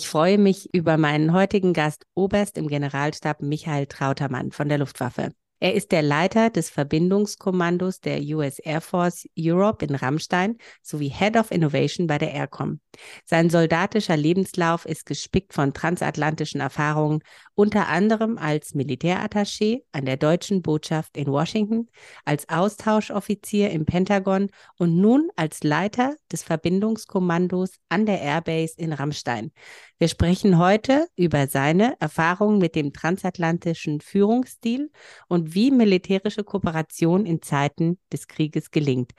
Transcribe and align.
Ich 0.00 0.08
freue 0.08 0.38
mich 0.38 0.72
über 0.72 0.96
meinen 0.96 1.34
heutigen 1.34 1.74
Gast, 1.74 2.06
Oberst 2.14 2.56
im 2.56 2.68
Generalstab 2.68 3.42
Michael 3.42 3.84
Trautermann 3.84 4.50
von 4.50 4.66
der 4.66 4.78
Luftwaffe. 4.78 5.32
Er 5.58 5.74
ist 5.74 5.92
der 5.92 6.00
Leiter 6.00 6.48
des 6.48 6.70
Verbindungskommandos 6.70 8.00
der 8.00 8.22
US 8.34 8.60
Air 8.60 8.80
Force 8.80 9.28
Europe 9.38 9.84
in 9.84 9.94
Rammstein 9.94 10.56
sowie 10.80 11.10
Head 11.10 11.36
of 11.36 11.50
Innovation 11.50 12.06
bei 12.06 12.16
der 12.16 12.32
Aircom. 12.32 12.80
Sein 13.26 13.50
soldatischer 13.50 14.16
Lebenslauf 14.16 14.86
ist 14.86 15.04
gespickt 15.04 15.52
von 15.52 15.74
transatlantischen 15.74 16.62
Erfahrungen, 16.62 17.20
unter 17.60 17.88
anderem 17.88 18.38
als 18.38 18.74
Militärattaché 18.74 19.82
an 19.92 20.06
der 20.06 20.16
deutschen 20.16 20.62
Botschaft 20.62 21.18
in 21.18 21.26
Washington, 21.26 21.90
als 22.24 22.48
Austauschoffizier 22.48 23.70
im 23.70 23.84
Pentagon 23.84 24.48
und 24.78 24.96
nun 24.96 25.28
als 25.36 25.62
Leiter 25.62 26.16
des 26.32 26.42
Verbindungskommandos 26.42 27.72
an 27.90 28.06
der 28.06 28.22
Airbase 28.22 28.76
in 28.78 28.94
Rammstein. 28.94 29.52
Wir 29.98 30.08
sprechen 30.08 30.56
heute 30.56 31.06
über 31.16 31.48
seine 31.48 32.00
Erfahrungen 32.00 32.60
mit 32.60 32.74
dem 32.74 32.94
transatlantischen 32.94 34.00
Führungsstil 34.00 34.90
und 35.28 35.54
wie 35.54 35.70
militärische 35.70 36.44
Kooperation 36.44 37.26
in 37.26 37.42
Zeiten 37.42 37.98
des 38.10 38.26
Krieges 38.26 38.70
gelingt. 38.70 39.12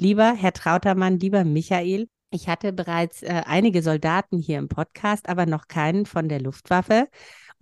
Lieber 0.00 0.32
Herr 0.34 0.52
Trautermann, 0.52 1.18
lieber 1.18 1.42
Michael, 1.42 2.06
ich 2.32 2.48
hatte 2.48 2.72
bereits 2.72 3.24
äh, 3.24 3.42
einige 3.44 3.82
Soldaten 3.82 4.38
hier 4.38 4.58
im 4.58 4.68
Podcast, 4.68 5.28
aber 5.28 5.46
noch 5.46 5.66
keinen 5.66 6.06
von 6.06 6.28
der 6.28 6.40
Luftwaffe. 6.40 7.08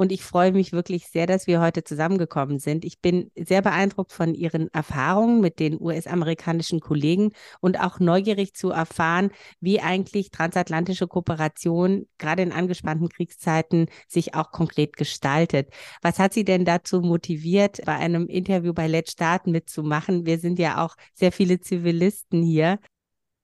Und 0.00 0.12
ich 0.12 0.22
freue 0.22 0.52
mich 0.52 0.72
wirklich 0.72 1.08
sehr, 1.08 1.26
dass 1.26 1.48
wir 1.48 1.60
heute 1.60 1.82
zusammengekommen 1.82 2.60
sind. 2.60 2.84
Ich 2.84 3.00
bin 3.00 3.32
sehr 3.36 3.62
beeindruckt 3.62 4.12
von 4.12 4.32
Ihren 4.32 4.72
Erfahrungen 4.72 5.40
mit 5.40 5.58
den 5.58 5.76
US-amerikanischen 5.80 6.78
Kollegen 6.78 7.32
und 7.60 7.80
auch 7.80 7.98
neugierig 7.98 8.54
zu 8.54 8.70
erfahren, 8.70 9.32
wie 9.60 9.80
eigentlich 9.80 10.30
transatlantische 10.30 11.08
Kooperation 11.08 12.06
gerade 12.16 12.42
in 12.42 12.52
angespannten 12.52 13.08
Kriegszeiten 13.08 13.86
sich 14.06 14.36
auch 14.36 14.52
konkret 14.52 14.96
gestaltet. 14.96 15.74
Was 16.00 16.20
hat 16.20 16.32
Sie 16.32 16.44
denn 16.44 16.64
dazu 16.64 17.00
motiviert, 17.00 17.80
bei 17.84 17.96
einem 17.96 18.28
Interview 18.28 18.72
bei 18.72 18.86
Let's 18.86 19.10
Start 19.10 19.48
mitzumachen? 19.48 20.26
Wir 20.26 20.38
sind 20.38 20.60
ja 20.60 20.84
auch 20.84 20.94
sehr 21.12 21.32
viele 21.32 21.58
Zivilisten 21.58 22.40
hier. 22.40 22.78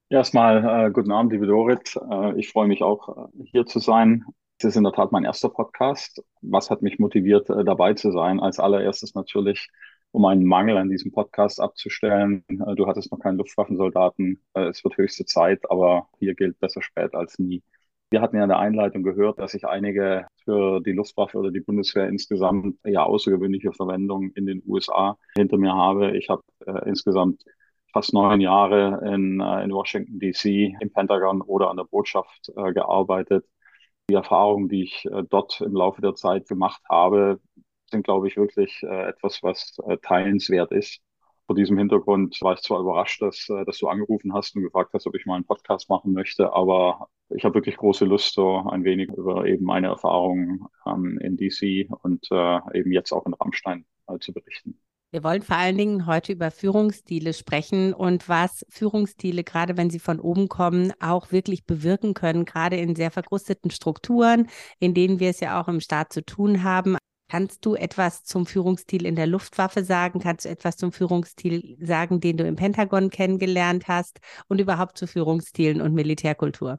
Erstmal 0.07 0.87
äh, 0.87 0.91
guten 0.91 1.11
Abend, 1.11 1.33
liebe 1.33 1.47
Dorit. 1.47 1.99
Äh, 2.09 2.39
ich 2.39 2.49
freue 2.49 2.69
mich 2.69 2.81
auch, 2.81 3.09
äh, 3.09 3.43
hier 3.43 3.65
zu 3.65 3.79
sein. 3.79 4.23
Das 4.59 4.69
ist 4.69 4.77
in 4.77 4.83
der 4.83 4.93
Tat 4.93 5.11
mein 5.11 5.25
erster 5.25 5.49
Podcast. 5.49 6.23
Was 6.41 6.69
hat 6.69 6.81
mich 6.81 6.97
motiviert, 6.97 7.49
äh, 7.49 7.65
dabei 7.65 7.93
zu 7.93 8.11
sein? 8.11 8.39
Als 8.39 8.57
allererstes 8.57 9.13
natürlich, 9.13 9.67
um 10.11 10.23
einen 10.25 10.45
Mangel 10.45 10.77
an 10.77 10.89
diesem 10.89 11.11
Podcast 11.11 11.59
abzustellen. 11.59 12.45
Äh, 12.47 12.75
du 12.75 12.87
hattest 12.87 13.11
noch 13.11 13.19
keinen 13.19 13.37
Luftwaffensoldaten. 13.37 14.41
Äh, 14.53 14.67
es 14.67 14.81
wird 14.85 14.97
höchste 14.97 15.25
Zeit, 15.25 15.69
aber 15.69 16.07
hier 16.19 16.35
gilt 16.35 16.57
besser 16.59 16.81
spät 16.81 17.13
als 17.15 17.37
nie. 17.37 17.63
Wir 18.11 18.21
hatten 18.21 18.37
ja 18.37 18.43
in 18.43 18.49
der 18.49 18.59
Einleitung 18.59 19.03
gehört, 19.03 19.39
dass 19.39 19.55
ich 19.55 19.65
einige 19.67 20.25
für 20.45 20.79
die 20.79 20.93
Luftwaffe 20.93 21.37
oder 21.37 21.51
die 21.51 21.59
Bundeswehr 21.59 22.07
insgesamt 22.07 22.77
ja 22.85 23.03
außergewöhnliche 23.03 23.73
Verwendung 23.73 24.31
in 24.35 24.45
den 24.45 24.63
USA 24.65 25.17
hinter 25.35 25.57
mir 25.57 25.73
habe. 25.73 26.15
Ich 26.17 26.29
habe 26.29 26.43
äh, 26.65 26.87
insgesamt 26.87 27.43
fast 27.91 28.13
neun 28.13 28.39
Jahre 28.39 29.01
in, 29.05 29.41
in 29.41 29.71
Washington 29.71 30.19
DC 30.19 30.75
im 30.79 30.91
Pentagon 30.93 31.41
oder 31.41 31.69
an 31.69 31.77
der 31.77 31.85
Botschaft 31.85 32.51
äh, 32.55 32.73
gearbeitet 32.73 33.45
die 34.09 34.15
Erfahrungen, 34.15 34.69
die 34.69 34.83
ich 34.83 35.05
äh, 35.05 35.23
dort 35.29 35.61
im 35.61 35.73
Laufe 35.73 36.01
der 36.01 36.15
Zeit 36.15 36.47
gemacht 36.47 36.81
habe, 36.89 37.39
sind, 37.89 38.03
glaube 38.03 38.27
ich, 38.27 38.37
wirklich 38.37 38.81
äh, 38.83 39.09
etwas, 39.09 39.43
was 39.43 39.77
äh, 39.87 39.97
teilenswert 39.97 40.71
ist. 40.71 41.01
Vor 41.45 41.55
diesem 41.55 41.77
Hintergrund 41.77 42.39
war 42.41 42.53
ich 42.53 42.61
zwar 42.61 42.79
überrascht, 42.79 43.21
dass, 43.21 43.45
dass 43.67 43.77
du 43.77 43.87
angerufen 43.87 44.33
hast 44.33 44.55
und 44.55 44.63
gefragt 44.63 44.91
hast, 44.93 45.05
ob 45.05 45.15
ich 45.15 45.27
mal 45.27 45.35
einen 45.35 45.45
Podcast 45.45 45.89
machen 45.89 46.11
möchte, 46.11 46.51
aber 46.53 47.07
ich 47.29 47.45
habe 47.45 47.53
wirklich 47.53 47.77
große 47.77 48.05
Lust, 48.05 48.33
so 48.33 48.67
ein 48.67 48.83
wenig 48.83 49.09
über 49.09 49.45
eben 49.45 49.63
meine 49.63 49.87
Erfahrungen 49.87 50.65
ähm, 50.87 51.19
in 51.19 51.37
DC 51.37 51.87
und 52.01 52.27
eben 52.73 52.91
jetzt 52.91 53.11
auch 53.11 53.27
in 53.27 53.35
Rammstein 53.35 53.85
zu 54.21 54.33
berichten. 54.33 54.79
Wir 55.11 55.23
wollen 55.23 55.43
vor 55.43 55.55
allen 55.55 55.77
Dingen 55.77 56.07
heute 56.07 56.33
über 56.33 56.51
Führungsstile 56.51 57.33
sprechen 57.33 57.93
und 57.93 58.27
was 58.27 58.65
Führungsstile, 58.69 59.43
gerade 59.43 59.77
wenn 59.77 59.89
sie 59.89 59.99
von 59.99 60.19
oben 60.19 60.49
kommen, 60.49 60.91
auch 60.99 61.31
wirklich 61.31 61.65
bewirken 61.65 62.13
können, 62.13 62.43
gerade 62.43 62.75
in 62.75 62.95
sehr 62.95 63.11
verkrusteten 63.11 63.71
Strukturen, 63.71 64.49
in 64.79 64.93
denen 64.93 65.19
wir 65.19 65.29
es 65.29 65.39
ja 65.39 65.61
auch 65.61 65.67
im 65.67 65.79
Staat 65.79 66.11
zu 66.11 66.25
tun 66.25 66.63
haben. 66.63 66.97
Kannst 67.27 67.65
du 67.65 67.75
etwas 67.75 68.23
zum 68.23 68.45
Führungsstil 68.45 69.05
in 69.05 69.15
der 69.15 69.25
Luftwaffe 69.25 69.83
sagen? 69.83 70.19
Kannst 70.19 70.45
du 70.45 70.49
etwas 70.49 70.77
zum 70.77 70.91
Führungsstil 70.91 71.77
sagen, 71.79 72.19
den 72.19 72.37
du 72.37 72.45
im 72.45 72.55
Pentagon 72.55 73.09
kennengelernt 73.09 73.87
hast 73.87 74.19
und 74.47 74.59
überhaupt 74.59 74.97
zu 74.97 75.07
Führungsstilen 75.07 75.81
und 75.81 75.93
Militärkultur? 75.93 76.77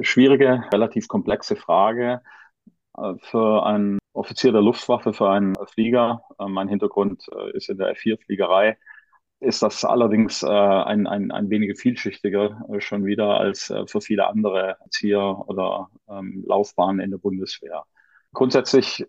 Schwierige, 0.00 0.64
relativ 0.72 1.08
komplexe 1.08 1.56
Frage. 1.56 2.22
Äh, 2.96 3.14
für 3.18 3.66
einen 3.66 3.98
Offizier 4.12 4.52
der 4.52 4.62
Luftwaffe, 4.62 5.12
für 5.12 5.30
einen 5.30 5.54
Flieger, 5.66 6.22
äh, 6.38 6.46
mein 6.46 6.68
Hintergrund 6.68 7.26
äh, 7.34 7.56
ist 7.56 7.68
in 7.68 7.78
der 7.78 7.94
F4-Fliegerei, 7.96 8.78
ist 9.40 9.62
das 9.62 9.84
allerdings 9.84 10.44
ein, 10.44 11.08
ein, 11.08 11.32
ein 11.32 11.50
wenig 11.50 11.76
vielschichtiger 11.76 12.64
schon 12.78 13.04
wieder 13.04 13.40
als 13.40 13.74
für 13.86 14.00
viele 14.00 14.28
andere 14.28 14.76
Erzieher 14.80 15.42
oder 15.48 15.90
ähm, 16.08 16.44
Laufbahnen 16.46 17.00
in 17.00 17.10
der 17.10 17.18
Bundeswehr. 17.18 17.82
Grundsätzlich 18.32 19.04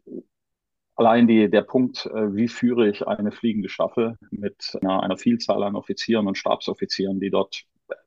allein 0.95 1.27
die, 1.27 1.51
der 1.51 1.61
Punkt, 1.61 2.09
wie 2.11 2.47
führe 2.47 2.89
ich 2.89 3.05
eine 3.07 3.31
fliegende 3.31 3.69
Staffel 3.69 4.17
mit 4.31 4.75
einer, 4.81 5.03
einer 5.03 5.17
Vielzahl 5.17 5.61
an 5.61 5.75
Offizieren 5.75 6.25
und 6.25 6.35
Stabsoffizieren, 6.35 7.19
die 7.19 7.29
dort 7.29 7.65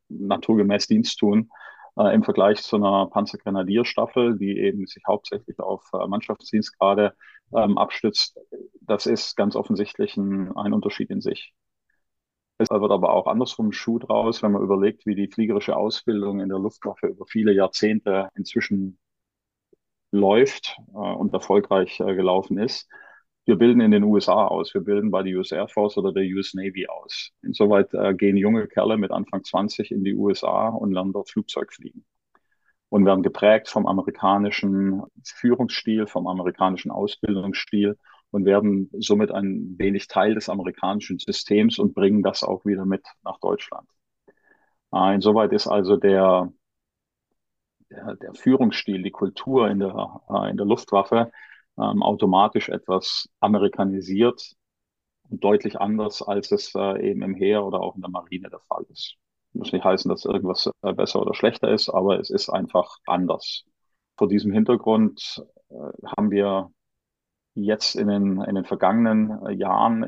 naturgemäß 0.09 0.89
Dienst 0.89 1.21
tun, 1.21 1.49
äh, 1.97 2.15
im 2.15 2.23
Vergleich 2.23 2.63
zu 2.63 2.77
einer 2.77 3.07
Panzergrenadierstaffel, 3.07 4.39
die 4.39 4.59
eben 4.59 4.87
sich 4.87 5.03
hauptsächlich 5.07 5.59
auf 5.61 5.89
äh, 5.93 6.07
Mannschaftsdienstgrade 6.07 7.15
ähm, 7.57 7.79
abstützt. 7.79 8.39
Das 8.81 9.07
ist 9.07 9.37
ganz 9.37 9.57
offensichtlich 9.57 10.17
ein, 10.17 10.57
ein 10.57 10.73
Unterschied 10.73 11.11
in 11.11 11.21
sich. 11.21 11.55
Es 12.59 12.71
wird 12.71 12.91
aber 12.91 13.13
auch 13.13 13.27
andersrum 13.27 13.73
Schuh 13.73 13.99
draus, 13.99 14.43
wenn 14.43 14.53
man 14.53 14.63
überlegt, 14.63 15.05
wie 15.05 15.15
die 15.15 15.29
fliegerische 15.29 15.77
Ausbildung 15.77 16.41
in 16.41 16.49
der 16.49 16.59
Luftwaffe 16.59 17.09
über 17.09 17.27
viele 17.27 17.53
Jahrzehnte 17.53 18.31
inzwischen 18.35 18.99
läuft 20.11 20.77
äh, 20.95 20.97
und 20.97 21.35
erfolgreich 21.35 22.01
äh, 22.01 22.15
gelaufen 22.15 22.59
ist 22.59 22.89
wir 23.47 23.57
bilden 23.57 23.81
in 23.81 23.93
den 23.93 24.03
USA 24.03 24.47
aus, 24.47 24.75
wir 24.75 24.81
bilden 24.81 25.11
bei 25.11 25.23
der 25.23 25.37
US 25.39 25.53
Air 25.53 25.69
Force 25.69 25.97
oder 25.97 26.13
der 26.13 26.25
US 26.25 26.53
Navy 26.55 26.89
aus. 26.89 27.31
Insoweit 27.43 27.95
äh, 27.95 28.13
gehen 28.15 28.37
junge 28.37 28.67
Kerle 28.67 28.99
mit 28.99 29.13
Anfang 29.13 29.45
20 29.45 29.93
in 29.93 30.03
die 30.03 30.15
USA 30.15 30.69
und 30.69 30.93
lernen 30.93 31.13
dort 31.13 31.31
Flugzeug 31.31 31.73
fliegen 31.73 32.05
und 32.89 33.07
werden 33.07 33.23
geprägt 33.23 33.69
vom 33.69 33.87
amerikanischen 33.87 35.03
Führungsstil, 35.25 36.09
vom 36.09 36.27
amerikanischen 36.27 36.91
Ausbildungsstil 36.91 37.97
und 38.33 38.45
werden 38.45 38.91
somit 38.99 39.31
ein 39.31 39.77
wenig 39.79 40.09
Teil 40.09 40.35
des 40.35 40.49
amerikanischen 40.49 41.19
Systems 41.21 41.79
und 41.79 41.95
bringen 41.95 42.23
das 42.23 42.43
auch 42.43 42.65
wieder 42.65 42.85
mit 42.85 43.07
nach 43.23 43.39
Deutschland. 43.39 43.89
Äh, 44.93 45.15
insoweit 45.15 45.53
ist 45.53 45.69
also 45.69 45.97
der, 45.97 46.53
der, 47.91 48.17
der 48.17 48.35
Führungsstil, 48.35 49.05
die 49.05 49.13
Kultur 49.13 49.71
in 49.71 49.79
der, 49.79 50.21
äh, 50.31 50.51
in 50.51 50.57
der 50.57 50.67
Luftwaffe 50.67 51.31
ähm, 51.79 52.03
automatisch 52.03 52.69
etwas 52.69 53.29
amerikanisiert 53.41 54.55
und 55.29 55.43
deutlich 55.43 55.81
anders, 55.81 56.23
als 56.23 56.53
es 56.53 56.75
äh, 56.75 57.11
eben 57.11 57.23
im 57.23 57.35
Heer 57.35 57.65
oder 57.65 57.81
auch 57.81 57.97
in 57.97 58.03
der 58.03 58.11
Marine 58.11 58.51
der 58.51 58.61
Fall 58.61 58.85
ist. 58.91 59.17
Muss 59.53 59.73
nicht 59.73 59.85
heißen, 59.85 60.09
dass 60.09 60.25
irgendwas 60.25 60.71
äh, 60.83 60.93
besser 60.93 61.21
oder 61.21 61.35
schlechter 61.35 61.71
ist, 61.71 61.89
aber 61.89 62.19
es 62.21 62.31
ist 62.31 62.51
einfach 62.51 62.99
anders. 63.07 63.65
Vor 64.17 64.29
diesem 64.29 64.53
Hintergrund 64.53 65.45
äh, 65.71 65.75
haben 66.17 66.31
wir 66.31 66.71
jetzt 67.55 67.97
in 67.97 68.09
den, 68.09 68.43
in 68.43 68.55
den 68.55 68.65
vergangenen 68.65 69.47
äh, 69.47 69.53
Jahren 69.53 70.07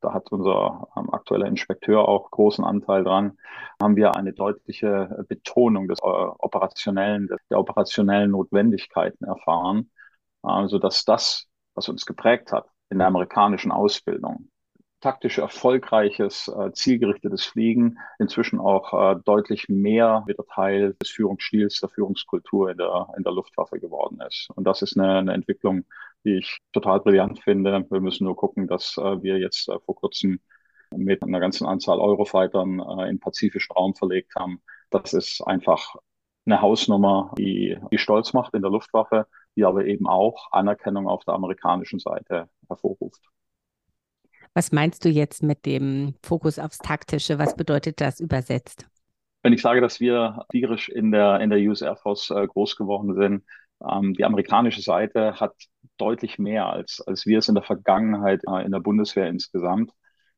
da 0.00 0.12
hat 0.12 0.30
unser 0.32 0.88
ähm, 0.96 1.12
aktueller 1.12 1.46
Inspekteur 1.46 2.08
auch 2.08 2.30
großen 2.30 2.64
Anteil 2.64 3.04
dran, 3.04 3.38
haben 3.80 3.96
wir 3.96 4.16
eine 4.16 4.32
deutliche 4.32 5.24
Betonung 5.28 5.88
des 5.88 5.98
äh, 6.00 6.02
operationellen, 6.02 7.28
der 7.50 7.58
operationellen 7.58 8.30
Notwendigkeiten 8.30 9.24
erfahren, 9.24 9.90
also 10.42 10.78
dass 10.78 11.04
das, 11.04 11.46
was 11.74 11.88
uns 11.88 12.06
geprägt 12.06 12.52
hat 12.52 12.66
in 12.90 12.98
der 12.98 13.06
amerikanischen 13.06 13.72
Ausbildung, 13.72 14.50
taktisch 15.00 15.38
erfolgreiches, 15.38 16.48
äh, 16.48 16.72
zielgerichtetes 16.72 17.44
Fliegen 17.44 17.98
inzwischen 18.18 18.58
auch 18.58 18.92
äh, 18.92 19.20
deutlich 19.24 19.68
mehr 19.68 20.24
wieder 20.26 20.44
Teil 20.46 20.94
des 21.00 21.10
Führungsstils, 21.10 21.80
der 21.80 21.88
Führungskultur 21.88 22.70
in 22.70 22.78
der, 22.78 23.08
in 23.16 23.22
der 23.22 23.32
Luftwaffe 23.32 23.78
geworden 23.78 24.20
ist. 24.26 24.48
Und 24.56 24.64
das 24.64 24.82
ist 24.82 24.98
eine, 24.98 25.18
eine 25.18 25.34
Entwicklung, 25.34 25.84
die 26.24 26.38
ich 26.38 26.58
total 26.72 27.00
brillant 27.00 27.38
finde. 27.40 27.86
Wir 27.90 28.00
müssen 28.00 28.24
nur 28.24 28.36
gucken, 28.36 28.66
dass 28.66 28.96
äh, 28.98 29.22
wir 29.22 29.38
jetzt 29.38 29.68
äh, 29.68 29.78
vor 29.80 29.94
kurzem 29.94 30.40
mit 30.96 31.22
einer 31.22 31.40
ganzen 31.40 31.66
Anzahl 31.66 32.00
Eurofightern 32.00 32.80
äh, 32.80 33.08
in 33.08 33.20
pazifischen 33.20 33.74
Raum 33.74 33.94
verlegt 33.94 34.34
haben. 34.34 34.62
Das 34.90 35.12
ist 35.12 35.42
einfach 35.42 35.94
eine 36.46 36.62
Hausnummer, 36.62 37.34
die, 37.38 37.78
die 37.92 37.98
stolz 37.98 38.32
macht 38.32 38.54
in 38.54 38.62
der 38.62 38.70
Luftwaffe, 38.70 39.26
die 39.58 39.64
aber 39.64 39.84
eben 39.84 40.06
auch 40.06 40.52
Anerkennung 40.52 41.08
auf 41.08 41.24
der 41.24 41.34
amerikanischen 41.34 41.98
Seite 41.98 42.48
hervorruft. 42.68 43.20
Was 44.54 44.70
meinst 44.70 45.04
du 45.04 45.08
jetzt 45.08 45.42
mit 45.42 45.66
dem 45.66 46.14
Fokus 46.22 46.60
aufs 46.60 46.78
Taktische? 46.78 47.40
Was 47.40 47.56
bedeutet 47.56 48.00
das 48.00 48.20
übersetzt? 48.20 48.86
Wenn 49.42 49.52
ich 49.52 49.60
sage, 49.60 49.80
dass 49.80 49.98
wir 49.98 50.44
tierisch 50.50 50.88
in 50.88 51.10
der, 51.10 51.40
in 51.40 51.50
der 51.50 51.58
US 51.60 51.82
Air 51.82 51.96
Force 51.96 52.30
äh, 52.30 52.46
groß 52.46 52.76
geworden 52.76 53.14
sind, 53.14 53.44
ähm, 53.84 54.14
die 54.14 54.24
amerikanische 54.24 54.80
Seite 54.80 55.40
hat 55.40 55.54
deutlich 55.96 56.38
mehr 56.38 56.66
als, 56.66 57.02
als 57.06 57.26
wir 57.26 57.38
es 57.38 57.48
in 57.48 57.56
der 57.56 57.64
Vergangenheit 57.64 58.42
äh, 58.48 58.64
in 58.64 58.70
der 58.70 58.80
Bundeswehr 58.80 59.28
insgesamt, 59.28 59.90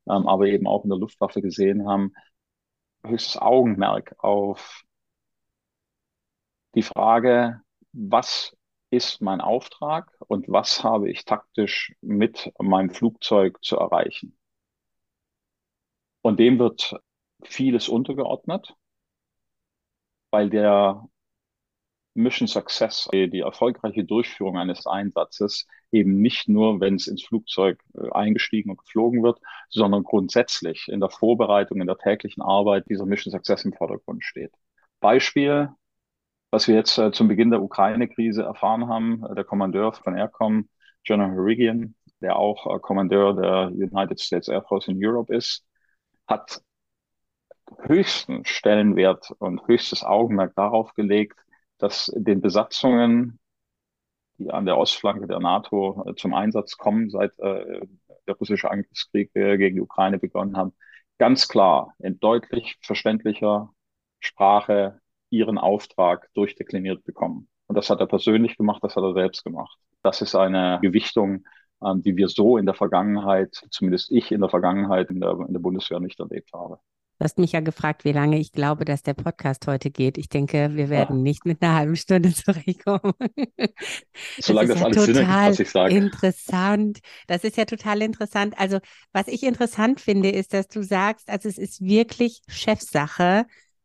ähm, 0.09 0.27
aber 0.27 0.47
eben 0.47 0.67
auch 0.67 0.85
in 0.85 0.91
der 0.91 0.99
Luftwaffe 0.99 1.43
gesehen 1.43 1.87
haben, 1.87 2.15
höchstes 3.05 3.37
Augenmerk 3.37 4.15
auf 4.19 4.83
die 6.75 6.83
Frage, 6.83 7.61
was 7.93 8.57
ist 8.91 9.23
mein 9.23 9.41
Auftrag 9.41 10.13
und 10.27 10.49
was 10.49 10.83
habe 10.85 11.11
ich 11.11 11.25
taktisch 11.25 11.95
mit 12.01 12.53
meinem 12.59 12.91
Flugzeug 12.91 13.63
zu 13.63 13.77
erreichen. 13.77 14.37
Und 16.23 16.39
dem 16.41 16.59
wird 16.59 16.97
vieles 17.43 17.89
untergeordnet, 17.89 18.75
weil 20.31 20.51
der 20.51 21.09
Mission 22.15 22.49
Success, 22.49 23.09
die 23.13 23.41
erfolgreiche 23.41 24.05
Durchführung 24.05 24.59
eines 24.59 24.87
Einsatzes 24.87 25.67
eben 25.93 26.21
nicht 26.21 26.49
nur, 26.49 26.81
wenn 26.81 26.97
es 26.97 27.07
ins 27.07 27.23
Flugzeug 27.25 27.83
äh, 27.95 28.11
eingestiegen 28.11 28.71
und 28.71 28.79
geflogen 28.79 29.23
wird, 29.23 29.39
sondern 29.69 30.03
grundsätzlich 30.03 30.89
in 30.89 31.01
der 31.01 31.11
Vorbereitung, 31.11 31.81
in 31.81 31.87
der 31.87 31.99
täglichen 31.99 32.43
Arbeit 32.43 32.89
dieser 32.89 33.07
Mission 33.07 33.31
Success 33.31 33.65
im 33.65 33.73
Vordergrund 33.73 34.25
steht. 34.25 34.53
Beispiel, 35.01 35.71
was 36.51 36.69
wir 36.69 36.75
jetzt 36.75 36.99
äh, 36.99 37.13
zum 37.13 37.29
Beginn 37.29 37.51
der 37.51 37.63
Ukraine-Krise 37.63 38.43
erfahren 38.43 38.89
haben, 38.89 39.25
äh, 39.25 39.35
der 39.35 39.45
Kommandeur 39.45 39.93
von 39.93 40.17
Aircom, 40.17 40.69
General 41.05 41.31
Harigian, 41.31 41.95
der 42.21 42.37
auch 42.37 42.67
äh, 42.67 42.79
Kommandeur 42.81 43.35
der 43.35 43.69
United 43.69 44.21
States 44.21 44.49
Air 44.49 44.63
Force 44.63 44.89
in 44.89 44.99
Europe 45.05 45.35
ist, 45.35 45.65
hat 46.27 46.61
höchsten 47.79 48.45
Stellenwert 48.45 49.31
und 49.39 49.67
höchstes 49.67 50.05
Augenmerk 50.05 50.55
darauf 50.57 50.95
gelegt, 50.95 51.39
dass 51.79 52.13
den 52.15 52.41
Besatzungen, 52.41 53.39
die 54.39 54.51
an 54.51 54.67
der 54.67 54.77
Ostflanke 54.77 55.27
der 55.27 55.41
NATO 55.41 56.05
äh, 56.07 56.15
zum 56.15 56.35
Einsatz 56.35 56.77
kommen, 56.77 57.11
seit 57.11 57.39
äh, 57.39 57.81
der 58.27 58.35
russische 58.37 58.71
Angriffskrieg 58.71 59.31
äh, 59.35 59.57
gegen 59.57 59.77
die 59.77 59.83
Ukraine 59.83 60.19
begonnen 60.19 60.57
hat, 60.57 60.73
ganz 61.19 61.49
klar 61.49 61.95
in 61.99 62.19
deutlich 62.21 62.79
verständlicher 62.83 63.73
Sprache 64.21 65.00
ihren 65.31 65.59
Auftrag 65.59 66.29
durchdekliniert 66.35 67.05
bekommen. 67.05 67.49
Und 67.67 67.77
das 67.77 67.89
hat 67.89 68.01
er 68.01 68.07
persönlich 68.07 68.57
gemacht, 68.57 68.83
das 68.83 68.97
hat 68.97 69.05
er 69.05 69.15
selbst 69.15 69.45
gemacht. 69.45 69.79
Das 70.03 70.23
ist 70.23 70.35
eine 70.35 70.79
Gewichtung, 70.83 71.45
ähm, 71.85 72.03
die 72.03 72.17
wir 72.17 72.29
so 72.29 72.57
in 72.57 72.67
der 72.67 72.75
Vergangenheit, 72.75 73.55
zumindest 73.71 74.11
ich 74.11 74.33
in 74.33 74.41
der 74.41 74.51
Vergangenheit 74.51 75.11
in 75.11 75.21
der, 75.21 75.39
in 75.47 75.53
der 75.53 75.61
Bundeswehr 75.61 76.01
nicht 76.01 76.19
erlebt 76.21 76.51
habe. 76.53 76.79
Du 77.21 77.25
hast 77.25 77.39
mich 77.39 77.53
ja 77.53 77.61
gefragt, 77.61 78.05
wie 78.05 78.13
lange 78.13 78.39
ich 78.39 78.51
glaube, 78.51 78.87
dass 78.87 79.03
der 79.03 79.13
Podcast 79.13 79.67
heute 79.67 79.91
geht. 79.91 80.17
Ich 80.17 80.31
denke, 80.31 80.71
wir 80.73 80.89
werden 80.89 81.19
ja. 81.19 81.23
nicht 81.23 81.45
mit 81.45 81.61
einer 81.61 81.75
halben 81.75 81.97
Stunde 81.97 82.33
zurechtkommen. 82.35 83.13
Solange 84.39 84.69
das, 84.69 84.79
das 84.79 84.85
alles 84.85 84.97
ja 84.97 85.03
Sinn 85.03 85.17
ergibt, 85.17 85.51
was 85.51 85.61
ich 85.61 85.71
sage. 85.71 85.95
Interessant. 85.95 87.01
Das 87.27 87.45
ist 87.45 87.59
ja 87.59 87.67
total 87.67 88.01
interessant. 88.01 88.55
Also, 88.57 88.79
was 89.13 89.29
ich 89.29 89.43
interessant 89.43 90.01
finde, 90.01 90.31
ist, 90.31 90.55
dass 90.55 90.69
du 90.69 90.83
sagst, 90.83 91.29
also 91.29 91.47
es 91.51 91.59
ist 91.59 91.83
wirklich 91.83 92.41
Chefsache, 92.49 93.45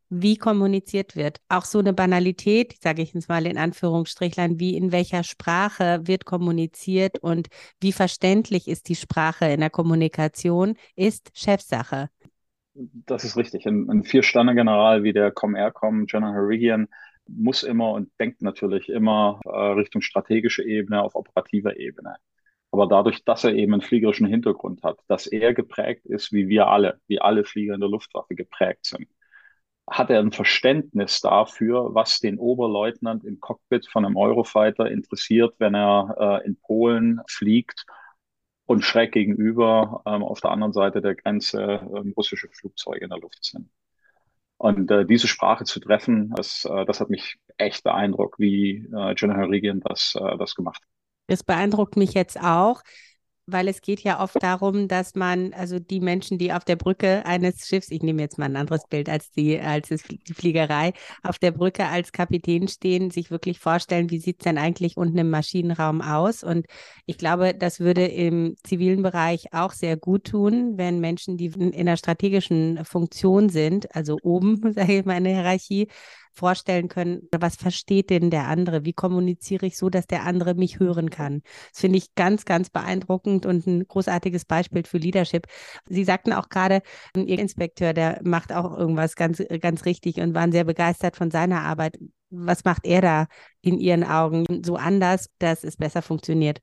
wie 0.10 0.38
kommuniziert 0.38 1.16
wird. 1.16 1.40
Auch 1.50 1.66
so 1.66 1.80
eine 1.80 1.94
Banalität, 1.94 2.76
sage 2.82 3.02
ich 3.02 3.14
jetzt 3.14 3.30
mal 3.30 3.46
in 3.46 3.58
Anführungsstrichlein, 3.58 4.60
wie 4.60 4.76
in 4.76 4.92
welcher 4.92 5.24
Sprache 5.24 6.02
wird 6.04 6.26
kommuniziert 6.26 7.20
und 7.20 7.48
wie 7.82 7.92
verständlich 7.92 8.68
ist 8.68 8.90
die 8.90 8.96
Sprache 8.96 9.46
in 9.46 9.60
der 9.60 9.70
Kommunikation, 9.70 10.76
ist 10.96 11.32
Chefsache. 11.34 12.10
Das 12.74 13.24
ist 13.24 13.38
richtig. 13.38 13.66
Ein, 13.66 13.90
ein 13.90 14.04
Vier-Sterne-General 14.04 15.04
wie 15.04 15.14
der 15.14 15.32
Com-Air-Com, 15.32 16.06
General 16.08 16.34
Harigian, 16.34 16.88
muss 17.28 17.64
immer 17.64 17.92
und 17.92 18.12
denkt 18.20 18.42
natürlich 18.42 18.90
immer 18.90 19.40
äh, 19.46 19.50
Richtung 19.50 20.02
strategische 20.02 20.64
Ebene 20.64 21.02
auf 21.02 21.16
operativer 21.16 21.78
Ebene. 21.78 22.16
Aber 22.72 22.88
dadurch, 22.88 23.24
dass 23.24 23.46
er 23.46 23.54
eben 23.54 23.74
einen 23.74 23.82
fliegerischen 23.82 24.28
Hintergrund 24.28 24.84
hat, 24.84 25.00
dass 25.08 25.28
er 25.28 25.54
geprägt 25.54 26.06
ist, 26.06 26.34
wie 26.34 26.50
wir 26.50 26.68
alle, 26.68 27.00
wie 27.08 27.22
alle 27.22 27.46
Flieger 27.46 27.74
in 27.74 27.80
der 27.80 27.90
Luftwaffe 27.90 28.36
geprägt 28.36 28.86
sind, 28.86 29.08
hat 29.88 30.10
er 30.10 30.20
ein 30.20 30.32
Verständnis 30.32 31.22
dafür, 31.22 31.94
was 31.94 32.20
den 32.20 32.40
Oberleutnant 32.40 33.24
im 33.24 33.40
Cockpit 33.40 33.88
von 33.88 34.06
einem 34.06 34.18
Eurofighter 34.18 34.90
interessiert, 34.90 35.56
wenn 35.60 35.76
er 35.76 36.42
äh, 36.44 36.48
in 36.48 36.58
Polen 36.60 37.22
fliegt 37.28 37.86
und 38.66 38.82
schräg 38.84 39.12
gegenüber 39.12 40.02
ähm, 40.06 40.24
auf 40.24 40.42
der 40.42 40.52
anderen 40.52 40.74
Seite 40.74 41.02
der 41.02 41.16
Grenze 41.16 41.62
ähm, 41.96 42.14
russische 42.18 42.50
Flugzeuge 42.52 43.04
in 43.04 43.10
der 43.10 43.20
Luft 43.20 43.44
sind. 43.46 43.70
Und 44.58 44.90
äh, 44.90 45.06
diese 45.06 45.28
Sprache 45.28 45.66
zu 45.66 45.80
treffen, 45.80 46.32
das, 46.36 46.66
äh, 46.66 46.86
das 46.86 47.00
hat 47.00 47.10
mich 47.10 47.38
echt 47.58 47.84
beeindruckt, 47.84 48.40
wie 48.40 48.88
äh, 48.96 49.14
General 49.14 49.50
Regan 49.50 49.82
das, 49.82 50.16
äh, 50.20 50.38
das 50.38 50.56
gemacht 50.56 50.82
hat. 50.82 50.90
Das 51.28 51.44
beeindruckt 51.44 51.96
mich 51.98 52.14
jetzt 52.14 52.40
auch 52.40 52.82
weil 53.48 53.68
es 53.68 53.82
geht 53.82 54.02
ja 54.02 54.22
oft 54.22 54.42
darum, 54.42 54.88
dass 54.88 55.14
man, 55.16 55.54
also 55.54 55.80
die 55.80 56.00
Menschen, 56.00 56.38
die 56.38 56.52
auf 56.52 56.66
der 56.66 56.76
Brücke 56.76 57.26
eines 57.26 57.68
Schiffs, 57.68 57.92
ich 57.92 58.02
nehme 58.02 58.22
jetzt 58.22 58.38
mal 58.38 58.46
ein 58.46 58.56
anderes 58.56 58.88
Bild 58.88 59.08
als 59.08 59.32
die, 59.32 59.60
als 59.60 59.90
die 59.90 60.34
Fliegerei, 60.34 60.94
auf 61.22 61.38
der 61.38 61.52
Brücke 61.52 61.86
als 61.88 62.12
Kapitän 62.12 62.68
stehen, 62.68 63.12
sich 63.12 63.30
wirklich 63.30 63.60
vorstellen, 63.60 64.10
wie 64.10 64.20
sieht 64.20 64.40
es 64.40 64.46
denn 64.46 64.58
eigentlich 64.58 64.98
unten 64.98 65.18
im 65.18 65.30
Maschinenraum 65.30 66.02
aus? 66.02 66.44
Und 66.44 66.66
ich 67.06 67.18
glaube, 67.18 67.54
das 67.54 67.80
würde 67.80 68.06
im 68.06 68.56
zivilen 68.64 69.04
Bereich 69.04 69.54
auch 69.54 69.74
sehr 69.74 69.98
gut 69.98 70.26
tun, 70.26 70.78
wenn 70.78 71.00
Menschen, 71.00 71.38
die 71.38 71.48
in 71.48 71.74
einer 71.76 71.98
strategischen 71.98 72.84
Funktion 72.84 73.50
sind, 73.50 73.94
also 73.96 74.18
oben, 74.24 74.62
sage 74.74 75.00
ich 75.00 75.06
mal, 75.06 75.18
in 75.18 75.24
der 75.26 75.34
Hierarchie, 75.34 75.88
vorstellen 76.36 76.90
können, 76.90 77.28
was 77.38 77.56
versteht 77.56 78.10
denn 78.10 78.30
der 78.30 78.48
andere? 78.48 78.86
Wie 78.86 78.94
kommuniziere 78.94 79.66
ich 79.66 79.78
so, 79.78 79.90
dass 79.90 80.08
der 80.08 80.24
andere 80.24 80.54
mich 80.54 80.80
hören 80.80 81.10
kann? 81.10 81.42
Das 81.72 81.82
finde 81.82 81.98
ich 81.98 82.14
ganz, 82.16 82.46
ganz 82.46 82.70
beeindruckend 82.70 83.46
und 83.46 83.66
ein 83.66 83.88
großartiges 83.88 84.46
Beispiel 84.46 84.84
für 84.86 84.98
Leadership. 84.98 85.48
Sie 85.88 86.04
sagten 86.04 86.34
auch 86.34 86.50
gerade, 86.50 86.82
Ihr 87.16 87.40
Inspekteur, 87.40 87.94
der 87.94 88.20
macht 88.24 88.54
auch 88.54 88.78
irgendwas 88.78 89.16
ganz, 89.16 89.44
ganz 89.62 89.86
richtig 89.86 90.18
und 90.18 90.36
waren 90.36 90.52
sehr 90.52 90.64
begeistert 90.64 91.16
von 91.16 91.32
seiner 91.32 91.62
Arbeit. 91.62 91.98
Was 92.30 92.66
macht 92.66 92.86
er 92.86 93.02
da 93.02 93.28
in 93.62 93.78
Ihren 93.80 94.04
Augen 94.04 94.46
so 94.64 94.76
anders, 94.76 95.30
dass 95.40 95.64
es 95.64 95.78
besser 95.78 96.02
funktioniert? 96.02 96.60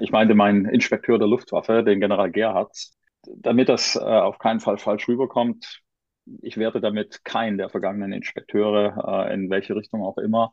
Ich 0.00 0.10
meinte 0.10 0.34
meinen 0.34 0.66
Inspekteur 0.66 1.18
der 1.18 1.28
Luftwaffe, 1.28 1.82
den 1.82 2.00
General 2.00 2.30
Gerhardt. 2.30 2.90
Damit 3.26 3.68
das 3.68 3.96
äh, 3.96 3.98
auf 3.98 4.38
keinen 4.38 4.60
Fall 4.60 4.78
falsch 4.78 5.08
rüberkommt, 5.08 5.82
ich 6.42 6.56
werte 6.56 6.80
damit 6.80 7.24
keinen 7.24 7.58
der 7.58 7.68
vergangenen 7.70 8.12
Inspekteure, 8.12 9.26
äh, 9.28 9.34
in 9.34 9.50
welche 9.50 9.76
Richtung 9.76 10.02
auch 10.02 10.18
immer. 10.18 10.52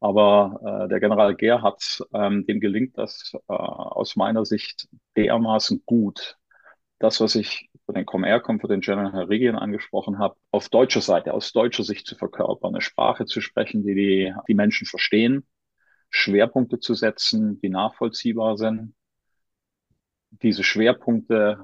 Aber 0.00 0.84
äh, 0.84 0.88
der 0.88 1.00
General 1.00 1.34
Gerhardt, 1.34 2.02
ähm, 2.12 2.46
dem 2.46 2.60
gelingt 2.60 2.98
das 2.98 3.32
äh, 3.48 3.52
aus 3.52 4.16
meiner 4.16 4.44
Sicht 4.44 4.88
dermaßen 5.16 5.82
gut, 5.86 6.36
das, 6.98 7.20
was 7.20 7.34
ich 7.34 7.70
für 7.86 7.92
den 7.92 8.06
Com-Air-Com, 8.06 8.60
für 8.60 8.68
den 8.68 8.80
General 8.80 9.24
Regien 9.24 9.56
angesprochen 9.56 10.18
habe, 10.18 10.36
auf 10.50 10.68
deutscher 10.68 11.00
Seite, 11.00 11.34
aus 11.34 11.52
deutscher 11.52 11.84
Sicht 11.84 12.06
zu 12.06 12.16
verkörpern, 12.16 12.74
eine 12.74 12.80
Sprache 12.80 13.26
zu 13.26 13.40
sprechen, 13.40 13.84
die 13.84 13.94
die, 13.94 14.34
die 14.48 14.54
Menschen 14.54 14.86
verstehen, 14.86 15.46
Schwerpunkte 16.10 16.78
zu 16.78 16.94
setzen, 16.94 17.60
die 17.60 17.68
nachvollziehbar 17.68 18.56
sind, 18.56 18.94
diese 20.30 20.64
Schwerpunkte 20.64 21.58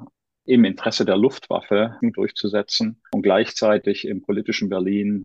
im 0.51 0.65
Interesse 0.65 1.05
der 1.05 1.17
Luftwaffe 1.17 1.97
durchzusetzen 2.03 3.01
und 3.13 3.23
gleichzeitig 3.23 4.07
im 4.07 4.21
politischen 4.21 4.69
Berlin 4.69 5.25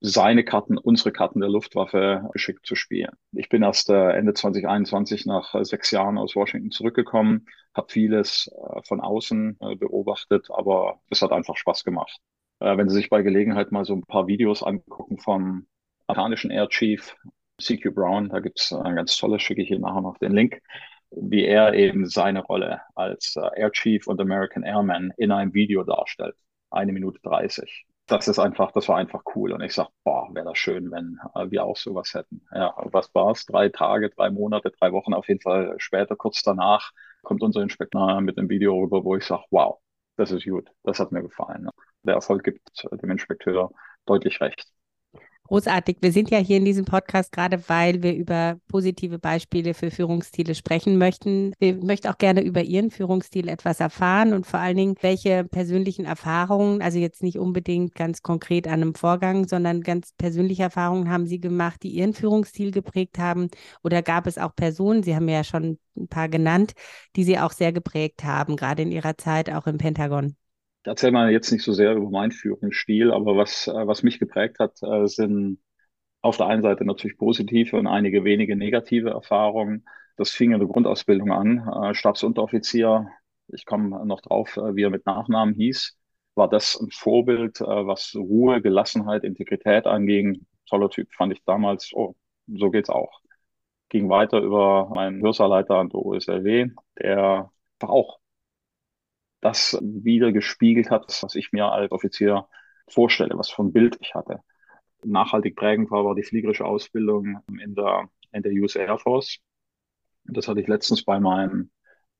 seine 0.00 0.44
Karten, 0.44 0.76
unsere 0.76 1.10
Karten 1.10 1.40
der 1.40 1.48
Luftwaffe 1.48 2.28
geschickt 2.32 2.66
zu 2.66 2.76
spielen. 2.76 3.10
Ich 3.32 3.48
bin 3.48 3.62
erst 3.62 3.88
äh, 3.88 4.10
Ende 4.10 4.34
2021 4.34 5.24
nach 5.24 5.54
äh, 5.54 5.64
sechs 5.64 5.90
Jahren 5.90 6.18
aus 6.18 6.36
Washington 6.36 6.70
zurückgekommen, 6.70 7.46
habe 7.74 7.90
vieles 7.90 8.48
äh, 8.52 8.82
von 8.86 9.00
außen 9.00 9.58
beobachtet, 9.78 10.48
aber 10.50 11.00
es 11.10 11.22
hat 11.22 11.32
einfach 11.32 11.56
Spaß 11.56 11.84
gemacht. 11.84 12.20
Wenn 12.60 12.88
Sie 12.88 12.96
sich 12.96 13.08
bei 13.08 13.22
Gelegenheit 13.22 13.70
mal 13.70 13.84
so 13.84 13.94
ein 13.94 14.02
paar 14.02 14.26
Videos 14.26 14.64
angucken 14.64 15.18
vom 15.18 15.68
amerikanischen 16.08 16.50
Air 16.50 16.68
Chief 16.68 17.14
CQ 17.62 17.94
Brown, 17.94 18.28
da 18.30 18.40
gibt's 18.40 18.72
ein 18.72 18.96
ganz 18.96 19.16
tolles, 19.16 19.42
schicke 19.42 19.62
ich 19.62 19.70
Ihnen 19.70 19.82
nachher 19.82 20.00
noch 20.00 20.18
den 20.18 20.32
Link 20.32 20.60
wie 21.10 21.44
er 21.44 21.74
eben 21.74 22.06
seine 22.06 22.42
Rolle 22.42 22.82
als 22.94 23.36
äh, 23.36 23.60
Air 23.60 23.72
Chief 23.72 24.06
und 24.06 24.20
American 24.20 24.62
Airman 24.62 25.12
in 25.16 25.32
einem 25.32 25.54
Video 25.54 25.84
darstellt. 25.84 26.36
Eine 26.70 26.92
Minute 26.92 27.18
30. 27.22 27.86
Das 28.06 28.28
ist 28.28 28.38
einfach, 28.38 28.72
das 28.72 28.88
war 28.88 28.96
einfach 28.96 29.22
cool. 29.34 29.52
Und 29.52 29.62
ich 29.62 29.74
sag, 29.74 29.88
boah, 30.04 30.28
wäre 30.34 30.46
das 30.46 30.58
schön, 30.58 30.90
wenn 30.90 31.18
äh, 31.34 31.50
wir 31.50 31.64
auch 31.64 31.76
sowas 31.76 32.14
hätten. 32.14 32.42
Ja, 32.52 32.74
was 32.92 33.14
war's? 33.14 33.46
Drei 33.46 33.68
Tage, 33.68 34.10
drei 34.10 34.30
Monate, 34.30 34.70
drei 34.78 34.92
Wochen 34.92 35.14
auf 35.14 35.28
jeden 35.28 35.40
Fall 35.40 35.74
später, 35.78 36.16
kurz 36.16 36.42
danach, 36.42 36.92
kommt 37.22 37.42
unser 37.42 37.62
Inspektor 37.62 38.20
mit 38.20 38.38
einem 38.38 38.48
Video 38.48 38.78
rüber, 38.78 39.04
wo 39.04 39.16
ich 39.16 39.24
sage, 39.24 39.44
wow, 39.50 39.78
das 40.16 40.30
ist 40.32 40.44
gut, 40.44 40.68
das 40.82 40.98
hat 41.00 41.12
mir 41.12 41.22
gefallen. 41.22 41.68
Der 42.02 42.14
Erfolg 42.14 42.44
gibt 42.44 42.60
dem 42.90 43.10
Inspekteur 43.10 43.70
deutlich 44.06 44.40
recht. 44.40 44.66
Großartig. 45.48 45.96
Wir 46.02 46.12
sind 46.12 46.30
ja 46.30 46.36
hier 46.36 46.58
in 46.58 46.66
diesem 46.66 46.84
Podcast 46.84 47.32
gerade, 47.32 47.66
weil 47.70 48.02
wir 48.02 48.14
über 48.14 48.60
positive 48.68 49.18
Beispiele 49.18 49.72
für 49.72 49.90
Führungsstile 49.90 50.54
sprechen 50.54 50.98
möchten. 50.98 51.54
Wir 51.58 51.74
möchten 51.76 52.08
auch 52.08 52.18
gerne 52.18 52.42
über 52.42 52.62
Ihren 52.62 52.90
Führungsstil 52.90 53.48
etwas 53.48 53.80
erfahren 53.80 54.34
und 54.34 54.46
vor 54.46 54.60
allen 54.60 54.76
Dingen, 54.76 54.96
welche 55.00 55.44
persönlichen 55.44 56.04
Erfahrungen, 56.04 56.82
also 56.82 56.98
jetzt 56.98 57.22
nicht 57.22 57.38
unbedingt 57.38 57.94
ganz 57.94 58.20
konkret 58.20 58.66
an 58.66 58.74
einem 58.74 58.94
Vorgang, 58.94 59.48
sondern 59.48 59.80
ganz 59.80 60.12
persönliche 60.18 60.64
Erfahrungen 60.64 61.08
haben 61.08 61.26
Sie 61.26 61.40
gemacht, 61.40 61.82
die 61.82 61.92
Ihren 61.92 62.12
Führungsstil 62.12 62.70
geprägt 62.70 63.18
haben? 63.18 63.48
Oder 63.82 64.02
gab 64.02 64.26
es 64.26 64.36
auch 64.36 64.54
Personen, 64.54 65.02
Sie 65.02 65.16
haben 65.16 65.30
ja 65.30 65.44
schon 65.44 65.78
ein 65.96 66.08
paar 66.08 66.28
genannt, 66.28 66.74
die 67.16 67.24
Sie 67.24 67.38
auch 67.38 67.52
sehr 67.52 67.72
geprägt 67.72 68.22
haben, 68.22 68.54
gerade 68.56 68.82
in 68.82 68.92
Ihrer 68.92 69.16
Zeit 69.16 69.48
auch 69.50 69.66
im 69.66 69.78
Pentagon? 69.78 70.36
Erzähle 70.84 71.12
mal 71.12 71.30
jetzt 71.30 71.50
nicht 71.52 71.64
so 71.64 71.72
sehr 71.72 71.94
über 71.94 72.10
meinen 72.10 72.30
Führungsstil, 72.32 73.12
aber 73.12 73.36
was, 73.36 73.66
äh, 73.68 73.86
was 73.86 74.02
mich 74.02 74.18
geprägt 74.18 74.58
hat, 74.58 74.82
äh, 74.82 75.06
sind 75.06 75.60
auf 76.22 76.36
der 76.36 76.46
einen 76.46 76.62
Seite 76.62 76.84
natürlich 76.84 77.18
positive 77.18 77.76
und 77.76 77.86
einige 77.86 78.24
wenige 78.24 78.56
negative 78.56 79.10
Erfahrungen. 79.10 79.86
Das 80.16 80.30
fing 80.30 80.52
in 80.52 80.58
der 80.60 80.68
Grundausbildung 80.68 81.32
an. 81.32 81.68
Äh, 81.90 81.94
Stabsunteroffizier, 81.94 83.08
ich 83.48 83.66
komme 83.66 84.04
noch 84.06 84.20
drauf, 84.20 84.56
wie 84.56 84.82
er 84.82 84.90
mit 84.90 85.06
Nachnamen 85.06 85.54
hieß, 85.54 85.96
war 86.34 86.48
das 86.48 86.78
ein 86.80 86.90
Vorbild, 86.90 87.60
was 87.60 88.14
Ruhe, 88.14 88.60
Gelassenheit, 88.62 89.24
Integrität 89.24 89.86
anging. 89.86 90.46
Toller 90.68 90.90
Typ, 90.90 91.12
fand 91.14 91.32
ich 91.32 91.42
damals, 91.44 91.90
oh, 91.94 92.14
so 92.46 92.70
geht's 92.70 92.90
auch. 92.90 93.20
Ging 93.88 94.08
weiter 94.10 94.40
über 94.40 94.90
meinen 94.94 95.22
Hörsaalleiter 95.22 95.76
an 95.76 95.88
der 95.88 96.00
OSLW, 96.00 96.70
der 96.98 97.50
auch 97.80 98.18
das 99.40 99.78
wieder 99.80 100.32
gespiegelt 100.32 100.90
hat, 100.90 101.06
was 101.22 101.34
ich 101.34 101.52
mir 101.52 101.66
als 101.70 101.92
Offizier 101.92 102.48
vorstelle, 102.88 103.38
was 103.38 103.50
für 103.50 103.62
ein 103.62 103.72
Bild 103.72 103.96
ich 104.00 104.14
hatte. 104.14 104.40
Nachhaltig 105.04 105.56
prägend 105.56 105.90
war, 105.90 106.04
war 106.04 106.14
die 106.14 106.24
fliegerische 106.24 106.64
Ausbildung 106.64 107.40
in 107.60 107.74
der, 107.74 108.08
in 108.32 108.42
der 108.42 108.52
US 108.52 108.74
Air 108.76 108.98
Force. 108.98 109.38
Das 110.24 110.48
hatte 110.48 110.60
ich 110.60 110.66
letztens 110.66 111.04
bei 111.04 111.20
meinem, 111.20 111.70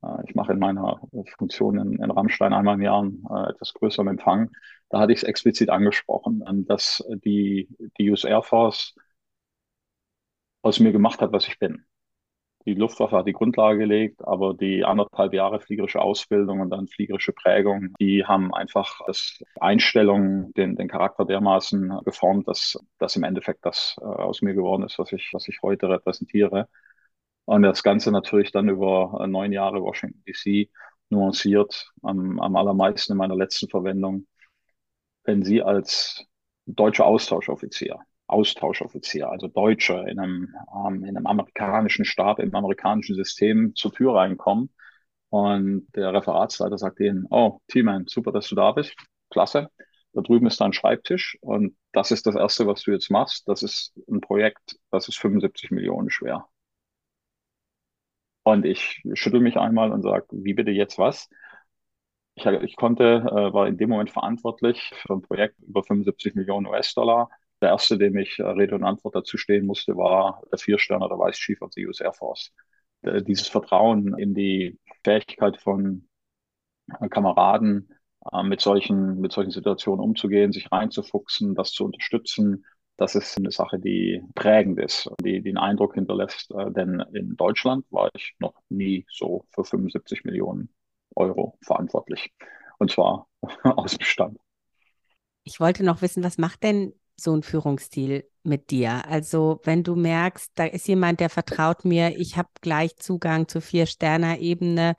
äh, 0.03 0.25
ich 0.27 0.35
mache 0.35 0.53
in 0.53 0.59
meiner 0.59 1.01
Funktion 1.37 1.79
in, 1.79 2.03
in 2.03 2.11
Rammstein 2.11 2.53
einmal 2.53 2.77
im 2.77 2.83
Jahr 2.83 3.05
äh, 3.05 3.51
etwas 3.51 3.75
größeren 3.75 4.09
Empfang. 4.09 4.51
Da 4.91 5.01
hatte 5.01 5.13
ich 5.13 5.19
es 5.19 5.25
explizit 5.25 5.71
angesprochen, 5.71 6.45
dass 6.67 7.05
die, 7.25 7.69
die 7.99 8.11
US 8.11 8.25
Air 8.25 8.43
Force 8.43 8.95
aus 10.63 10.81
mir 10.81 10.93
gemacht 10.93 11.21
hat, 11.21 11.33
was 11.33 11.49
ich 11.49 11.59
bin 11.59 11.85
die 12.69 12.75
Luftwaffe 12.75 13.17
hat 13.17 13.27
die 13.27 13.33
Grundlage 13.33 13.79
gelegt, 13.79 14.21
aber 14.27 14.53
die 14.53 14.85
anderthalb 14.85 15.33
Jahre 15.33 15.59
fliegerische 15.59 16.03
Ausbildung 16.03 16.61
und 16.61 16.69
dann 16.69 16.87
fliegerische 16.87 17.33
Prägung, 17.33 17.95
die 17.99 18.27
haben 18.27 18.53
einfach 18.53 19.01
das 19.07 19.43
Einstellung, 19.59 20.53
den, 20.53 20.77
den 20.77 20.89
Charakter 20.89 21.25
dermaßen 21.25 22.01
geformt, 22.05 22.47
dass, 22.47 22.79
dass 22.99 23.17
im 23.17 23.25
Endeffekt 23.25 23.65
das 23.65 23.97
äh, 24.01 24.05
aus 24.05 24.43
mir 24.43 24.53
geworden 24.53 24.83
ist, 24.83 24.99
was 24.99 25.13
ich, 25.13 25.31
was 25.33 25.49
ich 25.49 25.61
heute 25.63 25.89
repräsentiere. 25.89 26.69
Und 27.47 27.63
das 27.63 27.83
Ganze 27.83 28.13
natürlich 28.13 28.53
dann 28.53 28.69
über 28.69 29.19
äh, 29.23 29.27
neun 29.27 29.53
Jahre 29.53 29.81
Washington 29.83 30.23
DC 30.27 30.69
nuanciert, 31.09 31.91
am, 32.03 32.39
am 32.39 32.55
allermeisten 32.55 33.13
in 33.13 33.19
meiner 33.19 33.37
letzten 33.37 33.69
Verwendung, 33.71 34.27
wenn 35.25 35.43
Sie 35.43 35.63
als 35.63 36.27
deutscher 36.67 37.07
Austauschoffizier 37.07 37.99
Austauschoffizier, 38.29 39.31
also 39.31 39.49
Deutsche 39.49 39.95
in 40.09 40.19
einem, 40.21 40.55
ähm, 40.75 41.05
in 41.05 41.17
einem 41.17 41.27
amerikanischen 41.27 42.05
Staat, 42.05 42.39
im 42.39 42.55
amerikanischen 42.55 43.17
System 43.17 43.75
zur 43.75 43.93
Tür 43.93 44.15
reinkommen. 44.15 44.71
Und 45.31 45.89
der 45.95 46.13
Referatsleiter 46.15 46.79
sagt 46.79 47.01
ihnen, 47.01 47.27
oh, 47.31 47.61
T-Man, 47.69 48.07
super, 48.09 48.33
dass 48.33 48.49
du 48.49 48.55
da 48.55 48.73
bist. 48.73 48.95
Klasse. 49.31 49.71
Da 50.13 50.23
drüben 50.23 50.47
ist 50.47 50.61
dein 50.61 50.73
Schreibtisch 50.73 51.37
und 51.43 51.77
das 51.93 52.11
ist 52.11 52.27
das 52.27 52.35
Erste, 52.35 52.67
was 52.67 52.83
du 52.83 52.93
jetzt 52.93 53.11
machst. 53.11 53.47
Das 53.49 53.63
ist 53.63 53.93
ein 54.09 54.21
Projekt, 54.21 54.79
das 54.91 55.09
ist 55.09 55.19
75 55.19 55.71
Millionen 55.71 56.11
schwer. 56.11 56.47
Und 58.43 58.65
ich 58.65 59.03
schüttel 59.15 59.41
mich 59.41 59.57
einmal 59.59 59.93
und 59.93 60.03
sage, 60.03 60.27
wie 60.33 60.55
bitte 60.55 60.71
jetzt 60.71 60.99
was? 60.99 61.29
Ich, 62.35 62.47
ich 62.47 62.77
konnte, 62.77 63.05
äh, 63.05 63.53
war 63.53 63.67
in 63.69 63.77
dem 63.77 63.91
Moment 63.91 64.11
verantwortlich 64.11 64.93
für 65.03 65.15
ein 65.15 65.23
Projekt 65.23 65.61
über 65.61 65.83
75 65.83 66.35
Millionen 66.35 66.67
US-Dollar 66.67 67.31
der 67.61 67.71
erste, 67.71 67.99
dem 67.99 68.17
ich 68.17 68.39
äh, 68.39 68.43
Rede 68.45 68.75
und 68.75 68.85
Antwort 68.85 69.15
dazu 69.15 69.37
stehen 69.37 69.67
musste, 69.67 69.97
war 69.97 70.43
der 70.51 70.59
Viersterner, 70.59 71.09
der 71.09 71.19
of 71.19 71.73
the 71.73 71.87
US 71.87 72.01
Air 72.01 72.13
Force. 72.13 72.53
Äh, 73.03 73.23
dieses 73.23 73.49
Vertrauen 73.49 74.17
in 74.19 74.35
die 74.35 74.79
Fähigkeit 75.05 75.61
von 75.61 76.09
äh, 77.01 77.09
Kameraden, 77.09 77.95
mit 78.43 78.61
solchen, 78.61 79.21
mit 79.21 79.33
solchen 79.33 79.53
Situationen 79.53 80.05
umzugehen, 80.05 80.53
sich 80.53 80.71
reinzufuchsen, 80.71 81.55
das 81.55 81.71
zu 81.71 81.85
unterstützen, 81.85 82.67
das 82.99 83.15
ist 83.15 83.39
eine 83.39 83.53
Sache, 83.53 83.79
die 83.79 84.23
prägend 84.35 84.79
ist, 84.81 85.09
die, 85.23 85.37
einen 85.39 85.57
Eindruck 85.57 85.95
hinterlässt. 85.95 86.51
Denn 86.51 87.01
in 87.15 87.37
Deutschland 87.37 87.87
war 87.91 88.11
ich 88.15 88.35
noch 88.41 88.55
nie 88.69 89.07
so 89.09 89.47
für 89.51 89.65
75 89.65 90.25
Millionen 90.25 90.69
Euro 91.15 91.57
verantwortlich. 91.63 92.35
Und 92.79 92.91
zwar 92.91 93.29
aus 93.63 93.97
dem 93.97 94.05
Stand. 94.05 94.39
Ich 95.45 95.61
wollte 95.61 95.85
noch 95.85 96.03
wissen, 96.03 96.25
was 96.25 96.39
macht 96.39 96.65
denn 96.65 96.93
so 97.19 97.35
ein 97.35 97.43
Führungsstil 97.43 98.25
mit 98.43 98.71
dir? 98.71 99.07
Also 99.07 99.61
wenn 99.65 99.83
du 99.83 99.97
merkst, 99.97 100.53
da 100.55 100.65
ist 100.65 100.89
jemand, 100.89 101.21
der 101.21 101.31
vertraut 101.31 101.85
mir, 101.85 102.17
ich 102.19 102.37
habe 102.37 102.49
gleich 102.61 102.97
Zugang 102.97 103.49
zur 103.49 103.61
Vier-Sterner-Ebene. 103.61 104.95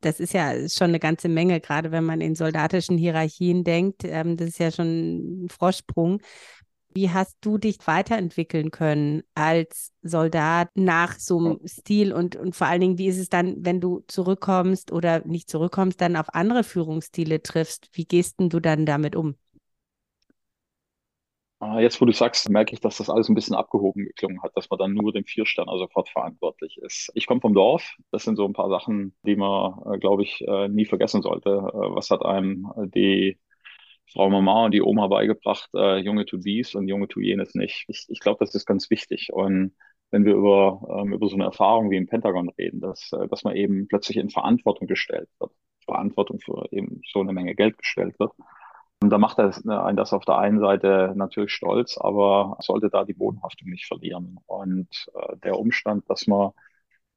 Das 0.00 0.18
ist 0.18 0.32
ja 0.32 0.68
schon 0.68 0.88
eine 0.88 0.98
ganze 0.98 1.28
Menge, 1.28 1.60
gerade 1.60 1.92
wenn 1.92 2.04
man 2.04 2.20
in 2.20 2.34
soldatischen 2.34 2.96
Hierarchien 2.98 3.64
denkt. 3.64 4.02
Ähm, 4.04 4.36
das 4.36 4.48
ist 4.48 4.58
ja 4.58 4.70
schon 4.70 5.44
ein 5.44 5.48
Vorsprung. 5.50 6.20
Wie 6.92 7.10
hast 7.10 7.36
du 7.40 7.56
dich 7.56 7.78
weiterentwickeln 7.86 8.72
können 8.72 9.22
als 9.34 9.92
Soldat 10.02 10.70
nach 10.74 11.18
so 11.20 11.38
einem 11.38 11.60
Stil 11.64 12.12
und, 12.12 12.34
und 12.34 12.56
vor 12.56 12.66
allen 12.66 12.80
Dingen, 12.80 12.98
wie 12.98 13.06
ist 13.06 13.18
es 13.18 13.28
dann, 13.28 13.64
wenn 13.64 13.80
du 13.80 14.02
zurückkommst 14.08 14.90
oder 14.90 15.24
nicht 15.24 15.48
zurückkommst, 15.48 16.00
dann 16.00 16.16
auf 16.16 16.34
andere 16.34 16.64
Führungsstile 16.64 17.42
triffst? 17.42 17.90
Wie 17.92 18.06
gehst 18.06 18.40
denn 18.40 18.48
du 18.48 18.58
dann 18.58 18.86
damit 18.86 19.14
um? 19.14 19.36
Ah, 21.62 21.78
jetzt, 21.78 22.00
wo 22.00 22.06
du 22.06 22.12
sagst, 22.12 22.48
merke 22.48 22.72
ich, 22.72 22.80
dass 22.80 22.96
das 22.96 23.10
alles 23.10 23.28
ein 23.28 23.34
bisschen 23.34 23.54
abgehoben 23.54 24.06
geklungen 24.06 24.42
hat, 24.42 24.56
dass 24.56 24.70
man 24.70 24.78
dann 24.78 24.94
nur 24.94 25.12
dem 25.12 25.26
Viersterner 25.26 25.76
sofort 25.76 26.08
verantwortlich 26.08 26.78
ist. 26.78 27.10
Ich 27.14 27.26
komme 27.26 27.42
vom 27.42 27.52
Dorf. 27.52 27.96
Das 28.10 28.24
sind 28.24 28.36
so 28.36 28.46
ein 28.46 28.54
paar 28.54 28.70
Sachen, 28.70 29.14
die 29.24 29.36
man, 29.36 29.74
äh, 29.92 29.98
glaube 29.98 30.22
ich, 30.22 30.40
äh, 30.48 30.68
nie 30.68 30.86
vergessen 30.86 31.20
sollte. 31.20 31.50
Äh, 31.50 31.94
was 31.94 32.08
hat 32.10 32.24
einem 32.24 32.66
die 32.94 33.38
Frau 34.12 34.30
Mama 34.30 34.66
und 34.66 34.72
die 34.74 34.82
Oma 34.82 35.06
beigebracht? 35.08 35.70
Junge 35.74 36.24
tu 36.26 36.38
dies 36.38 36.74
und 36.74 36.88
Junge 36.88 37.08
tu 37.08 37.20
jenes 37.20 37.54
nicht. 37.54 37.84
Ich, 37.88 38.06
ich 38.08 38.20
glaube, 38.20 38.38
das 38.44 38.54
ist 38.54 38.66
ganz 38.66 38.90
wichtig. 38.90 39.28
Und 39.32 39.74
wenn 40.10 40.24
wir 40.24 40.34
über, 40.34 40.82
ähm, 41.02 41.12
über 41.12 41.28
so 41.28 41.36
eine 41.36 41.44
Erfahrung 41.44 41.90
wie 41.90 41.96
im 41.96 42.06
Pentagon 42.08 42.48
reden, 42.58 42.80
dass, 42.80 43.10
dass 43.30 43.44
man 43.44 43.56
eben 43.56 43.86
plötzlich 43.88 44.16
in 44.18 44.30
Verantwortung 44.30 44.88
gestellt 44.88 45.28
wird, 45.40 45.52
Verantwortung 45.84 46.40
für 46.40 46.66
eben 46.72 47.02
so 47.12 47.20
eine 47.20 47.32
Menge 47.32 47.54
Geld 47.54 47.78
gestellt 47.78 48.18
wird, 48.18 48.32
da 49.00 49.18
macht 49.18 49.38
er 49.38 49.52
ne, 49.64 49.82
einen 49.82 49.96
das 49.96 50.12
auf 50.12 50.24
der 50.24 50.38
einen 50.38 50.60
Seite 50.60 51.12
natürlich 51.16 51.52
stolz, 51.52 51.96
aber 51.98 52.56
sollte 52.60 52.90
da 52.90 53.04
die 53.04 53.14
Bodenhaftung 53.14 53.68
nicht 53.70 53.86
verlieren. 53.86 54.38
Und 54.46 54.88
äh, 55.14 55.36
der 55.38 55.58
Umstand, 55.58 56.08
dass 56.10 56.26
man, 56.26 56.50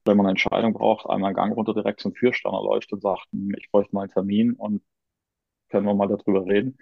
wenn 0.05 0.17
man 0.17 0.25
eine 0.27 0.31
Entscheidung 0.31 0.73
braucht, 0.73 1.09
einmal 1.09 1.29
einen 1.29 1.35
Gang 1.35 1.55
runter 1.55 1.73
direkt 1.73 1.99
zum 2.01 2.13
Viersterner 2.13 2.61
läuft 2.63 2.93
und 2.93 3.01
sagt, 3.01 3.27
hm, 3.31 3.53
ich 3.57 3.69
bräuchte 3.71 3.95
mal 3.95 4.03
einen 4.03 4.11
Termin 4.11 4.53
und 4.53 4.81
können 5.69 5.87
wir 5.87 5.95
mal 5.95 6.07
darüber 6.07 6.45
reden. 6.45 6.77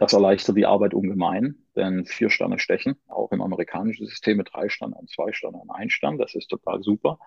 Das 0.00 0.14
erleichtert 0.14 0.56
die 0.56 0.64
Arbeit 0.64 0.94
ungemein, 0.94 1.56
denn 1.76 2.06
vier 2.06 2.30
Sterne 2.30 2.58
stechen, 2.58 2.96
auch 3.06 3.32
im 3.32 3.42
amerikanischen 3.42 4.06
System 4.06 4.38
mit 4.38 4.48
drei 4.50 4.70
Sternen, 4.70 5.06
zwei 5.08 5.32
Sterne 5.32 5.58
und 5.58 5.70
ein 5.70 5.90
Stern, 5.90 6.16
das 6.16 6.34
ist 6.34 6.48
total 6.48 6.82
super. 6.82 7.18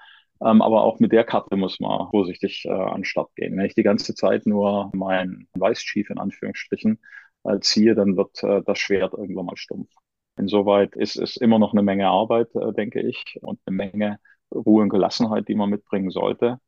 Ähm, 0.42 0.60
aber 0.64 0.82
auch 0.84 1.00
mit 1.00 1.12
der 1.12 1.24
Karte 1.24 1.56
muss 1.56 1.80
man 1.80 2.10
vorsichtig 2.10 2.66
äh, 2.66 2.72
an 2.72 3.02
den 3.02 3.06
Start 3.06 3.36
gehen. 3.36 3.56
Wenn 3.56 3.66
ich 3.68 3.76
die 3.76 3.84
ganze 3.84 4.16
Zeit 4.16 4.48
nur 4.48 4.90
mein 4.96 5.48
Vice 5.54 5.82
Chief 5.82 6.10
in 6.10 6.18
Anführungsstrichen 6.18 7.00
äh, 7.44 7.60
ziehe, 7.60 7.94
dann 7.94 8.18
wird 8.18 8.42
äh, 8.44 8.64
das 8.66 8.80
Schwert 8.80 9.14
irgendwann 9.14 9.46
mal 9.46 9.58
stumpf. 9.58 9.92
Insoweit 10.36 10.96
ist 10.96 11.16
es 11.18 11.38
immer 11.38 11.60
noch 11.60 11.74
eine 11.74 11.84
Menge 11.84 12.08
Arbeit, 12.08 12.56
äh, 12.56 12.74
denke 12.74 13.02
ich, 13.02 13.38
und 13.44 13.60
eine 13.68 13.76
Menge 13.76 14.20
Ruhe 14.52 14.82
und 14.82 14.90
Gelassenheit, 14.90 15.48
die 15.48 15.56
man 15.56 15.70
mitbringen 15.70 16.10
sollte. 16.10 16.60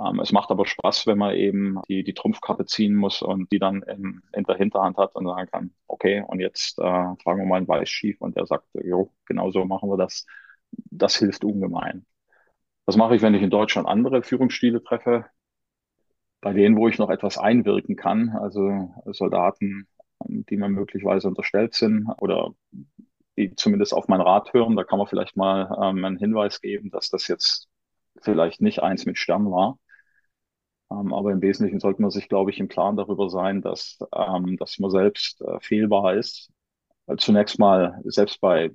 Ähm, 0.00 0.20
es 0.20 0.32
macht 0.32 0.50
aber 0.50 0.66
Spaß, 0.66 1.06
wenn 1.06 1.18
man 1.18 1.34
eben 1.34 1.80
die, 1.88 2.04
die 2.04 2.14
Trumpfkarte 2.14 2.64
ziehen 2.66 2.94
muss 2.94 3.22
und 3.22 3.52
die 3.52 3.58
dann 3.58 3.82
in, 3.82 4.22
in 4.32 4.44
der 4.44 4.56
Hinterhand 4.56 4.96
hat 4.96 5.14
und 5.16 5.26
sagen 5.26 5.50
kann, 5.50 5.74
okay, 5.86 6.24
und 6.26 6.40
jetzt 6.40 6.78
äh, 6.78 6.82
fragen 6.82 7.38
wir 7.38 7.46
mal 7.46 7.56
einen 7.56 7.68
Weiß 7.68 7.88
Chief 7.88 8.20
und 8.20 8.36
der 8.36 8.46
sagt, 8.46 8.66
jo, 8.74 9.12
genau 9.26 9.50
so 9.50 9.64
machen 9.64 9.90
wir 9.90 9.96
das. 9.96 10.26
Das 10.72 11.16
hilft 11.16 11.44
ungemein. 11.44 12.06
Was 12.86 12.96
mache 12.96 13.16
ich, 13.16 13.22
wenn 13.22 13.34
ich 13.34 13.42
in 13.42 13.50
Deutschland 13.50 13.88
andere 13.88 14.22
Führungsstile 14.22 14.82
treffe? 14.82 15.26
Bei 16.40 16.52
denen, 16.52 16.76
wo 16.76 16.88
ich 16.88 16.98
noch 16.98 17.10
etwas 17.10 17.36
einwirken 17.36 17.96
kann, 17.96 18.30
also 18.30 18.94
Soldaten, 19.06 19.86
die 20.26 20.56
mir 20.56 20.68
möglicherweise 20.68 21.28
unterstellt 21.28 21.74
sind 21.74 22.08
oder 22.18 22.54
die 23.36 23.54
zumindest 23.54 23.94
auf 23.94 24.08
mein 24.08 24.20
Rat 24.20 24.52
hören, 24.54 24.76
da 24.76 24.84
kann 24.84 24.98
man 24.98 25.06
vielleicht 25.06 25.36
mal 25.36 25.76
ähm, 25.82 26.04
einen 26.04 26.18
Hinweis 26.18 26.60
geben, 26.60 26.90
dass 26.90 27.10
das 27.10 27.28
jetzt 27.28 27.68
vielleicht 28.22 28.60
nicht 28.60 28.82
eins 28.82 29.06
mit 29.06 29.18
Stern 29.18 29.50
war. 29.50 29.78
Ähm, 30.90 31.12
aber 31.12 31.32
im 31.32 31.42
Wesentlichen 31.42 31.80
sollte 31.80 32.02
man 32.02 32.10
sich, 32.10 32.28
glaube 32.28 32.50
ich, 32.50 32.58
im 32.60 32.68
Klaren 32.68 32.96
darüber 32.96 33.28
sein, 33.30 33.62
dass, 33.62 33.98
ähm, 34.14 34.56
dass 34.56 34.78
man 34.78 34.90
selbst 34.90 35.40
äh, 35.42 35.60
fehlbar 35.60 36.14
ist. 36.14 36.50
Zunächst 37.18 37.58
mal, 37.58 38.00
selbst 38.04 38.40
bei 38.40 38.70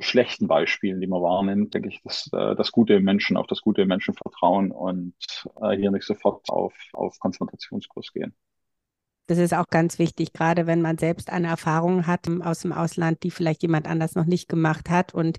schlechten 0.00 0.46
Beispielen, 0.46 1.00
die 1.00 1.06
man 1.06 1.22
wahrnimmt, 1.22 1.74
denke 1.74 1.88
ich, 1.88 2.00
dass 2.02 2.30
äh, 2.32 2.54
das 2.54 2.72
Gute 2.72 2.94
im 2.94 3.04
Menschen, 3.04 3.36
auf 3.36 3.46
das 3.46 3.60
Gute 3.60 3.82
im 3.82 3.88
Menschen 3.88 4.14
vertrauen 4.14 4.70
und 4.70 5.14
äh, 5.60 5.76
hier 5.76 5.90
nicht 5.90 6.06
sofort 6.06 6.48
auf, 6.50 6.74
auf 6.92 7.18
Konfrontationskurs 7.18 8.12
gehen. 8.12 8.34
Das 9.26 9.38
ist 9.38 9.52
auch 9.52 9.66
ganz 9.68 9.98
wichtig, 9.98 10.32
gerade 10.32 10.66
wenn 10.66 10.80
man 10.80 10.96
selbst 10.96 11.30
eine 11.30 11.48
Erfahrung 11.48 12.06
hat 12.06 12.26
aus 12.42 12.60
dem 12.60 12.72
Ausland, 12.72 13.22
die 13.22 13.30
vielleicht 13.30 13.62
jemand 13.62 13.86
anders 13.86 14.14
noch 14.14 14.24
nicht 14.24 14.48
gemacht 14.48 14.88
hat 14.88 15.12
und 15.12 15.38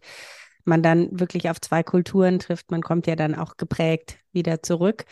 man 0.69 0.83
dann 0.83 1.19
wirklich 1.19 1.49
auf 1.49 1.59
zwei 1.61 1.83
Kulturen 1.83 2.39
trifft. 2.39 2.71
Man 2.71 2.81
kommt 2.81 3.07
ja 3.07 3.15
dann 3.15 3.35
auch 3.35 3.57
geprägt 3.57 4.19
wieder 4.31 4.63
zurück. 4.63 5.05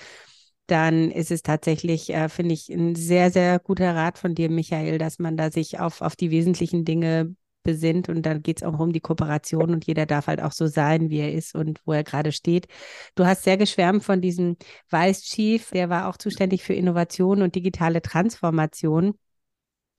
Dann 0.68 1.12
ist 1.12 1.32
es 1.32 1.44
tatsächlich, 1.44 2.14
äh, 2.14 2.30
finde 2.30 2.54
ich, 2.54 2.70
ein 2.70 2.96
sehr, 2.96 3.32
sehr 3.32 3.60
guter 3.60 3.96
Rat 3.96 4.18
von 4.18 4.36
dir, 4.36 4.50
Michael, 4.50 4.98
dass 4.98 5.20
man 5.20 5.38
da 5.38 5.52
sich 5.52 5.80
auf, 5.80 6.02
auf 6.02 6.16
die 6.16 6.32
wesentlichen 6.32 6.86
Dinge 6.86 7.36
besinnt 7.68 8.08
und 8.08 8.26
dann 8.26 8.42
geht 8.42 8.58
es 8.58 8.64
auch 8.64 8.80
um 8.80 8.94
die 8.94 9.02
Kooperation 9.02 9.72
und 9.72 9.86
jeder 9.86 10.06
darf 10.06 10.28
halt 10.28 10.42
auch 10.42 10.54
so 10.54 10.68
sein, 10.68 11.10
wie 11.10 11.20
er 11.20 11.34
ist 11.34 11.54
und 11.54 11.82
wo 11.86 11.92
er 11.92 12.06
gerade 12.06 12.32
steht. 12.32 12.68
Du 13.16 13.26
hast 13.26 13.44
sehr 13.44 13.58
geschwärmt 13.58 14.06
von 14.06 14.22
diesem 14.22 14.56
Vice 14.90 15.24
Chief, 15.24 15.70
der 15.72 15.90
war 15.90 16.08
auch 16.08 16.18
zuständig 16.18 16.64
für 16.64 16.74
Innovation 16.74 17.42
und 17.42 17.56
digitale 17.56 18.02
Transformation. 18.02 19.18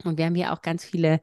Und 0.02 0.16
wir 0.16 0.24
haben 0.26 0.34
hier 0.34 0.52
auch 0.52 0.62
ganz 0.62 0.84
viele 0.84 1.20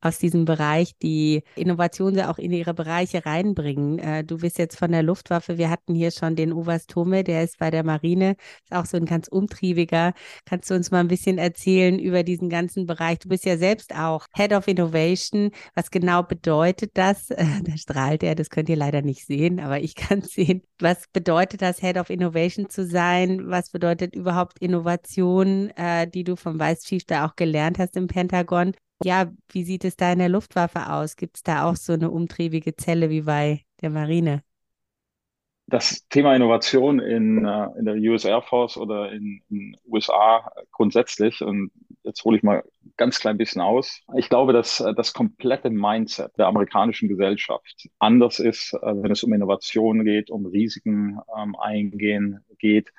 aus 0.00 0.18
diesem 0.18 0.44
Bereich 0.44 0.96
die 1.02 1.42
Innovation 1.56 2.18
auch 2.20 2.38
in 2.38 2.52
ihre 2.52 2.74
Bereiche 2.74 3.24
reinbringen. 3.26 3.98
Äh, 3.98 4.24
du 4.24 4.38
bist 4.38 4.58
jetzt 4.58 4.78
von 4.78 4.92
der 4.92 5.02
Luftwaffe. 5.02 5.58
Wir 5.58 5.70
hatten 5.70 5.94
hier 5.94 6.10
schon 6.10 6.36
den 6.36 6.52
Oberst 6.52 6.90
Tome, 6.90 7.24
der 7.24 7.44
ist 7.44 7.58
bei 7.58 7.70
der 7.70 7.84
Marine, 7.84 8.36
ist 8.64 8.72
auch 8.72 8.86
so 8.86 8.96
ein 8.96 9.04
ganz 9.04 9.28
umtriebiger. 9.28 10.12
Kannst 10.46 10.70
du 10.70 10.74
uns 10.74 10.90
mal 10.90 11.00
ein 11.00 11.08
bisschen 11.08 11.38
erzählen 11.38 11.98
über 11.98 12.22
diesen 12.22 12.48
ganzen 12.48 12.86
Bereich? 12.86 13.18
Du 13.18 13.28
bist 13.28 13.44
ja 13.44 13.56
selbst 13.56 13.94
auch 13.94 14.26
Head 14.34 14.52
of 14.52 14.68
Innovation. 14.68 15.50
Was 15.74 15.90
genau 15.90 16.22
bedeutet 16.22 16.92
das? 16.94 17.26
da 17.28 17.76
strahlt 17.76 18.22
er, 18.22 18.34
das 18.34 18.50
könnt 18.50 18.68
ihr 18.68 18.76
leider 18.76 19.02
nicht 19.02 19.26
sehen, 19.26 19.60
aber 19.60 19.80
ich 19.80 19.94
kann 19.94 20.20
es 20.20 20.30
sehen. 20.32 20.62
Was 20.80 21.04
bedeutet 21.12 21.62
das, 21.62 21.80
Head 21.80 21.98
of 21.98 22.10
Innovation 22.10 22.68
zu 22.68 22.86
sein? 22.86 23.50
Was 23.50 23.70
bedeutet 23.70 24.14
überhaupt 24.14 24.58
Innovation, 24.60 25.70
äh, 25.76 26.08
die 26.08 26.24
du 26.24 26.36
vom 26.36 26.58
Vice 26.58 26.84
Chief 26.84 27.04
da 27.04 27.26
auch 27.26 27.36
gelernt 27.36 27.78
hast 27.78 27.96
im 27.96 28.06
Pentagon? 28.06 28.72
Ja, 29.02 29.32
wie 29.50 29.64
sieht 29.64 29.84
es 29.84 29.96
da 29.96 30.12
in 30.12 30.18
der 30.20 30.28
Luftwaffe 30.28 30.90
aus? 30.92 31.16
Gibt 31.16 31.36
es 31.38 31.42
da 31.42 31.64
auch 31.70 31.76
so 31.76 31.92
eine 31.94 32.10
umtriebige 32.10 32.76
Zelle 32.76 33.10
wie 33.10 33.22
bei 33.22 33.64
der 33.82 33.90
Marine? 33.90 34.42
Das 35.66 36.08
Thema 36.08 36.34
Innovation 36.34 36.98
in, 36.98 37.44
äh, 37.46 37.68
in 37.78 37.84
der 37.84 37.94
US 38.10 38.24
Air 38.24 38.42
Force 38.42 38.76
oder 38.76 39.12
in 39.12 39.40
den 39.48 39.76
USA 39.86 40.50
grundsätzlich, 40.72 41.42
und 41.42 41.70
jetzt 42.02 42.24
hole 42.24 42.36
ich 42.36 42.42
mal 42.42 42.64
ganz 42.96 43.20
klein 43.20 43.38
bisschen 43.38 43.62
aus. 43.62 44.00
Ich 44.16 44.28
glaube, 44.28 44.52
dass 44.52 44.80
äh, 44.80 44.92
das 44.94 45.12
komplette 45.12 45.70
Mindset 45.70 46.36
der 46.38 46.48
amerikanischen 46.48 47.08
Gesellschaft 47.08 47.88
anders 48.00 48.40
ist, 48.40 48.72
äh, 48.74 48.78
wenn 48.82 49.12
es 49.12 49.22
um 49.22 49.32
Innovation 49.32 50.04
geht, 50.04 50.28
um 50.30 50.44
Risiken 50.46 51.20
ähm, 51.38 51.54
eingehen 51.56 52.44
geht, 52.58 52.92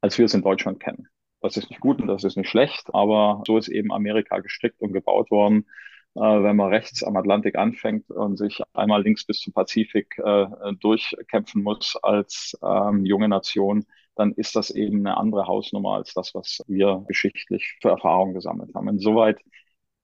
als 0.00 0.16
wir 0.18 0.26
es 0.26 0.34
in 0.34 0.42
Deutschland 0.42 0.80
kennen. 0.80 1.08
Das 1.44 1.58
ist 1.58 1.68
nicht 1.68 1.80
gut 1.80 2.00
und 2.00 2.06
das 2.08 2.24
ist 2.24 2.38
nicht 2.38 2.48
schlecht, 2.48 2.94
aber 2.94 3.42
so 3.46 3.58
ist 3.58 3.68
eben 3.68 3.92
Amerika 3.92 4.38
gestrickt 4.40 4.80
und 4.80 4.94
gebaut 4.94 5.30
worden. 5.30 5.66
Äh, 6.14 6.20
wenn 6.20 6.56
man 6.56 6.70
rechts 6.70 7.04
am 7.04 7.16
Atlantik 7.16 7.56
anfängt 7.56 8.10
und 8.10 8.38
sich 8.38 8.62
einmal 8.72 9.02
links 9.02 9.26
bis 9.26 9.40
zum 9.40 9.52
Pazifik 9.52 10.18
äh, 10.18 10.46
durchkämpfen 10.80 11.62
muss 11.62 11.96
als 12.02 12.58
ähm, 12.62 13.04
junge 13.04 13.28
Nation, 13.28 13.84
dann 14.14 14.32
ist 14.32 14.56
das 14.56 14.70
eben 14.70 15.00
eine 15.06 15.18
andere 15.18 15.46
Hausnummer 15.46 15.94
als 15.96 16.14
das, 16.14 16.34
was 16.34 16.62
wir 16.66 17.04
geschichtlich 17.08 17.76
für 17.82 17.90
Erfahrungen 17.90 18.32
gesammelt 18.32 18.74
haben. 18.74 18.88
Insoweit 18.88 19.38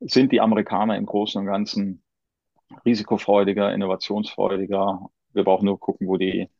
sind 0.01 0.33
die 0.33 0.43
Amerikaner 0.43 0.99
im 0.99 1.07
Großen 1.07 1.41
und 1.41 1.47
Ganzen 1.47 2.03
risikofreudiger, 2.85 3.73
innovationsfreudiger. 3.73 5.09
Wir 5.33 5.45
brauchen 5.45 5.67
nur 5.67 5.81
gucken, 5.81 6.07
wo 6.07 6.19
die 6.19 6.51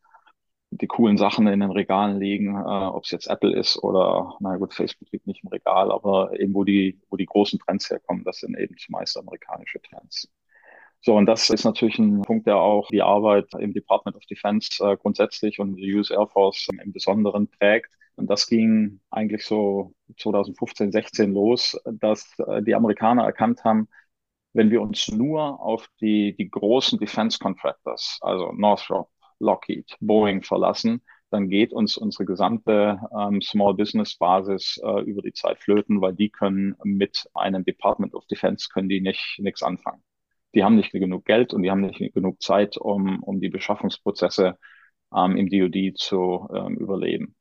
die 0.71 0.87
coolen 0.87 1.17
Sachen 1.17 1.47
in 1.47 1.59
den 1.59 1.71
Regalen 1.71 2.19
liegen, 2.19 2.55
äh, 2.55 2.59
ob 2.59 3.03
es 3.03 3.11
jetzt 3.11 3.27
Apple 3.27 3.55
ist 3.55 3.77
oder, 3.83 4.35
na 4.39 4.57
gut, 4.57 4.73
Facebook 4.73 5.11
liegt 5.11 5.27
nicht 5.27 5.43
im 5.43 5.49
Regal, 5.49 5.91
aber 5.91 6.39
eben 6.39 6.53
wo 6.53 6.63
die, 6.63 6.99
wo 7.09 7.17
die 7.17 7.25
großen 7.25 7.59
Trends 7.59 7.89
herkommen, 7.89 8.23
das 8.23 8.39
sind 8.39 8.57
eben 8.57 8.77
zumeist 8.77 9.17
amerikanische 9.17 9.81
Trends. 9.81 10.29
So, 11.01 11.15
und 11.17 11.25
das 11.25 11.49
ist 11.49 11.65
natürlich 11.65 11.97
ein 11.99 12.21
Punkt, 12.21 12.47
der 12.47 12.57
auch 12.57 12.87
die 12.89 13.01
Arbeit 13.01 13.47
im 13.55 13.73
Department 13.73 14.15
of 14.15 14.25
Defense 14.27 14.83
äh, 14.83 14.95
grundsätzlich 14.97 15.59
und 15.59 15.75
die 15.75 15.93
US 15.95 16.11
Air 16.11 16.27
Force 16.27 16.67
im 16.81 16.93
Besonderen 16.93 17.49
prägt. 17.49 17.91
Und 18.15 18.29
das 18.29 18.47
ging 18.47 18.99
eigentlich 19.09 19.43
so 19.45 19.93
2015, 20.17 20.91
16 20.91 21.33
los, 21.33 21.79
dass 21.85 22.37
äh, 22.39 22.61
die 22.61 22.75
Amerikaner 22.75 23.23
erkannt 23.23 23.63
haben, 23.63 23.87
wenn 24.53 24.69
wir 24.69 24.81
uns 24.81 25.07
nur 25.09 25.59
auf 25.59 25.87
die, 26.01 26.35
die 26.35 26.49
großen 26.49 26.99
Defense 26.99 27.39
Contractors, 27.39 28.19
also 28.21 28.51
Northrop, 28.53 29.09
Lockheed, 29.41 29.97
Boeing 29.99 30.43
verlassen, 30.43 31.01
dann 31.31 31.49
geht 31.49 31.73
uns 31.73 31.97
unsere 31.97 32.25
gesamte 32.25 32.99
ähm, 33.17 33.41
Small 33.41 33.73
Business 33.73 34.17
Basis 34.17 34.79
äh, 34.83 35.01
über 35.01 35.21
die 35.21 35.33
Zeit 35.33 35.59
flöten, 35.59 36.01
weil 36.01 36.13
die 36.13 36.29
können 36.29 36.75
mit 36.83 37.27
einem 37.33 37.63
Department 37.63 38.13
of 38.13 38.25
Defense 38.27 38.67
können 38.71 38.89
die 38.89 39.01
nicht 39.01 39.39
nichts 39.39 39.63
anfangen. 39.63 40.03
Die 40.53 40.63
haben 40.63 40.75
nicht 40.75 40.91
genug 40.91 41.25
Geld 41.25 41.53
und 41.53 41.63
die 41.63 41.71
haben 41.71 41.81
nicht 41.81 42.13
genug 42.13 42.41
Zeit, 42.41 42.77
um, 42.77 43.23
um 43.23 43.39
die 43.39 43.49
Beschaffungsprozesse 43.49 44.57
ähm, 45.15 45.37
im 45.37 45.49
DoD 45.49 45.97
zu 45.97 46.49
ähm, 46.53 46.75
überleben. 46.77 47.35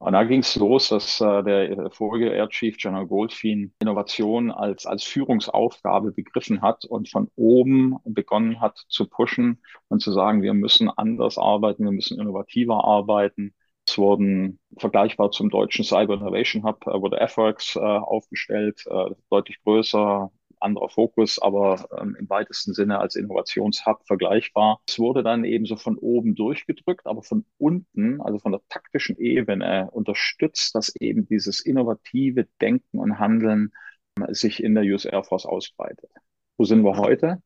Und 0.00 0.14
da 0.14 0.24
ging 0.24 0.40
es 0.40 0.56
los, 0.56 0.88
dass 0.88 1.20
äh, 1.20 1.42
der 1.42 1.90
vorige 1.90 2.30
Air 2.30 2.48
Chief 2.48 2.78
General 2.78 3.06
Goldfein 3.06 3.74
Innovation 3.80 4.50
als, 4.50 4.86
als 4.86 5.04
Führungsaufgabe 5.04 6.12
begriffen 6.12 6.62
hat 6.62 6.86
und 6.86 7.10
von 7.10 7.30
oben 7.36 7.98
begonnen 8.04 8.62
hat 8.62 8.78
zu 8.88 9.06
pushen 9.06 9.60
und 9.88 10.00
zu 10.00 10.10
sagen, 10.12 10.40
wir 10.40 10.54
müssen 10.54 10.88
anders 10.88 11.36
arbeiten, 11.36 11.84
wir 11.84 11.92
müssen 11.92 12.18
innovativer 12.18 12.82
arbeiten. 12.82 13.54
Es 13.86 13.98
wurden 13.98 14.58
vergleichbar 14.78 15.32
zum 15.32 15.50
deutschen 15.50 15.84
Cyber 15.84 16.14
Innovation 16.14 16.64
Hub, 16.64 16.86
äh, 16.86 16.98
wurde 16.98 17.18
FWorks 17.28 17.76
äh, 17.76 17.80
aufgestellt, 17.80 18.82
äh, 18.86 19.10
deutlich 19.28 19.62
größer, 19.64 20.32
anderer 20.60 20.88
Fokus, 20.88 21.40
aber 21.40 21.88
ähm, 22.00 22.16
im 22.18 22.28
weitesten 22.28 22.74
Sinne 22.74 22.98
als 22.98 23.16
Innovationshub 23.16 24.06
vergleichbar. 24.06 24.80
Es 24.86 24.98
wurde 24.98 25.22
dann 25.22 25.44
eben 25.44 25.66
so 25.66 25.76
von 25.76 25.96
oben 25.98 26.34
durchgedrückt, 26.34 27.06
aber 27.06 27.22
von 27.22 27.44
unten, 27.58 28.20
also 28.20 28.38
von 28.38 28.52
der 28.52 28.60
taktischen 28.68 29.16
Ebene, 29.18 29.88
unterstützt, 29.92 30.74
dass 30.74 30.94
eben 30.96 31.26
dieses 31.26 31.60
innovative 31.60 32.46
Denken 32.60 32.98
und 32.98 33.18
Handeln 33.18 33.72
äh, 34.20 34.32
sich 34.34 34.62
in 34.62 34.74
der 34.74 34.84
US 34.84 35.04
Air 35.04 35.24
Force 35.24 35.46
ausbreitet. 35.46 36.10
Wo 36.56 36.64
sind 36.64 36.82
wir 36.82 36.96
heute? 36.96 37.42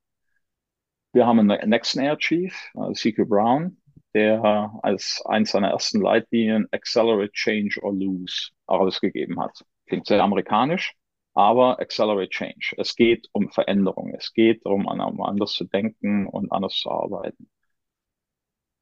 Wir 1.12 1.26
haben 1.26 1.38
einen 1.38 1.70
Next 1.70 1.96
Air 1.96 2.18
Chief, 2.18 2.54
äh, 2.74 2.92
CQ 2.92 3.28
Brown, 3.28 3.76
der 4.14 4.72
als 4.82 5.22
eins 5.26 5.50
seiner 5.50 5.70
ersten 5.70 6.00
Leitlinien 6.00 6.66
Accelerate 6.72 7.32
Change 7.32 7.80
or 7.82 7.92
Lose 7.92 8.50
ausgegeben 8.66 9.40
hat. 9.40 9.64
Klingt 9.86 10.06
sehr 10.06 10.22
amerikanisch, 10.22 10.94
aber 11.34 11.80
Accelerate 11.80 12.30
Change. 12.30 12.74
Es 12.78 12.94
geht 12.94 13.28
um 13.32 13.50
Veränderung. 13.50 14.14
Es 14.14 14.32
geht 14.32 14.64
darum, 14.64 14.86
um 14.86 15.20
anders 15.20 15.52
zu 15.52 15.64
denken 15.64 16.26
und 16.26 16.50
anders 16.52 16.74
zu 16.76 16.90
arbeiten. 16.90 17.50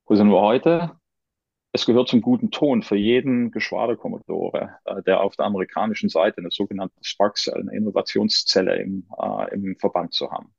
Wo 0.06 0.14
sind 0.14 0.28
wir 0.28 0.40
heute? 0.40 0.92
Es 1.72 1.86
gehört 1.86 2.08
zum 2.08 2.20
guten 2.20 2.50
Ton 2.50 2.82
für 2.82 2.96
jeden 2.96 3.50
Geschwaderkommodore, 3.50 4.76
äh, 4.84 5.02
der 5.04 5.22
auf 5.22 5.36
der 5.36 5.46
amerikanischen 5.46 6.10
Seite 6.10 6.38
eine 6.38 6.50
sogenannte 6.50 6.96
Spark 7.00 7.38
Cell, 7.38 7.62
eine 7.62 7.74
Innovationszelle 7.74 8.76
im, 8.76 9.08
äh, 9.18 9.54
im 9.54 9.76
Verband 9.78 10.12
zu 10.12 10.30
haben. 10.30 10.54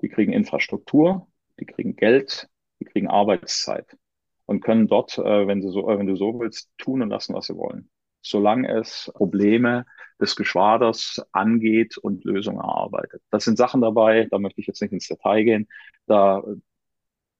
Die 0.00 0.08
kriegen 0.08 0.32
Infrastruktur, 0.32 1.28
die 1.58 1.66
kriegen 1.66 1.94
Geld, 1.94 2.48
die 2.80 2.86
kriegen 2.86 3.08
Arbeitszeit 3.08 3.98
und 4.46 4.62
können 4.62 4.88
dort, 4.88 5.18
äh, 5.18 5.46
wenn, 5.46 5.60
du 5.60 5.70
so, 5.70 5.86
wenn 5.86 6.06
du 6.06 6.16
so 6.16 6.40
willst, 6.40 6.70
tun 6.78 7.02
und 7.02 7.10
lassen, 7.10 7.34
was 7.34 7.46
sie 7.46 7.56
wollen 7.56 7.90
solange 8.22 8.68
es 8.80 9.10
Probleme 9.14 9.86
des 10.20 10.36
Geschwaders 10.36 11.22
angeht 11.32 11.96
und 11.98 12.24
Lösungen 12.24 12.58
erarbeitet. 12.58 13.22
Das 13.30 13.44
sind 13.44 13.56
Sachen 13.58 13.80
dabei, 13.80 14.26
da 14.30 14.38
möchte 14.38 14.60
ich 14.60 14.66
jetzt 14.66 14.82
nicht 14.82 14.92
ins 14.92 15.08
Detail 15.08 15.44
gehen. 15.44 15.68
Da 16.06 16.42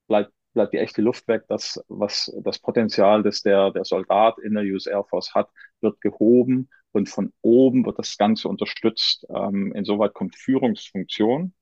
bleibt, 0.07 0.33
bleibt 0.53 0.73
die 0.73 0.77
echte 0.77 1.01
Luft 1.01 1.27
weg. 1.27 1.45
Das, 1.47 1.83
was 1.87 2.31
das 2.43 2.59
Potenzial, 2.59 3.23
das 3.23 3.41
der, 3.41 3.71
der 3.71 3.85
Soldat 3.85 4.37
in 4.39 4.53
der 4.53 4.63
US 4.63 4.87
Air 4.87 5.03
Force 5.05 5.33
hat, 5.33 5.49
wird 5.81 6.01
gehoben 6.01 6.69
und 6.91 7.09
von 7.09 7.33
oben 7.41 7.85
wird 7.85 7.99
das 7.99 8.17
Ganze 8.17 8.49
unterstützt. 8.49 9.25
Ähm, 9.29 9.73
insoweit 9.73 10.13
kommt 10.13 10.35
Führungsfunktion, 10.35 11.53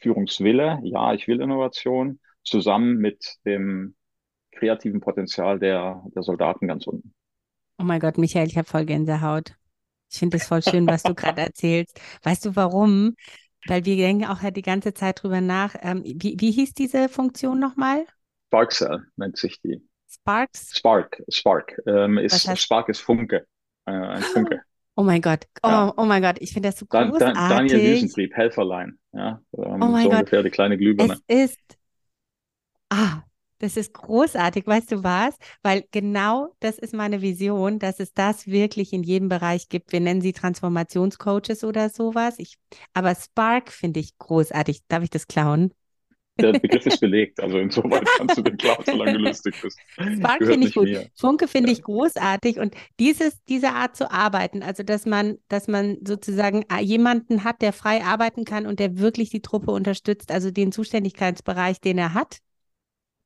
Führungswille, 0.00 0.80
ja, 0.84 1.14
ich 1.14 1.26
will 1.28 1.40
Innovation, 1.40 2.20
zusammen 2.42 2.98
mit 2.98 3.36
dem 3.46 3.96
kreativen 4.52 5.00
Potenzial 5.00 5.58
der, 5.58 6.04
der 6.14 6.22
Soldaten 6.22 6.68
ganz 6.68 6.86
unten. 6.86 7.14
Oh 7.78 7.84
mein 7.84 8.00
Gott, 8.00 8.18
Michael, 8.18 8.46
ich 8.46 8.56
habe 8.56 8.68
voll 8.68 8.84
Gänsehaut. 8.84 9.54
Ich 10.10 10.18
finde 10.18 10.36
es 10.36 10.46
voll 10.46 10.62
schön, 10.62 10.86
was 10.86 11.02
du 11.02 11.14
gerade 11.14 11.40
erzählst. 11.40 12.00
Weißt 12.22 12.44
du 12.44 12.56
warum? 12.56 13.16
Weil 13.66 13.84
wir 13.84 13.96
denken 13.96 14.26
auch 14.26 14.42
halt 14.42 14.56
die 14.56 14.62
ganze 14.62 14.94
Zeit 14.94 15.22
drüber 15.22 15.40
nach. 15.40 15.74
Ähm, 15.80 16.02
wie, 16.04 16.36
wie 16.38 16.50
hieß 16.50 16.74
diese 16.74 17.08
Funktion 17.08 17.58
nochmal? 17.58 18.04
Spark 18.48 18.72
Cell 18.72 19.02
nennt 19.16 19.36
sich 19.36 19.60
die. 19.60 19.82
Sparks? 20.08 20.76
Spark, 20.76 21.22
Spark. 21.28 21.80
Ähm, 21.86 22.18
ist, 22.18 22.58
Spark 22.58 22.88
ist 22.88 23.00
Funke. 23.00 23.46
Äh, 23.86 23.90
ein 23.90 24.22
Funke. 24.22 24.62
Oh 24.96 25.02
mein 25.02 25.20
Gott, 25.20 25.46
oh, 25.64 25.68
ja. 25.68 25.94
oh 25.96 26.04
mein 26.04 26.22
Gott, 26.22 26.36
ich 26.38 26.52
finde 26.52 26.68
das 26.68 26.78
so 26.78 26.86
großartig. 26.86 27.18
Dan, 27.18 27.34
Daniel 27.34 27.80
Wiesentrieb, 27.80 28.32
Helferlein, 28.34 28.96
ja, 29.12 29.40
ähm, 29.58 29.82
oh 29.82 29.86
mein 29.88 30.04
so 30.04 30.10
Gott. 30.10 30.18
ungefähr 30.20 30.42
die 30.44 30.50
kleine 30.50 30.78
Glühbirne. 30.78 31.18
Es 31.26 31.50
ist, 31.50 31.78
ah, 32.90 33.22
das 33.58 33.76
ist 33.76 33.94
großartig, 33.94 34.66
weißt 34.66 34.92
du 34.92 35.04
was? 35.04 35.36
Weil 35.62 35.84
genau 35.90 36.54
das 36.60 36.78
ist 36.78 36.94
meine 36.94 37.22
Vision, 37.22 37.78
dass 37.78 38.00
es 38.00 38.12
das 38.12 38.46
wirklich 38.46 38.92
in 38.92 39.02
jedem 39.02 39.28
Bereich 39.28 39.68
gibt. 39.68 39.92
Wir 39.92 40.00
nennen 40.00 40.20
sie 40.20 40.32
Transformationscoaches 40.32 41.64
oder 41.64 41.88
sowas. 41.88 42.38
Ich, 42.38 42.56
aber 42.92 43.14
Spark 43.14 43.70
finde 43.70 44.00
ich 44.00 44.18
großartig. 44.18 44.80
Darf 44.88 45.02
ich 45.02 45.10
das 45.10 45.26
klauen? 45.26 45.72
Der 46.36 46.52
Begriff 46.52 46.84
ist 46.84 47.00
belegt, 47.00 47.38
also 47.38 47.58
insoweit 47.58 48.04
kannst 48.16 48.36
du 48.36 48.42
den 48.42 48.56
klauen, 48.56 48.82
solange 48.84 49.12
du 49.12 49.18
lustig 49.20 49.54
bist. 49.62 49.78
Spark 49.94 50.44
finde 50.44 50.66
ich 50.66 50.74
gut. 50.74 50.84
Mir. 50.84 51.06
Funke 51.14 51.46
finde 51.46 51.70
ja. 51.70 51.74
ich 51.74 51.82
großartig 51.82 52.58
und 52.58 52.74
dieses, 52.98 53.44
diese 53.44 53.70
Art 53.70 53.94
zu 53.94 54.10
arbeiten, 54.10 54.64
also 54.64 54.82
dass 54.82 55.06
man, 55.06 55.38
dass 55.46 55.68
man 55.68 55.98
sozusagen 56.04 56.64
äh, 56.72 56.82
jemanden 56.82 57.44
hat, 57.44 57.62
der 57.62 57.72
frei 57.72 58.02
arbeiten 58.02 58.44
kann 58.44 58.66
und 58.66 58.80
der 58.80 58.98
wirklich 58.98 59.30
die 59.30 59.42
Truppe 59.42 59.70
unterstützt, 59.70 60.32
also 60.32 60.50
den 60.50 60.72
Zuständigkeitsbereich, 60.72 61.80
den 61.80 61.98
er 61.98 62.14
hat, 62.14 62.40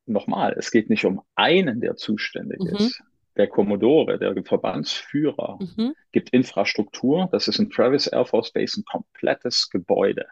nochmal, 0.09 0.55
es 0.59 0.71
geht 0.71 0.91
nicht 0.91 1.05
um 1.05 1.23
einen, 1.35 1.81
der 1.81 1.97
zuständig 1.97 2.61
mhm. 2.61 2.77
ist. 2.77 3.03
Der 3.37 3.47
Commodore, 3.47 4.19
der 4.19 4.35
Verbandsführer, 4.43 5.59
mhm. 5.61 5.95
gibt 6.11 6.31
Infrastruktur. 6.31 7.29
Das 7.31 7.47
ist 7.47 7.59
in 7.59 7.71
Travis 7.71 8.09
Air 8.09 8.25
Force 8.25 8.53
Base 8.53 8.81
ein 8.81 8.85
komplettes 8.85 9.71
Gebäude 9.71 10.27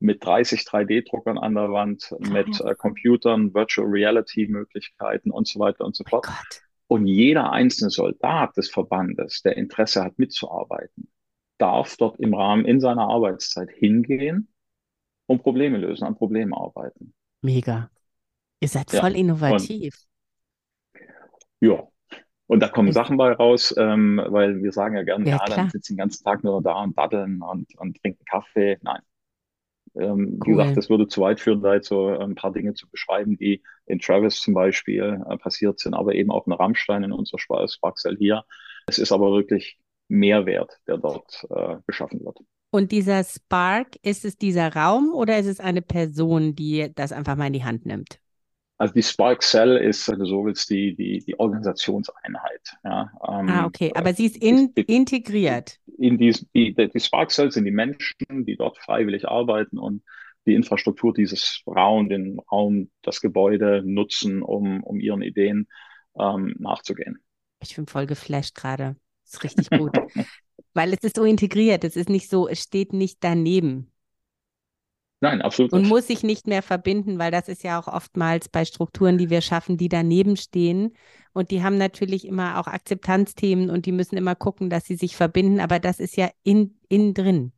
mit 0.00 0.24
30 0.24 0.60
3D-Druckern 0.60 1.38
an 1.38 1.54
der 1.54 1.72
Wand, 1.72 2.12
oh, 2.12 2.18
mit 2.20 2.60
äh, 2.60 2.74
Computern, 2.74 3.52
Virtual 3.54 3.88
Reality-Möglichkeiten 3.88 5.30
und 5.30 5.48
so 5.48 5.58
weiter 5.58 5.84
und 5.84 5.96
so 5.96 6.04
fort. 6.04 6.26
Oh 6.28 6.94
und 6.94 7.06
jeder 7.06 7.52
einzelne 7.52 7.90
Soldat 7.90 8.56
des 8.56 8.70
Verbandes, 8.70 9.42
der 9.42 9.56
Interesse 9.56 10.02
hat 10.04 10.18
mitzuarbeiten, 10.18 11.08
darf 11.58 11.96
dort 11.96 12.18
im 12.20 12.34
Rahmen 12.34 12.64
in 12.64 12.80
seiner 12.80 13.08
Arbeitszeit 13.08 13.70
hingehen 13.70 14.48
und 15.26 15.42
Probleme 15.42 15.78
lösen, 15.78 16.04
an 16.04 16.16
Problemen 16.16 16.54
arbeiten. 16.54 17.12
Mega. 17.42 17.90
Ihr 18.60 18.68
seid 18.68 18.90
voll 18.90 19.12
ja. 19.12 19.18
innovativ. 19.18 19.94
Und, 21.60 21.68
ja. 21.68 21.88
Und 22.46 22.60
da 22.60 22.68
kommen 22.68 22.92
Sachen 22.92 23.18
bei 23.18 23.32
raus, 23.32 23.74
ähm, 23.76 24.22
weil 24.28 24.62
wir 24.62 24.72
sagen 24.72 24.96
ja 24.96 25.02
gerne, 25.02 25.28
ja, 25.28 25.36
ja 25.36 25.54
dann 25.54 25.70
sitzen 25.70 25.94
den 25.94 25.98
ganzen 25.98 26.24
Tag 26.24 26.42
nur 26.42 26.62
da 26.62 26.82
und 26.82 26.96
daddeln 26.96 27.42
und, 27.42 27.76
und 27.76 28.00
trinken 28.00 28.24
Kaffee. 28.24 28.78
Nein. 28.80 29.02
Ähm, 29.94 30.40
cool. 30.40 30.46
Wie 30.46 30.50
gesagt, 30.52 30.76
das 30.76 30.88
würde 30.88 31.08
zu 31.08 31.20
weit 31.20 31.40
führen, 31.40 31.60
da 31.62 31.74
jetzt 31.74 31.88
so 31.88 32.08
ein 32.08 32.34
paar 32.34 32.52
Dinge 32.52 32.74
zu 32.74 32.88
beschreiben, 32.88 33.36
die 33.36 33.62
in 33.86 33.98
Travis 33.98 34.40
zum 34.40 34.54
Beispiel 34.54 35.22
äh, 35.28 35.36
passiert 35.36 35.78
sind, 35.78 35.94
aber 35.94 36.14
eben 36.14 36.30
auch 36.30 36.46
in 36.46 36.52
Rammstein 36.52 37.02
in 37.02 37.12
unserer 37.12 37.68
Sparksel 37.68 38.16
hier. 38.16 38.44
Es 38.86 38.98
ist 38.98 39.12
aber 39.12 39.32
wirklich 39.32 39.78
Mehrwert, 40.08 40.78
der 40.86 40.98
dort 40.98 41.46
äh, 41.50 41.76
geschaffen 41.86 42.24
wird. 42.24 42.38
Und 42.70 42.92
dieser 42.92 43.24
Spark, 43.24 43.96
ist 44.02 44.24
es 44.24 44.36
dieser 44.36 44.74
Raum 44.74 45.12
oder 45.14 45.38
ist 45.38 45.46
es 45.46 45.60
eine 45.60 45.82
Person, 45.82 46.54
die 46.54 46.92
das 46.94 47.12
einfach 47.12 47.36
mal 47.36 47.46
in 47.46 47.52
die 47.54 47.64
Hand 47.64 47.86
nimmt? 47.86 48.20
Also 48.78 48.94
die 48.94 49.02
Spark 49.02 49.42
Cell 49.42 49.76
ist, 49.76 50.08
wenn 50.08 50.20
du 50.20 50.26
so 50.26 50.44
willst, 50.44 50.70
die, 50.70 50.94
die, 50.94 51.18
die 51.18 51.38
Organisationseinheit. 51.38 52.76
Ja, 52.84 53.10
ähm, 53.28 53.48
ah, 53.48 53.66
okay, 53.66 53.92
aber 53.94 54.14
sie 54.14 54.26
ist 54.26 54.36
in, 54.36 54.72
die, 54.72 54.82
integriert. 54.82 55.78
In 55.98 56.16
die, 56.16 56.32
die, 56.54 56.74
die 56.74 57.00
Spark 57.00 57.32
Cells 57.32 57.54
sind 57.54 57.64
die 57.64 57.72
Menschen, 57.72 58.46
die 58.46 58.56
dort 58.56 58.78
freiwillig 58.78 59.26
arbeiten 59.26 59.78
und 59.78 60.04
die 60.46 60.54
Infrastruktur 60.54 61.12
dieses 61.12 61.60
Raum, 61.66 62.08
den 62.08 62.38
Raum, 62.52 62.88
das 63.02 63.20
Gebäude 63.20 63.82
nutzen, 63.84 64.42
um, 64.42 64.84
um 64.84 65.00
ihren 65.00 65.22
Ideen 65.22 65.66
ähm, 66.18 66.54
nachzugehen. 66.58 67.18
Ich 67.60 67.74
bin 67.74 67.86
voll 67.86 68.06
geflasht 68.06 68.54
gerade. 68.54 68.94
Das 69.24 69.34
ist 69.34 69.44
richtig 69.44 69.70
gut. 69.70 69.92
Weil 70.74 70.92
es 70.92 71.00
ist 71.02 71.16
so 71.16 71.24
integriert. 71.24 71.82
Es 71.82 71.96
ist 71.96 72.08
nicht 72.08 72.30
so, 72.30 72.48
es 72.48 72.62
steht 72.62 72.92
nicht 72.92 73.18
daneben. 73.20 73.90
Nein, 75.20 75.42
absolut. 75.42 75.72
Und 75.72 75.82
nicht. 75.82 75.88
muss 75.88 76.06
sich 76.06 76.22
nicht 76.22 76.46
mehr 76.46 76.62
verbinden, 76.62 77.18
weil 77.18 77.32
das 77.32 77.48
ist 77.48 77.64
ja 77.64 77.80
auch 77.80 77.88
oftmals 77.88 78.48
bei 78.48 78.64
Strukturen, 78.64 79.18
die 79.18 79.30
wir 79.30 79.40
schaffen, 79.40 79.76
die 79.76 79.88
daneben 79.88 80.36
stehen. 80.36 80.94
Und 81.32 81.50
die 81.50 81.62
haben 81.62 81.76
natürlich 81.76 82.26
immer 82.26 82.60
auch 82.60 82.68
Akzeptanzthemen 82.68 83.68
und 83.70 83.86
die 83.86 83.92
müssen 83.92 84.16
immer 84.16 84.36
gucken, 84.36 84.70
dass 84.70 84.84
sie 84.84 84.94
sich 84.94 85.16
verbinden. 85.16 85.58
Aber 85.58 85.80
das 85.80 85.98
ist 85.98 86.16
ja 86.16 86.30
in, 86.44 86.78
innen 86.88 87.14
drin. 87.14 87.52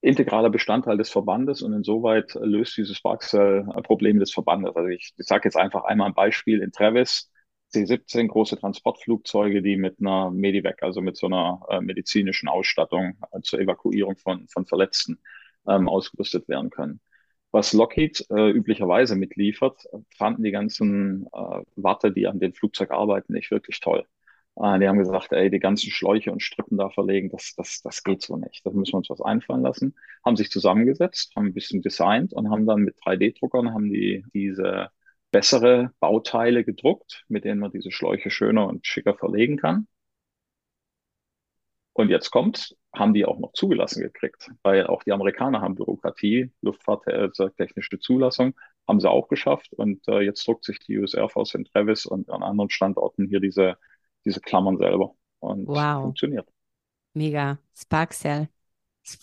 Integraler 0.00 0.50
Bestandteil 0.50 0.96
des 0.96 1.10
Verbandes 1.10 1.62
und 1.62 1.72
insoweit 1.72 2.34
löst 2.40 2.76
dieses 2.76 2.96
Sparksel 2.96 3.64
Problem 3.82 4.20
des 4.20 4.32
Verbandes. 4.32 4.76
Also 4.76 4.88
ich, 4.88 5.12
ich 5.16 5.26
sage 5.26 5.48
jetzt 5.48 5.56
einfach 5.56 5.84
einmal 5.84 6.08
ein 6.08 6.14
Beispiel 6.14 6.62
in 6.62 6.70
Travis. 6.70 7.32
C-17 7.70 8.28
große 8.28 8.58
Transportflugzeuge, 8.58 9.60
die 9.60 9.76
mit 9.76 9.98
einer 9.98 10.30
Medivac, 10.30 10.84
also 10.84 11.00
mit 11.00 11.16
so 11.16 11.26
einer 11.26 11.60
äh, 11.68 11.80
medizinischen 11.80 12.48
Ausstattung 12.48 13.18
äh, 13.32 13.40
zur 13.40 13.58
Evakuierung 13.58 14.16
von, 14.16 14.46
von 14.46 14.66
Verletzten 14.66 15.18
ähm, 15.68 15.88
ausgerüstet 15.88 16.48
werden 16.48 16.70
können. 16.70 17.00
Was 17.52 17.72
Lockheed 17.72 18.26
äh, 18.30 18.50
üblicherweise 18.50 19.16
mitliefert, 19.16 19.84
fanden 20.16 20.42
die 20.42 20.50
ganzen 20.50 21.26
äh, 21.32 21.62
Warte, 21.76 22.12
die 22.12 22.26
an 22.26 22.38
dem 22.40 22.52
Flugzeug 22.52 22.90
arbeiten, 22.90 23.32
nicht 23.32 23.50
wirklich 23.50 23.80
toll. 23.80 24.04
Äh, 24.56 24.78
die 24.78 24.88
haben 24.88 24.98
gesagt, 24.98 25.32
ey, 25.32 25.50
die 25.50 25.58
ganzen 25.60 25.90
Schläuche 25.90 26.32
und 26.32 26.42
Strippen 26.42 26.78
da 26.78 26.90
verlegen, 26.90 27.30
das, 27.30 27.54
das, 27.56 27.80
das 27.82 28.02
geht 28.02 28.22
so 28.22 28.36
nicht. 28.36 28.64
Da 28.64 28.70
müssen 28.70 28.92
wir 28.92 28.98
uns 28.98 29.10
was 29.10 29.20
einfallen 29.20 29.62
lassen. 29.62 29.94
Haben 30.24 30.36
sich 30.36 30.50
zusammengesetzt, 30.50 31.32
haben 31.36 31.46
ein 31.46 31.54
bisschen 31.54 31.82
designt 31.82 32.32
und 32.32 32.50
haben 32.50 32.66
dann 32.66 32.82
mit 32.82 32.96
3D-Druckern 32.98 33.72
haben 33.72 33.90
die 33.90 34.24
diese 34.34 34.90
bessere 35.30 35.92
Bauteile 36.00 36.64
gedruckt, 36.64 37.24
mit 37.28 37.44
denen 37.44 37.60
man 37.60 37.70
diese 37.70 37.90
Schläuche 37.90 38.30
schöner 38.30 38.66
und 38.68 38.86
schicker 38.86 39.14
verlegen 39.14 39.56
kann. 39.58 39.86
Und 41.96 42.10
jetzt 42.10 42.30
kommt, 42.30 42.76
haben 42.94 43.14
die 43.14 43.24
auch 43.24 43.38
noch 43.38 43.54
zugelassen 43.54 44.02
gekriegt, 44.02 44.50
weil 44.62 44.86
auch 44.86 45.02
die 45.02 45.12
Amerikaner 45.12 45.62
haben 45.62 45.76
Bürokratie, 45.76 46.52
Luftfahrttechnische 46.60 47.98
Zulassung, 47.98 48.52
haben 48.86 49.00
sie 49.00 49.08
auch 49.10 49.28
geschafft. 49.28 49.72
Und 49.72 50.06
äh, 50.06 50.20
jetzt 50.20 50.46
druckt 50.46 50.66
sich 50.66 50.78
die 50.78 50.98
US 50.98 51.14
Air 51.14 51.30
Force 51.30 51.54
in 51.54 51.64
Travis 51.64 52.04
und 52.04 52.28
an 52.28 52.42
anderen 52.42 52.68
Standorten 52.68 53.26
hier 53.28 53.40
diese, 53.40 53.78
diese 54.26 54.42
Klammern 54.42 54.76
selber. 54.76 55.14
Und 55.38 55.68
wow. 55.68 56.02
funktioniert. 56.02 56.46
Mega. 57.14 57.58
Spark 57.74 58.12
Cell. 58.12 58.50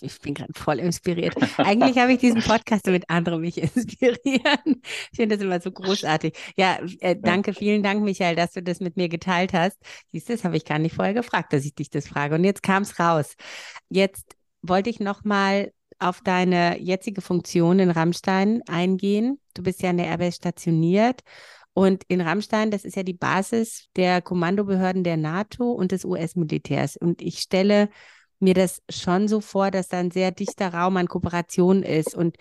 Ich 0.01 0.19
bin 0.19 0.33
gerade 0.33 0.53
voll 0.53 0.79
inspiriert. 0.79 1.35
Eigentlich 1.57 1.97
habe 1.97 2.13
ich 2.13 2.19
diesen 2.19 2.41
Podcast, 2.41 2.87
damit 2.87 3.09
andere 3.09 3.39
mich 3.39 3.57
inspirieren. 3.75 4.81
Ich 5.11 5.15
finde 5.15 5.35
das 5.35 5.43
immer 5.43 5.59
so 5.59 5.71
großartig. 5.71 6.37
Ja, 6.57 6.79
äh, 6.99 7.15
danke, 7.19 7.53
vielen 7.53 7.83
Dank, 7.83 8.03
Michael, 8.03 8.35
dass 8.35 8.51
du 8.51 8.63
das 8.63 8.79
mit 8.79 8.97
mir 8.97 9.09
geteilt 9.09 9.53
hast. 9.53 9.77
Siehst 10.11 10.29
du, 10.29 10.33
das 10.33 10.43
habe 10.43 10.57
ich 10.57 10.65
gar 10.65 10.79
nicht 10.79 10.95
vorher 10.95 11.13
gefragt, 11.13 11.53
dass 11.53 11.65
ich 11.65 11.75
dich 11.75 11.89
das 11.89 12.07
frage. 12.07 12.35
Und 12.35 12.43
jetzt 12.43 12.63
kam 12.63 12.83
es 12.83 12.99
raus. 12.99 13.35
Jetzt 13.89 14.35
wollte 14.61 14.89
ich 14.89 14.99
noch 14.99 15.23
mal 15.23 15.71
auf 15.99 16.21
deine 16.21 16.79
jetzige 16.79 17.21
Funktion 17.21 17.79
in 17.79 17.91
Rammstein 17.91 18.61
eingehen. 18.67 19.39
Du 19.53 19.63
bist 19.63 19.81
ja 19.81 19.89
in 19.89 19.97
der 19.97 20.07
Airbase 20.07 20.37
stationiert. 20.37 21.21
Und 21.73 22.03
in 22.07 22.21
Rammstein, 22.21 22.69
das 22.69 22.85
ist 22.85 22.95
ja 22.95 23.03
die 23.03 23.13
Basis 23.13 23.87
der 23.95 24.21
Kommandobehörden 24.21 25.03
der 25.03 25.17
NATO 25.17 25.71
und 25.71 25.91
des 25.91 26.05
US-Militärs. 26.05 26.97
Und 26.97 27.21
ich 27.21 27.39
stelle 27.39 27.89
mir 28.43 28.53
das 28.53 28.81
schon 28.89 29.27
so 29.27 29.41
vor, 29.41 29.71
dass 29.71 29.87
da 29.87 29.99
ein 29.99 30.11
sehr 30.11 30.31
dichter 30.31 30.73
Raum 30.73 30.97
an 30.97 31.07
Kooperation 31.07 31.83
ist 31.83 32.15
und 32.15 32.37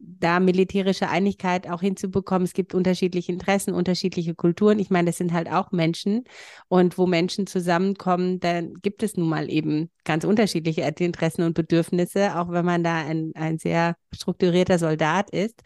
da 0.00 0.38
militärische 0.38 1.08
Einigkeit 1.08 1.68
auch 1.68 1.80
hinzubekommen. 1.80 2.44
Es 2.44 2.52
gibt 2.52 2.72
unterschiedliche 2.72 3.32
Interessen, 3.32 3.74
unterschiedliche 3.74 4.34
Kulturen. 4.34 4.78
Ich 4.78 4.90
meine, 4.90 5.06
das 5.06 5.16
sind 5.16 5.32
halt 5.32 5.50
auch 5.50 5.72
Menschen. 5.72 6.24
Und 6.68 6.98
wo 6.98 7.06
Menschen 7.06 7.48
zusammenkommen, 7.48 8.38
dann 8.38 8.74
gibt 8.74 9.02
es 9.02 9.16
nun 9.16 9.28
mal 9.28 9.50
eben 9.50 9.90
ganz 10.04 10.24
unterschiedliche 10.24 10.82
Interessen 10.82 11.42
und 11.42 11.54
Bedürfnisse, 11.54 12.38
auch 12.38 12.50
wenn 12.50 12.64
man 12.64 12.84
da 12.84 12.96
ein, 12.96 13.32
ein 13.34 13.58
sehr 13.58 13.96
strukturierter 14.14 14.78
Soldat 14.78 15.30
ist. 15.30 15.62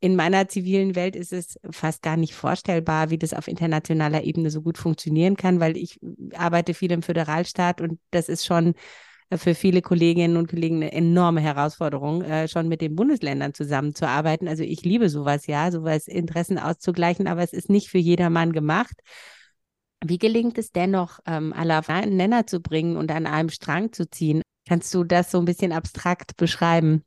In 0.00 0.16
meiner 0.16 0.48
zivilen 0.48 0.96
Welt 0.96 1.14
ist 1.14 1.32
es 1.32 1.56
fast 1.70 2.02
gar 2.02 2.16
nicht 2.16 2.34
vorstellbar, 2.34 3.10
wie 3.10 3.18
das 3.18 3.34
auf 3.34 3.46
internationaler 3.46 4.24
Ebene 4.24 4.50
so 4.50 4.62
gut 4.62 4.78
funktionieren 4.78 5.36
kann, 5.36 5.60
weil 5.60 5.76
ich 5.76 6.00
arbeite 6.34 6.74
viel 6.74 6.90
im 6.90 7.02
Föderalstaat 7.02 7.80
und 7.80 8.00
das 8.10 8.28
ist 8.28 8.44
schon 8.44 8.74
für 9.34 9.54
viele 9.54 9.82
Kolleginnen 9.82 10.36
und 10.36 10.48
Kollegen 10.48 10.76
eine 10.76 10.92
enorme 10.92 11.40
Herausforderung, 11.40 12.22
äh, 12.22 12.48
schon 12.48 12.68
mit 12.68 12.80
den 12.80 12.94
Bundesländern 12.94 13.54
zusammenzuarbeiten. 13.54 14.46
Also 14.46 14.62
ich 14.62 14.82
liebe 14.82 15.08
sowas, 15.08 15.46
ja, 15.46 15.70
sowas 15.70 16.06
Interessen 16.06 16.58
auszugleichen, 16.58 17.26
aber 17.26 17.42
es 17.42 17.52
ist 17.52 17.68
nicht 17.68 17.88
für 17.88 17.98
jedermann 17.98 18.52
gemacht. 18.52 18.94
Wie 20.04 20.18
gelingt 20.18 20.58
es 20.58 20.70
dennoch, 20.70 21.18
ähm, 21.26 21.52
alle 21.52 21.78
auf 21.78 21.88
einen 21.88 22.16
Nenner 22.16 22.46
zu 22.46 22.60
bringen 22.60 22.96
und 22.96 23.10
an 23.10 23.26
einem 23.26 23.48
Strang 23.48 23.92
zu 23.92 24.08
ziehen? 24.08 24.42
Kannst 24.68 24.94
du 24.94 25.04
das 25.04 25.30
so 25.30 25.38
ein 25.38 25.44
bisschen 25.44 25.72
abstrakt 25.72 26.36
beschreiben? 26.36 27.02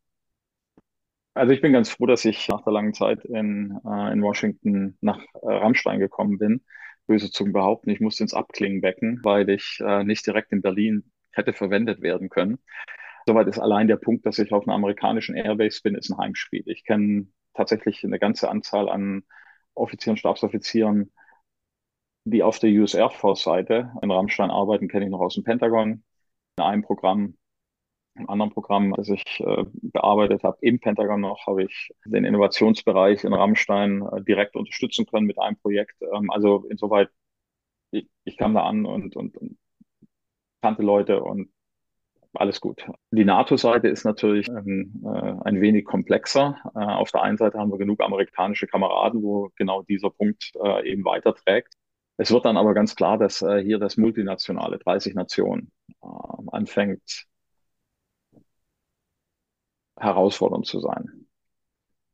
Also 1.34 1.54
ich 1.54 1.62
bin 1.62 1.72
ganz 1.72 1.90
froh, 1.90 2.06
dass 2.06 2.26
ich 2.26 2.50
nach 2.50 2.64
der 2.64 2.74
langen 2.74 2.94
Zeit 2.94 3.24
in, 3.24 3.80
äh, 3.86 4.12
in 4.12 4.22
Washington 4.22 4.98
nach 5.00 5.20
äh, 5.42 5.54
Rammstein 5.54 6.00
gekommen 6.00 6.38
bin. 6.38 6.66
Böse 7.08 7.32
Zungen 7.32 7.54
behaupten, 7.54 7.90
ich 7.90 8.02
musste 8.02 8.24
ins 8.24 8.34
Abklingenbecken, 8.34 9.22
weil 9.24 9.50
ich 9.50 9.80
äh, 9.82 10.04
nicht 10.04 10.28
direkt 10.28 10.52
in 10.52 10.62
Berlin 10.62 11.12
hätte 11.40 11.54
verwendet 11.54 12.02
werden 12.02 12.30
können. 12.30 12.60
Soweit 13.26 13.48
ist 13.48 13.60
allein 13.60 13.88
der 13.88 13.98
Punkt, 13.98 14.26
dass 14.26 14.40
ich 14.40 14.52
auf 14.52 14.68
einer 14.68 14.76
amerikanischen 14.76 15.36
Airbase 15.36 15.82
bin, 15.84 15.96
ist 15.96 16.10
ein 16.10 16.18
Heimspiel. 16.18 16.64
Ich 16.66 16.84
kenne 16.86 17.28
tatsächlich 17.54 18.04
eine 18.04 18.20
ganze 18.20 18.50
Anzahl 18.50 18.90
an 18.90 19.24
Offizieren, 19.76 20.18
Stabsoffizieren, 20.18 21.12
die 22.26 22.44
auf 22.44 22.60
der 22.60 22.72
US 22.72 22.94
Air 22.94 23.10
Force 23.10 23.44
Seite 23.44 23.92
in 24.02 24.12
Rammstein 24.12 24.52
arbeiten, 24.52 24.88
kenne 24.88 25.06
ich 25.06 25.12
noch 25.12 25.22
aus 25.22 25.36
dem 25.36 25.44
Pentagon. 25.44 26.04
In 26.58 26.64
einem 26.64 26.84
Programm, 26.84 27.38
im 28.16 28.30
anderen 28.30 28.52
Programm, 28.52 28.94
das 28.96 29.10
ich 29.10 29.24
äh, 29.40 29.66
bearbeitet 29.74 30.44
habe, 30.44 30.58
im 30.62 30.80
Pentagon 30.80 31.22
noch, 31.22 31.48
habe 31.48 31.64
ich 31.64 31.92
den 32.06 32.26
Innovationsbereich 32.26 33.24
in 33.24 33.34
Rammstein 33.34 34.02
äh, 34.12 34.22
direkt 34.24 34.56
unterstützen 34.56 35.06
können 35.06 35.28
mit 35.28 35.40
einem 35.40 35.58
Projekt. 35.58 35.96
Ähm, 36.02 36.30
also 36.32 36.66
insoweit, 36.70 37.10
ich, 37.92 38.10
ich 38.26 38.38
kam 38.38 38.54
da 38.54 38.64
an 38.66 38.86
und, 38.86 39.16
und, 39.16 39.38
und 39.38 39.58
kannte 40.62 40.84
Leute 40.84 41.22
und 41.22 41.50
alles 42.34 42.62
gut. 42.62 42.86
Die 43.12 43.26
NATO-Seite 43.26 43.88
ist 43.88 44.06
natürlich 44.06 44.48
ähm, 44.50 45.04
äh, 45.04 45.34
ein 45.46 45.62
wenig 45.62 45.86
komplexer. 45.86 46.58
Äh, 46.76 46.80
auf 46.80 47.12
der 47.12 47.24
einen 47.24 47.38
Seite 47.38 47.58
haben 47.58 47.72
wir 47.72 47.78
genug 47.78 48.02
amerikanische 48.02 48.68
Kameraden, 48.68 49.24
wo 49.24 49.50
genau 49.56 49.82
dieser 49.82 50.12
Punkt 50.12 50.52
äh, 50.64 50.88
eben 50.92 51.04
weiterträgt. 51.06 51.74
Es 52.18 52.32
wird 52.32 52.46
dann 52.46 52.58
aber 52.58 52.74
ganz 52.74 52.96
klar, 52.96 53.18
dass 53.18 53.42
äh, 53.42 53.64
hier 53.64 53.80
das 53.80 53.98
multinationale 53.98 54.78
30 54.78 55.16
Nationen 55.16 55.72
äh, 56.04 56.08
anfängt 56.52 57.26
herausfordernd 59.98 60.66
zu 60.66 60.80
sein. 60.80 61.28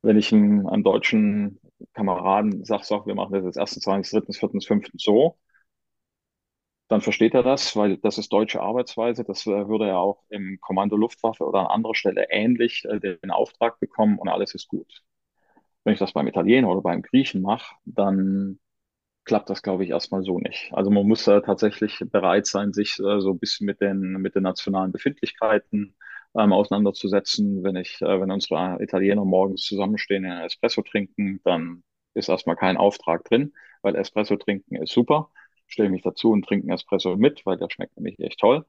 Wenn 0.02 0.18
ich 0.18 0.32
einem, 0.34 0.68
einem 0.68 0.84
deutschen 0.84 1.60
Kameraden 1.94 2.64
sage, 2.66 2.84
so, 2.84 3.06
wir 3.06 3.16
machen 3.16 3.34
das 3.34 3.44
jetzt 3.44 3.58
erstens, 3.58 3.84
zweitens, 3.84 4.12
drittens, 4.12 4.38
viertens, 4.38 4.66
fünftens 4.66 5.04
so, 5.04 5.38
dann 6.88 7.02
versteht 7.02 7.34
er 7.34 7.44
das, 7.44 7.76
weil 7.76 7.98
das 7.98 8.18
ist 8.18 8.32
deutsche 8.34 8.62
Arbeitsweise. 8.62 9.24
Das 9.24 9.46
äh, 9.48 9.68
würde 9.68 9.88
er 9.88 10.00
auch 10.00 10.24
im 10.30 10.60
Kommando 10.62 10.96
Luftwaffe 10.98 11.46
oder 11.46 11.62
an 11.62 11.68
anderer 11.68 11.96
Stelle 11.96 12.28
ähnlich 12.30 12.86
äh, 12.86 13.00
den 13.00 13.32
Auftrag 13.32 13.80
bekommen 13.80 14.20
und 14.20 14.30
alles 14.30 14.54
ist 14.56 14.68
gut. 14.68 15.04
Wenn 15.84 15.94
ich 15.94 16.00
das 16.00 16.14
beim 16.14 16.28
Italiener 16.28 16.70
oder 16.70 16.82
beim 16.82 17.02
Griechen 17.02 17.42
mache, 17.42 17.76
dann 17.86 18.60
klappt 19.26 19.50
das, 19.50 19.62
glaube 19.64 19.84
ich, 19.84 19.90
erstmal 19.92 20.24
so 20.24 20.40
nicht. 20.40 20.72
Also 20.74 20.92
man 20.92 21.08
muss 21.08 21.28
äh, 21.28 21.42
tatsächlich 21.42 22.00
bereit 22.12 22.46
sein, 22.48 22.74
sich 22.74 22.96
so 22.96 23.08
ein 23.32 23.40
bisschen 23.40 23.66
mit 23.66 23.82
den, 23.82 24.00
mit 24.22 24.36
den 24.36 24.44
nationalen 24.44 24.92
Befindlichkeiten 24.92 25.96
ähm, 26.38 26.54
auseinanderzusetzen. 26.54 27.64
Wenn 27.64 27.76
ich, 27.76 28.02
äh, 28.02 28.22
wenn 28.22 28.32
unsere 28.32 28.78
Italiener 28.82 29.26
morgens 29.26 29.64
zusammenstehen, 29.64 30.26
einen 30.26 30.42
Espresso 30.46 30.82
trinken, 30.84 31.42
dann 31.44 31.84
ist 32.14 32.30
erstmal 32.30 32.56
kein 32.56 32.78
Auftrag 32.78 33.24
drin, 33.26 33.54
weil 33.82 33.96
Espresso 33.96 34.38
trinken 34.38 34.76
ist 34.78 34.94
super. 34.94 35.32
Stelle 35.68 35.90
mich 35.90 36.04
dazu 36.04 36.32
und 36.32 36.46
trinke 36.46 36.66
einen 36.66 36.76
Espresso 36.76 37.16
mit, 37.18 37.46
weil 37.46 37.58
der 37.58 37.70
schmeckt 37.70 37.96
nämlich 37.98 38.20
echt 38.20 38.40
toll. 38.40 38.66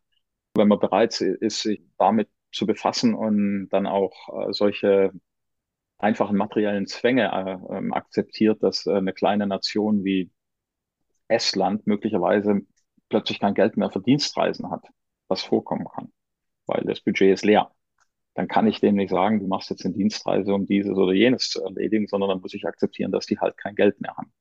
Wenn 0.54 0.68
man 0.68 0.78
bereit 0.78 1.20
ist, 1.20 1.62
sich 1.62 1.82
damit 1.98 2.28
zu 2.52 2.66
befassen 2.66 3.14
und 3.14 3.68
dann 3.68 3.86
auch 3.86 4.48
äh, 4.48 4.52
solche 4.52 5.12
einfachen 5.98 6.36
materiellen 6.36 6.86
Zwänge 6.86 7.24
äh, 7.70 7.76
ähm, 7.76 7.92
akzeptiert, 7.92 8.62
dass 8.62 8.86
äh, 8.86 8.94
eine 8.94 9.12
kleine 9.12 9.46
Nation 9.46 10.04
wie 10.04 10.30
Estland 11.28 11.86
möglicherweise 11.86 12.62
plötzlich 13.08 13.40
kein 13.40 13.54
Geld 13.54 13.76
mehr 13.76 13.90
für 13.90 14.00
Dienstreisen 14.00 14.70
hat, 14.70 14.86
was 15.28 15.42
vorkommen 15.42 15.86
kann, 15.94 16.12
weil 16.66 16.84
das 16.84 17.00
Budget 17.00 17.32
ist 17.32 17.44
leer. 17.44 17.70
Dann 18.34 18.48
kann 18.48 18.66
ich 18.66 18.80
dem 18.80 18.96
nicht 18.96 19.10
sagen, 19.10 19.40
du 19.40 19.46
machst 19.46 19.70
jetzt 19.70 19.84
eine 19.84 19.94
Dienstreise, 19.94 20.54
um 20.54 20.66
dieses 20.66 20.96
oder 20.96 21.12
jenes 21.12 21.48
zu 21.50 21.62
erledigen, 21.62 22.06
sondern 22.06 22.28
dann 22.30 22.40
muss 22.40 22.54
ich 22.54 22.66
akzeptieren, 22.66 23.12
dass 23.12 23.26
die 23.26 23.38
halt 23.38 23.56
kein 23.56 23.74
Geld 23.74 24.00
mehr 24.00 24.14
haben. 24.16 24.32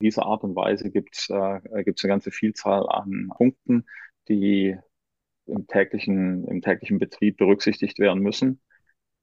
Dieser 0.00 0.24
Art 0.26 0.44
und 0.44 0.56
Weise 0.56 0.90
gibt 0.90 1.16
es 1.16 1.28
äh, 1.30 1.60
gibt's 1.84 2.04
eine 2.04 2.12
ganze 2.12 2.30
Vielzahl 2.30 2.88
an 2.88 3.30
Punkten, 3.36 3.86
die 4.28 4.76
im 5.46 5.66
täglichen, 5.66 6.46
im 6.46 6.62
täglichen 6.62 6.98
Betrieb 6.98 7.36
berücksichtigt 7.38 7.98
werden 7.98 8.22
müssen. 8.22 8.60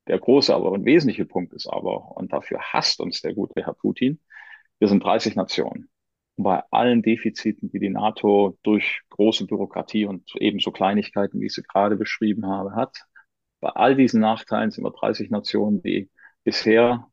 Der 0.08 0.20
große, 0.20 0.54
aber 0.56 0.72
und 0.72 0.86
wesentliche 0.86 1.26
Punkt 1.26 1.54
ist 1.54 1.68
aber, 1.68 2.16
und 2.18 2.34
dafür 2.34 2.60
hasst 2.62 3.00
uns 3.02 3.22
der 3.22 3.34
gute 3.34 3.64
Herr 3.64 3.74
Putin, 3.74 4.20
wir 4.80 4.88
sind 4.88 5.04
30 5.04 5.36
Nationen 5.36 5.90
bei 6.38 6.62
allen 6.72 7.02
Defiziten, 7.02 7.70
die 7.70 7.80
die 7.80 7.90
NATO 7.90 8.58
durch 8.64 9.02
große 9.10 9.48
Bürokratie 9.48 10.06
und 10.06 10.32
ebenso 10.36 10.72
Kleinigkeiten, 10.72 11.42
wie 11.42 11.48
ich 11.48 11.54
sie 11.54 11.64
gerade 11.64 11.96
beschrieben 11.98 12.46
habe, 12.46 12.76
hat, 12.76 13.06
bei 13.60 13.70
all 13.70 13.96
diesen 13.96 14.22
Nachteilen 14.22 14.70
sind 14.72 14.84
wir 14.84 14.92
30 14.92 15.32
Nationen, 15.32 15.82
die 15.82 16.10
bisher 16.44 17.10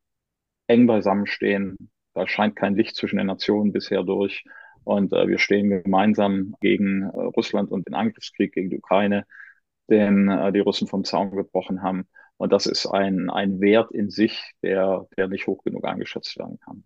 eng 0.67 0.87
beisammenstehen. 0.87 1.91
Da 2.15 2.27
scheint 2.27 2.57
kein 2.57 2.77
Licht 2.77 2.97
zwischen 2.97 3.19
den 3.19 3.27
Nationen 3.27 3.73
bisher 3.73 4.03
durch. 4.03 4.45
Und 4.85 5.13
äh, 5.13 5.29
wir 5.29 5.39
stehen 5.39 5.71
gemeinsam 5.71 6.55
gegen 6.61 7.03
äh, 7.03 7.21
Russland 7.21 7.71
und 7.71 7.87
den 7.87 7.95
Angriffskrieg 7.95 8.53
gegen 8.53 8.71
die 8.71 8.79
Ukraine, 8.79 9.27
den 9.89 10.29
äh, 10.29 10.53
die 10.53 10.61
Russen 10.61 10.89
vom 10.89 11.05
Zaun 11.05 11.31
gebrochen 11.31 11.83
haben. 11.83 12.07
Und 12.37 12.53
das 12.53 12.67
ist 12.67 12.87
ein, 12.87 13.31
ein 13.31 13.61
Wert 13.61 13.91
in 13.93 14.11
sich, 14.11 14.53
der, 14.63 15.07
der 15.17 15.29
nicht 15.29 15.47
hoch 15.47 15.63
genug 15.65 15.85
eingeschätzt 15.85 16.37
werden 16.39 16.59
kann. 16.61 16.85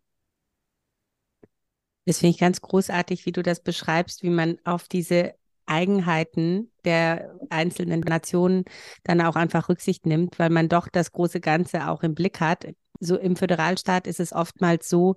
Das 2.07 2.21
finde 2.21 2.31
ich 2.31 2.39
ganz 2.39 2.61
großartig, 2.61 3.27
wie 3.27 3.33
du 3.33 3.43
das 3.43 3.63
beschreibst, 3.63 4.23
wie 4.23 4.31
man 4.31 4.59
auf 4.65 4.89
diese 4.89 5.35
Eigenheiten 5.67 6.73
der 6.85 7.39
einzelnen 7.51 8.01
Nationen 8.01 8.65
dann 9.05 9.21
auch 9.21 9.37
einfach 9.37 9.69
Rücksicht 9.69 10.07
nimmt, 10.07 10.39
weil 10.39 10.49
man 10.49 10.69
doch 10.69 10.89
das 10.89 11.13
große 11.13 11.41
Ganze 11.41 11.89
auch 11.89 12.03
im 12.03 12.15
Blick 12.15 12.41
hat. 12.41 12.67
So 13.01 13.17
im 13.17 13.37
Föderalstaat 13.37 14.07
ist 14.07 14.21
es 14.21 14.33
oftmals 14.33 14.89
so, 14.89 15.17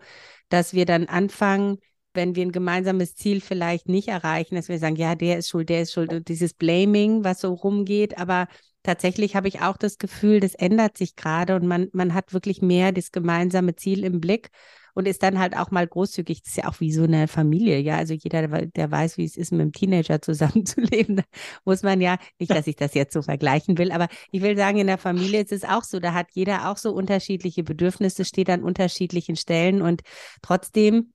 dass 0.50 0.74
wir 0.74 0.86
dann 0.86 1.06
anfangen, 1.06 1.78
wenn 2.14 2.36
wir 2.36 2.46
ein 2.46 2.52
gemeinsames 2.52 3.16
Ziel 3.16 3.42
vielleicht 3.42 3.88
nicht 3.88 4.10
erreichen, 4.10 4.56
dass 4.56 4.68
wir 4.68 4.80
sagen, 4.80 4.96
ja, 4.98 5.16
der 5.16 5.38
ist 5.38 5.50
schuld, 5.50 5.70
der 5.70 5.84
ist 5.84 5.94
schuld 5.94 6.12
und 6.14 6.28
dieses 6.28 6.54
Blaming, 6.54 7.24
was 7.24 7.42
so 7.42 7.54
rumgeht, 7.54 8.18
aber 8.18 8.48
tatsächlich 8.84 9.36
habe 9.36 9.48
ich 9.48 9.62
auch 9.62 9.78
das 9.78 9.98
Gefühl, 9.98 10.40
das 10.40 10.56
ändert 10.56 10.98
sich 10.98 11.16
gerade 11.16 11.56
und 11.56 11.66
man, 11.68 11.88
man 11.94 12.14
hat 12.14 12.34
wirklich 12.34 12.62
mehr 12.62 12.92
das 12.92 13.12
gemeinsame 13.12 13.76
Ziel 13.76 14.04
im 14.04 14.20
Blick 14.20 14.50
und 14.94 15.08
ist 15.08 15.24
dann 15.24 15.40
halt 15.40 15.58
auch 15.58 15.72
mal 15.72 15.88
großzügig. 15.88 16.44
Das 16.44 16.52
ist 16.52 16.58
ja 16.58 16.70
auch 16.70 16.80
wie 16.80 16.92
so 16.92 17.04
eine 17.04 17.28
Familie, 17.28 17.80
ja. 17.80 17.98
Also 17.98 18.14
jeder, 18.14 18.48
der 18.48 18.92
weiß, 18.92 19.18
wie 19.18 19.26
es 19.26 19.38
ist, 19.38 19.52
mit 19.52 19.62
einem 19.62 19.74
Teenager 19.74 20.22
zusammenzuleben, 20.22 21.16
da 21.18 21.24
muss 21.66 21.84
man 21.84 22.02
ja, 22.02 22.18
nicht, 22.40 22.52
dass 22.52 22.68
ich 22.68 22.76
das 22.76 22.94
jetzt 22.94 23.14
so 23.14 23.22
vergleichen 23.22 23.78
will, 23.78 23.92
aber 23.92 24.08
ich 24.32 24.42
will 24.42 24.56
sagen, 24.58 24.78
in 24.80 24.88
der 24.88 24.98
Familie 24.98 25.42
ist 25.42 25.52
es 25.52 25.64
auch 25.64 25.84
so, 25.84 26.00
da 26.00 26.14
hat 26.14 26.28
jeder 26.34 26.70
auch 26.70 26.78
so 26.78 26.92
unterschiedliche 26.94 27.64
Bedürfnisse, 27.64 28.26
steht 28.26 28.50
an 28.50 28.64
unterschiedlichen 28.64 29.36
Stellen 29.36 29.82
und 29.82 30.02
trotzdem 30.42 31.14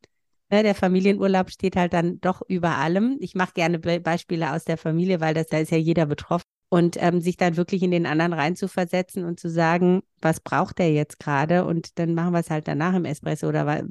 Ne, 0.48 0.62
der 0.62 0.76
Familienurlaub 0.76 1.50
steht 1.50 1.74
halt 1.74 1.92
dann 1.92 2.20
doch 2.20 2.40
über 2.46 2.76
allem. 2.76 3.16
Ich 3.20 3.34
mache 3.34 3.52
gerne 3.52 3.80
Be 3.80 3.98
Beispiele 3.98 4.52
aus 4.52 4.62
der 4.64 4.76
Familie, 4.78 5.20
weil 5.20 5.34
das, 5.34 5.48
da 5.48 5.58
ist 5.58 5.72
ja 5.72 5.76
jeder 5.76 6.06
betroffen 6.06 6.46
und 6.76 6.98
ähm, 7.00 7.22
sich 7.22 7.38
dann 7.38 7.56
wirklich 7.56 7.82
in 7.82 7.90
den 7.90 8.04
anderen 8.04 8.34
reinzuversetzen 8.34 9.24
und 9.24 9.40
zu 9.40 9.48
sagen, 9.48 10.02
was 10.20 10.40
braucht 10.40 10.78
der 10.78 10.92
jetzt 10.92 11.18
gerade 11.18 11.64
und 11.64 11.98
dann 11.98 12.12
machen 12.12 12.34
wir 12.34 12.40
es 12.40 12.50
halt 12.50 12.68
danach 12.68 12.92
im 12.92 13.06
Espresso 13.06 13.48
oder 13.48 13.82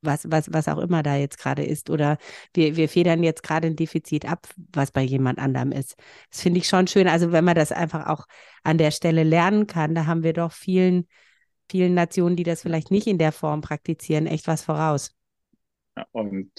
was, 0.00 0.28
was, 0.28 0.52
was 0.52 0.66
auch 0.66 0.78
immer 0.78 1.04
da 1.04 1.14
jetzt 1.14 1.38
gerade 1.38 1.62
ist 1.62 1.88
oder 1.88 2.18
wir, 2.52 2.74
wir 2.74 2.88
federn 2.88 3.22
jetzt 3.22 3.44
gerade 3.44 3.68
ein 3.68 3.76
Defizit 3.76 4.28
ab, 4.28 4.48
was 4.72 4.90
bei 4.90 5.02
jemand 5.02 5.38
anderem 5.38 5.70
ist. 5.70 5.94
Das 6.32 6.42
finde 6.42 6.58
ich 6.58 6.66
schon 6.66 6.88
schön. 6.88 7.06
Also 7.06 7.30
wenn 7.30 7.44
man 7.44 7.54
das 7.54 7.70
einfach 7.70 8.08
auch 8.08 8.26
an 8.64 8.76
der 8.76 8.90
Stelle 8.90 9.22
lernen 9.22 9.68
kann, 9.68 9.94
da 9.94 10.06
haben 10.06 10.24
wir 10.24 10.32
doch 10.32 10.50
vielen, 10.50 11.06
vielen 11.70 11.94
Nationen, 11.94 12.34
die 12.34 12.42
das 12.42 12.62
vielleicht 12.62 12.90
nicht 12.90 13.06
in 13.06 13.18
der 13.18 13.30
Form 13.30 13.60
praktizieren, 13.60 14.26
echt 14.26 14.48
was 14.48 14.64
voraus. 14.64 15.14
Ja, 15.96 16.06
und 16.10 16.50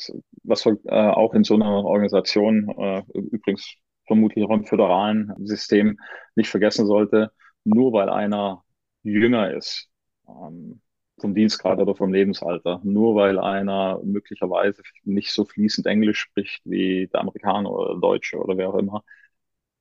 was 0.43 0.65
äh, 0.65 0.71
auch 0.89 1.33
in 1.33 1.43
so 1.43 1.55
einer 1.55 1.83
Organisation 1.83 2.69
äh, 2.69 3.03
übrigens 3.13 3.75
vermutlich 4.05 4.45
auch 4.45 4.51
im 4.51 4.65
föderalen 4.65 5.33
System 5.45 5.99
nicht 6.35 6.49
vergessen 6.49 6.85
sollte, 6.85 7.31
nur 7.63 7.93
weil 7.93 8.09
einer 8.09 8.63
jünger 9.03 9.53
ist, 9.53 9.89
ähm, 10.27 10.81
vom 11.19 11.35
Dienstgrad 11.35 11.79
oder 11.79 11.95
vom 11.95 12.11
Lebensalter, 12.13 12.81
nur 12.83 13.15
weil 13.15 13.39
einer 13.39 13.99
möglicherweise 14.03 14.81
nicht 15.03 15.31
so 15.31 15.45
fließend 15.45 15.87
Englisch 15.87 16.19
spricht 16.19 16.61
wie 16.65 17.07
der 17.07 17.21
Amerikaner 17.21 17.71
oder 17.71 17.93
der 17.93 18.01
Deutsche 18.01 18.37
oder 18.39 18.57
wer 18.57 18.69
auch 18.69 18.75
immer, 18.77 19.03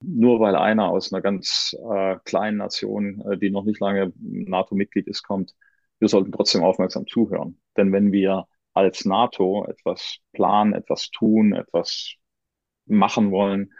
nur 0.00 0.40
weil 0.40 0.56
einer 0.56 0.88
aus 0.90 1.12
einer 1.12 1.22
ganz 1.22 1.76
äh, 1.90 2.16
kleinen 2.24 2.58
Nation, 2.58 3.22
äh, 3.22 3.38
die 3.38 3.50
noch 3.50 3.64
nicht 3.64 3.80
lange 3.80 4.12
NATO-Mitglied 4.20 5.06
ist, 5.06 5.22
kommt, 5.22 5.54
wir 5.98 6.08
sollten 6.08 6.32
trotzdem 6.32 6.62
aufmerksam 6.64 7.06
zuhören. 7.06 7.60
Denn 7.76 7.92
wenn 7.92 8.12
wir 8.12 8.46
als 8.74 9.04
NATO 9.04 9.64
etwas 9.68 10.18
planen, 10.32 10.72
etwas 10.74 11.10
tun, 11.10 11.52
etwas 11.52 12.14
machen 12.86 13.30
wollen, 13.30 13.72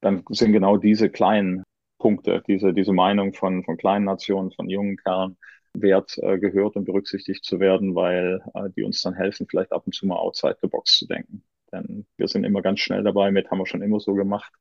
dann 0.00 0.24
sind 0.30 0.52
genau 0.52 0.76
diese 0.76 1.10
kleinen 1.10 1.64
Punkte, 1.98 2.42
diese, 2.46 2.72
diese 2.72 2.92
Meinung 2.92 3.34
von, 3.34 3.64
von 3.64 3.76
kleinen 3.76 4.04
Nationen, 4.04 4.52
von 4.52 4.68
jungen 4.68 4.96
Kerlen, 4.96 5.36
wert 5.74 6.16
äh, 6.18 6.38
gehört 6.38 6.76
und 6.76 6.84
berücksichtigt 6.84 7.44
zu 7.44 7.60
werden, 7.60 7.94
weil 7.94 8.40
äh, 8.54 8.70
die 8.76 8.82
uns 8.82 9.02
dann 9.02 9.14
helfen, 9.14 9.46
vielleicht 9.48 9.72
ab 9.72 9.82
und 9.86 9.94
zu 9.94 10.06
mal 10.06 10.16
outside 10.16 10.56
the 10.62 10.68
box 10.68 10.98
zu 10.98 11.06
denken. 11.06 11.44
Denn 11.72 12.06
wir 12.16 12.28
sind 12.28 12.44
immer 12.44 12.62
ganz 12.62 12.80
schnell 12.80 13.02
dabei, 13.02 13.30
mit 13.30 13.50
haben 13.50 13.58
wir 13.58 13.66
schon 13.66 13.82
immer 13.82 14.00
so 14.00 14.14
gemacht. 14.14 14.52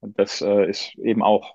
Und 0.00 0.18
das 0.18 0.42
äh, 0.42 0.68
ist 0.68 0.94
eben 0.96 1.22
auch 1.22 1.54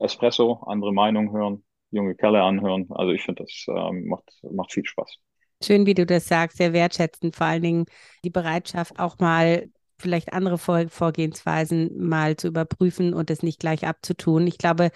Espresso, 0.00 0.64
andere 0.66 0.92
Meinung 0.92 1.32
hören, 1.32 1.64
junge 1.90 2.14
Kerle 2.14 2.42
anhören. 2.42 2.86
Also 2.90 3.12
ich 3.12 3.22
finde, 3.22 3.44
das 3.44 3.66
ähm, 3.68 4.06
macht, 4.06 4.30
macht 4.50 4.72
viel 4.72 4.84
Spaß. 4.84 5.16
Schön, 5.62 5.86
wie 5.86 5.94
du 5.94 6.06
das 6.06 6.26
sagst, 6.26 6.56
sehr 6.56 6.72
wertschätzend. 6.72 7.36
Vor 7.36 7.46
allen 7.46 7.62
Dingen 7.62 7.84
die 8.24 8.30
Bereitschaft, 8.30 8.98
auch 8.98 9.18
mal 9.18 9.68
vielleicht 10.04 10.34
andere 10.34 10.58
Vor 10.58 10.88
Vorgehensweisen 10.88 11.90
mal 11.98 12.36
zu 12.36 12.48
überprüfen 12.48 13.14
und 13.14 13.30
es 13.30 13.42
nicht 13.42 13.58
gleich 13.58 13.86
abzutun. 13.86 14.46
Ich 14.46 14.58
glaube, 14.58 14.90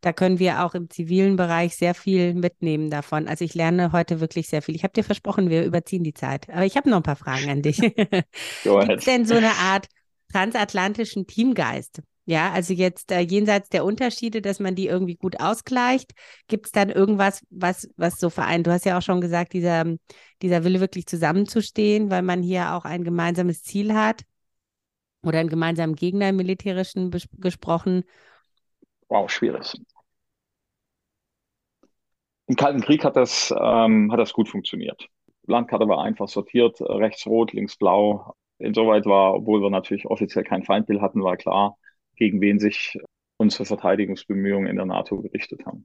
da 0.00 0.12
können 0.12 0.38
wir 0.38 0.64
auch 0.64 0.74
im 0.74 0.88
zivilen 0.88 1.34
Bereich 1.36 1.76
sehr 1.76 1.94
viel 1.94 2.34
mitnehmen 2.34 2.90
davon. 2.90 3.26
Also 3.26 3.44
ich 3.44 3.54
lerne 3.54 3.90
heute 3.90 4.20
wirklich 4.20 4.48
sehr 4.48 4.62
viel. 4.62 4.76
Ich 4.76 4.84
habe 4.84 4.92
dir 4.92 5.04
versprochen, 5.04 5.50
wir 5.50 5.64
überziehen 5.64 6.04
die 6.04 6.14
Zeit. 6.14 6.48
Aber 6.48 6.64
ich 6.64 6.76
habe 6.76 6.88
noch 6.88 6.98
ein 6.98 7.02
paar 7.02 7.16
Fragen 7.16 7.50
an 7.50 7.62
dich. 7.62 7.78
Gibt 8.86 8.98
es 8.98 9.04
denn 9.04 9.26
so 9.26 9.34
eine 9.34 9.52
Art 9.52 9.88
transatlantischen 10.32 11.26
Teamgeist? 11.26 12.00
Ja, 12.24 12.52
also 12.52 12.72
jetzt 12.72 13.10
äh, 13.10 13.18
jenseits 13.20 13.68
der 13.68 13.84
Unterschiede, 13.84 14.42
dass 14.42 14.60
man 14.60 14.76
die 14.76 14.86
irgendwie 14.86 15.16
gut 15.16 15.40
ausgleicht, 15.40 16.12
gibt 16.46 16.66
es 16.66 16.72
dann 16.72 16.88
irgendwas, 16.88 17.44
was, 17.50 17.88
was 17.96 18.20
so 18.20 18.30
vereint? 18.30 18.66
Du 18.66 18.70
hast 18.70 18.84
ja 18.84 18.96
auch 18.96 19.02
schon 19.02 19.20
gesagt, 19.20 19.52
dieser, 19.54 19.84
dieser 20.40 20.62
Wille 20.62 20.78
wirklich 20.78 21.06
zusammenzustehen, 21.06 22.10
weil 22.10 22.22
man 22.22 22.42
hier 22.42 22.74
auch 22.74 22.84
ein 22.84 23.02
gemeinsames 23.02 23.64
Ziel 23.64 23.92
hat 23.94 24.22
oder 25.22 25.38
einen 25.38 25.48
gemeinsamen 25.48 25.94
Gegner 25.94 26.28
im 26.28 26.36
militärischen 26.36 27.10
gesprochen. 27.38 28.04
Wow, 29.08 29.30
schwierig. 29.30 29.74
Im 32.46 32.56
Kalten 32.56 32.80
Krieg 32.80 33.04
hat 33.04 33.16
das, 33.16 33.54
ähm, 33.58 34.10
hat 34.12 34.18
das 34.18 34.32
gut 34.32 34.48
funktioniert. 34.48 35.08
Landkarte 35.46 35.88
war 35.88 36.02
einfach 36.02 36.28
sortiert, 36.28 36.80
rechts 36.80 37.26
rot, 37.26 37.52
links 37.52 37.76
blau. 37.76 38.34
Insoweit 38.58 39.06
war, 39.06 39.34
obwohl 39.34 39.60
wir 39.62 39.70
natürlich 39.70 40.06
offiziell 40.06 40.44
kein 40.44 40.62
Feindbild 40.64 41.00
hatten, 41.00 41.22
war 41.22 41.36
klar, 41.36 41.76
gegen 42.16 42.40
wen 42.40 42.58
sich 42.58 42.98
unsere 43.36 43.64
Verteidigungsbemühungen 43.64 44.68
in 44.68 44.76
der 44.76 44.86
NATO 44.86 45.20
gerichtet 45.20 45.66
haben. 45.66 45.84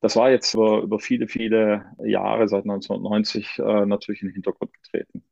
Das 0.00 0.16
war 0.16 0.30
jetzt 0.30 0.52
über, 0.54 0.82
über 0.82 0.98
viele, 0.98 1.28
viele 1.28 1.86
Jahre, 2.04 2.48
seit 2.48 2.66
1990, 2.66 3.58
äh, 3.58 3.86
natürlich 3.86 4.22
in 4.22 4.28
den 4.28 4.34
Hintergrund 4.34 4.72
getreten. 4.74 5.24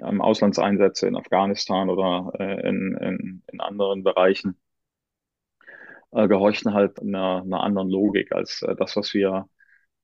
Ähm, 0.00 0.20
Auslandseinsätze 0.20 1.06
in 1.06 1.16
Afghanistan 1.16 1.88
oder 1.88 2.32
äh, 2.38 2.68
in, 2.68 2.96
in, 3.00 3.42
in 3.50 3.60
anderen 3.60 4.02
Bereichen 4.02 4.56
äh, 6.12 6.28
gehorchten 6.28 6.74
halt 6.74 7.00
einer, 7.00 7.42
einer 7.42 7.62
anderen 7.62 7.88
Logik 7.90 8.32
als 8.32 8.62
äh, 8.62 8.74
das, 8.76 8.96
was 8.96 9.14
wir 9.14 9.48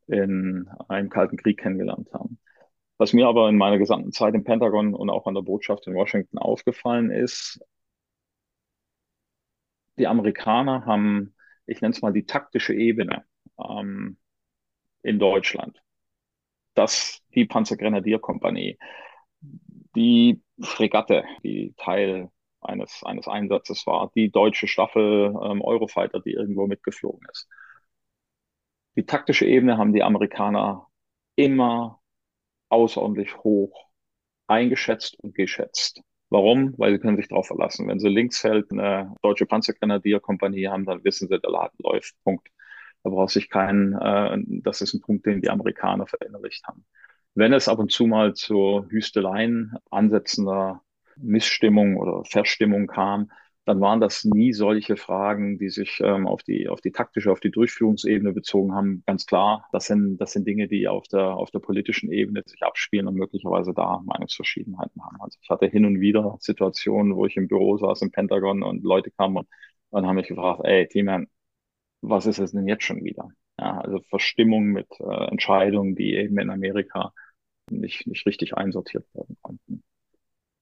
in 0.07 0.69
einem 0.89 1.09
Kalten 1.09 1.37
Krieg 1.37 1.59
kennengelernt 1.61 2.13
haben. 2.13 2.39
Was 2.99 3.13
mir 3.13 3.29
aber 3.29 3.49
in 3.49 3.57
meiner 3.57 3.79
gesamten 3.79 4.13
Zeit 4.13 4.35
im 4.35 4.45
Pentagon 4.45 4.95
und 4.95 5.09
auch 5.11 5.27
an 5.27 5.35
der 5.35 5.43
Botschaft 5.43 5.87
in 5.87 5.95
Washington 5.95 6.39
aufgefallen 6.39 7.11
ist, 7.11 7.61
die 9.99 10.07
Amerikaner 10.07 10.85
haben, 10.87 11.35
ich 11.67 11.81
nenne 11.81 11.95
es 11.95 12.03
mal 12.03 12.13
die 12.13 12.27
taktische 12.27 12.75
Ebene 12.75 13.25
ähm, 13.59 14.19
in 15.03 15.19
Deutschland. 15.19 15.83
Das, 16.75 17.23
die 17.35 17.47
Panzergrenadierkompanie, 17.47 18.79
die 19.95 20.43
Fregatte, 20.61 21.25
die 21.43 21.75
Teil 21.77 22.31
eines, 22.61 23.03
eines 23.05 23.29
Einsatzes 23.29 23.87
war, 23.87 24.11
die 24.15 24.31
deutsche 24.31 24.69
Staffel 24.69 25.35
ähm, 25.43 25.63
Eurofighter, 25.63 26.21
die 26.21 26.33
irgendwo 26.33 26.67
mitgeflogen 26.67 27.27
ist. 27.31 27.49
Die 28.97 29.07
taktische 29.07 29.47
Ebene 29.47 29.79
haben 29.79 29.93
die 29.93 30.03
Amerikaner 30.03 30.87
immer 31.37 32.01
außerordentlich 32.69 33.37
hoch 33.39 33.89
eingeschätzt 34.47 35.19
und 35.21 35.35
geschätzt. 35.35 36.03
Warum? 36.29 36.75
Weil 36.79 36.93
sie 36.93 36.99
können 37.01 37.17
sich 37.17 37.29
darauf 37.29 37.47
verlassen. 37.47 37.89
Wenn 37.89 37.99
sie 37.99 38.09
links 38.09 38.41
fällt 38.41 38.71
eine 38.71 39.15
deutsche 39.23 39.47
Panzergrenadierkompanie 39.47 40.69
haben, 40.69 40.87
dann 40.87 41.03
wissen 41.05 41.29
sie, 41.29 41.41
der 41.41 41.51
Laden 41.51 41.77
läuft. 41.83 42.15
Punkt. 42.25 42.49
Da 43.03 43.11
braucht 43.11 43.31
sich 43.31 43.49
keinen, 43.49 43.95
äh, 43.95 44.37
das 44.63 44.81
ist 44.83 44.95
ein 44.95 45.01
Punkt, 45.01 45.27
den 45.27 45.41
die 45.41 45.51
Amerikaner 45.51 46.07
verinnerlicht 46.07 46.67
haben. 46.67 46.85
Wenn 47.35 47.53
es 47.53 47.69
ab 47.69 47.79
und 47.79 47.91
zu 47.93 48.07
mal 48.07 48.35
zu 48.35 48.87
Hüsteleien 48.91 49.75
ansetzender 49.91 50.83
Missstimmung 51.17 51.97
oder 51.97 52.25
Verstimmung 52.25 52.87
kam, 52.87 53.31
dann 53.67 53.81
waren 53.81 54.01
das 54.01 54.25
nie 54.25 54.53
solche 54.53 54.97
Fragen, 54.97 55.59
die 55.59 55.69
sich 55.69 56.01
ähm, 56.03 56.27
auf 56.27 56.43
die 56.43 56.69
auf 56.69 56.81
die 56.81 56.91
taktische, 56.93 57.31
auf 57.31 57.41
die 57.41 57.51
Durchführungsebene 57.51 58.33
bezogen 58.33 58.75
haben. 58.75 59.03
Ganz 59.07 59.27
klar, 59.27 59.69
das 59.73 59.87
sind 59.87 60.17
das 60.19 60.33
sind 60.33 60.47
Dinge, 60.47 60.67
die 60.67 60.89
auf 60.89 61.07
der 61.09 61.37
auf 61.37 61.51
der 61.51 61.61
politischen 61.61 62.11
Ebene 62.11 62.43
sich 62.47 62.63
abspielen 62.63 63.07
und 63.07 63.15
möglicherweise 63.15 63.73
da 63.75 64.01
Meinungsverschiedenheiten 64.05 65.03
haben. 65.05 65.21
Also 65.21 65.39
ich 65.43 65.51
hatte 65.51 65.67
hin 65.67 65.85
und 65.85 66.01
wieder 66.01 66.37
Situationen, 66.41 67.15
wo 67.17 67.27
ich 67.27 67.37
im 67.37 67.49
Büro 67.49 67.77
saß 67.79 68.03
im 68.03 68.11
Pentagon 68.11 68.63
und 68.63 68.83
Leute 68.83 69.11
kamen 69.13 69.37
und 69.39 69.49
dann 69.91 70.07
haben 70.07 70.17
mich 70.17 70.29
gefragt, 70.29 70.63
ey, 70.65 70.87
Teamman, 70.89 71.29
was 72.03 72.27
ist 72.27 72.39
es 72.41 72.53
denn 72.53 72.69
jetzt 72.69 72.85
schon 72.85 73.05
wieder? 73.05 73.31
Ja, 73.61 73.79
also 73.79 74.01
Verstimmung 74.09 74.69
mit 74.69 74.89
äh, 75.01 75.31
Entscheidungen, 75.31 75.95
die 75.95 76.15
eben 76.17 76.39
in 76.39 76.49
Amerika 76.51 77.13
nicht, 77.71 78.07
nicht 78.07 78.27
richtig 78.27 78.57
einsortiert 78.57 79.07
werden 79.15 79.37
konnten. 79.43 79.83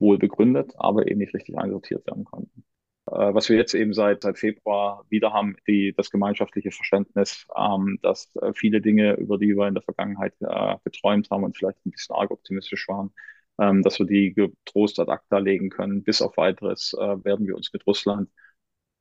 Wohl 0.00 0.18
begründet, 0.18 0.72
aber 0.78 1.08
eben 1.08 1.20
nicht 1.20 1.34
richtig 1.34 1.56
einsortiert 1.58 2.06
werden 2.08 2.24
konnten. 2.24 2.64
Äh, 3.06 3.34
was 3.34 3.48
wir 3.48 3.56
jetzt 3.56 3.74
eben 3.74 3.94
seit, 3.94 4.22
seit 4.22 4.38
Februar 4.38 5.04
wieder 5.10 5.32
haben, 5.32 5.56
die, 5.68 5.94
das 5.96 6.10
gemeinschaftliche 6.10 6.72
Verständnis, 6.72 7.46
ähm, 7.56 8.00
dass 8.02 8.34
äh, 8.36 8.52
viele 8.52 8.80
Dinge, 8.80 9.14
über 9.14 9.38
die 9.38 9.56
wir 9.56 9.68
in 9.68 9.74
der 9.74 9.84
Vergangenheit 9.84 10.34
äh, 10.40 10.76
geträumt 10.84 11.30
haben 11.30 11.44
und 11.44 11.56
vielleicht 11.56 11.84
ein 11.86 11.92
bisschen 11.92 12.16
arg 12.16 12.32
optimistisch 12.32 12.88
waren, 12.88 13.12
ähm, 13.60 13.82
dass 13.84 14.00
wir 14.00 14.06
die 14.06 14.34
getrost 14.34 14.98
ad 14.98 15.10
acta 15.12 15.38
legen 15.38 15.70
können. 15.70 16.02
Bis 16.02 16.20
auf 16.20 16.36
weiteres 16.36 16.94
äh, 16.94 17.24
werden 17.24 17.46
wir 17.46 17.56
uns 17.56 17.72
mit 17.72 17.86
Russland, 17.86 18.28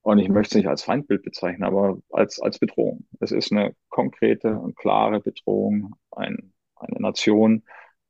und 0.07 0.19
ich 0.19 0.29
möchte 0.29 0.51
es 0.51 0.55
nicht 0.55 0.69
als 0.69 0.83
Feindbild 0.83 1.21
bezeichnen, 1.23 1.65
aber 1.65 1.99
als, 2.11 2.39
als 2.39 2.59
Bedrohung. 2.59 3.05
Es 3.19 3.33
ist 3.33 3.51
eine 3.51 3.75
konkrete 3.89 4.57
und 4.57 4.77
klare 4.77 5.19
Bedrohung, 5.19 5.95
ein, 6.11 6.53
eine 6.77 7.01
Nation, 7.01 7.63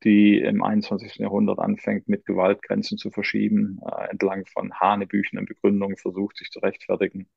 die 0.04 0.38
im 0.40 0.62
21. 0.62 1.16
Jahrhundert 1.16 1.58
anfängt, 1.58 2.08
mit 2.08 2.24
Gewalt 2.26 2.62
Grenzen 2.62 3.00
zu 3.00 3.10
verschieben, 3.10 3.80
äh, 3.84 4.12
entlang 4.12 4.46
von 4.46 4.76
hanebüchenden 4.76 5.48
Begründungen 5.48 5.98
versucht, 5.98 6.38
sich 6.38 6.52
zu 6.52 6.60
rechtfertigen. 6.60 7.28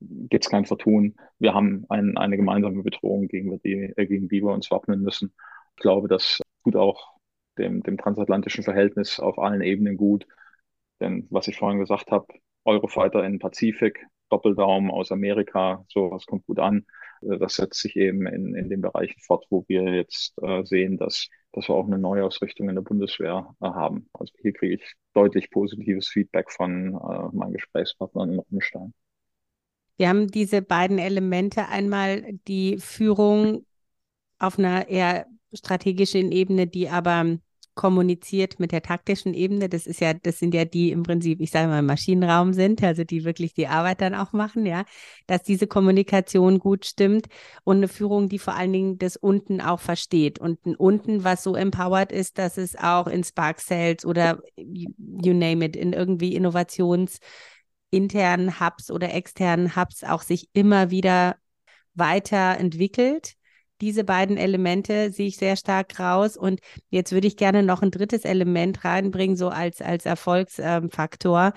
Gibt 0.00 0.44
es 0.44 0.50
kein 0.50 0.64
Vertun. 0.64 1.16
Wir 1.40 1.54
haben 1.54 1.86
ein, 1.88 2.16
eine 2.16 2.36
gemeinsame 2.36 2.84
Bedrohung, 2.84 3.26
gegen 3.26 3.60
die, 3.62 3.94
äh, 3.96 4.06
gegen 4.06 4.28
die 4.28 4.42
wir 4.42 4.52
uns 4.52 4.70
wappnen 4.70 5.02
müssen. 5.02 5.34
Ich 5.74 5.82
glaube, 5.82 6.06
das 6.06 6.40
tut 6.62 6.76
auch 6.76 7.16
dem, 7.58 7.82
dem 7.82 7.98
transatlantischen 7.98 8.62
Verhältnis 8.62 9.18
auf 9.18 9.40
allen 9.40 9.60
Ebenen 9.62 9.96
gut. 9.96 10.24
Denn 11.00 11.26
was 11.30 11.48
ich 11.48 11.56
vorhin 11.56 11.80
gesagt 11.80 12.12
habe, 12.12 12.28
Eurofighter 12.68 13.24
in 13.24 13.38
Pazifik, 13.38 14.06
Doppeldaumen 14.28 14.90
aus 14.90 15.10
Amerika, 15.10 15.84
sowas 15.88 16.26
kommt 16.26 16.46
gut 16.46 16.58
an. 16.58 16.84
Äh, 17.22 17.38
das 17.38 17.54
setzt 17.54 17.80
sich 17.80 17.96
eben 17.96 18.26
in, 18.26 18.54
in 18.54 18.68
den 18.68 18.80
Bereichen 18.82 19.18
fort, 19.20 19.46
wo 19.50 19.64
wir 19.68 19.82
jetzt 19.94 20.34
äh, 20.42 20.62
sehen, 20.64 20.98
dass, 20.98 21.28
dass 21.52 21.68
wir 21.68 21.74
auch 21.74 21.86
eine 21.86 21.98
Neuausrichtung 21.98 22.68
in 22.68 22.74
der 22.74 22.82
Bundeswehr 22.82 23.54
äh, 23.60 23.66
haben. 23.66 24.08
Also 24.12 24.32
hier 24.40 24.52
kriege 24.52 24.74
ich 24.74 24.92
deutlich 25.14 25.50
positives 25.50 26.08
Feedback 26.08 26.50
von 26.50 26.94
äh, 26.94 27.36
meinen 27.36 27.54
Gesprächspartnern 27.54 28.32
in 28.32 28.38
Rottenstein. 28.38 28.94
Wir 29.96 30.08
haben 30.10 30.28
diese 30.28 30.62
beiden 30.62 30.98
Elemente. 30.98 31.68
Einmal 31.68 32.22
die 32.46 32.78
Führung 32.78 33.66
auf 34.38 34.58
einer 34.58 34.88
eher 34.88 35.26
strategischen 35.52 36.30
Ebene, 36.30 36.66
die 36.66 36.88
aber 36.88 37.38
kommuniziert 37.78 38.58
mit 38.58 38.72
der 38.72 38.82
taktischen 38.82 39.34
Ebene. 39.34 39.68
Das 39.68 39.86
ist 39.86 40.00
ja, 40.00 40.12
das 40.12 40.40
sind 40.40 40.52
ja 40.52 40.64
die 40.64 40.90
im 40.90 41.04
Prinzip, 41.04 41.40
ich 41.40 41.52
sage 41.52 41.68
mal, 41.68 41.78
im 41.78 41.86
Maschinenraum 41.86 42.52
sind, 42.52 42.82
also 42.82 43.04
die 43.04 43.24
wirklich 43.24 43.54
die 43.54 43.68
Arbeit 43.68 44.00
dann 44.00 44.16
auch 44.16 44.32
machen, 44.32 44.66
ja, 44.66 44.84
dass 45.28 45.44
diese 45.44 45.68
Kommunikation 45.68 46.58
gut 46.58 46.86
stimmt 46.86 47.28
und 47.62 47.76
eine 47.76 47.86
Führung, 47.86 48.28
die 48.28 48.40
vor 48.40 48.56
allen 48.56 48.72
Dingen 48.72 48.98
das 48.98 49.16
unten 49.16 49.60
auch 49.60 49.78
versteht 49.78 50.40
und 50.40 50.66
ein 50.66 50.74
unten, 50.74 51.22
was 51.22 51.44
so 51.44 51.54
empowered 51.54 52.10
ist, 52.10 52.36
dass 52.36 52.58
es 52.58 52.74
auch 52.74 53.06
in 53.06 53.22
Spark 53.22 53.60
Sales 53.60 54.04
oder 54.04 54.42
you 54.56 55.32
name 55.32 55.64
it, 55.64 55.76
in 55.76 55.92
irgendwie 55.92 56.34
Innovations 56.34 57.20
internen 57.90 58.58
Hubs 58.58 58.90
oder 58.90 59.14
externen 59.14 59.76
Hubs 59.76 60.02
auch 60.02 60.22
sich 60.22 60.48
immer 60.52 60.90
wieder 60.90 61.36
weiterentwickelt 61.94 63.37
diese 63.80 64.04
beiden 64.04 64.36
Elemente 64.36 65.12
sehe 65.12 65.28
ich 65.28 65.36
sehr 65.36 65.56
stark 65.56 65.98
raus. 66.00 66.36
Und 66.36 66.60
jetzt 66.90 67.12
würde 67.12 67.26
ich 67.26 67.36
gerne 67.36 67.62
noch 67.62 67.82
ein 67.82 67.90
drittes 67.90 68.24
Element 68.24 68.84
reinbringen, 68.84 69.36
so 69.36 69.48
als, 69.48 69.80
als 69.80 70.06
Erfolgsfaktor. 70.06 71.52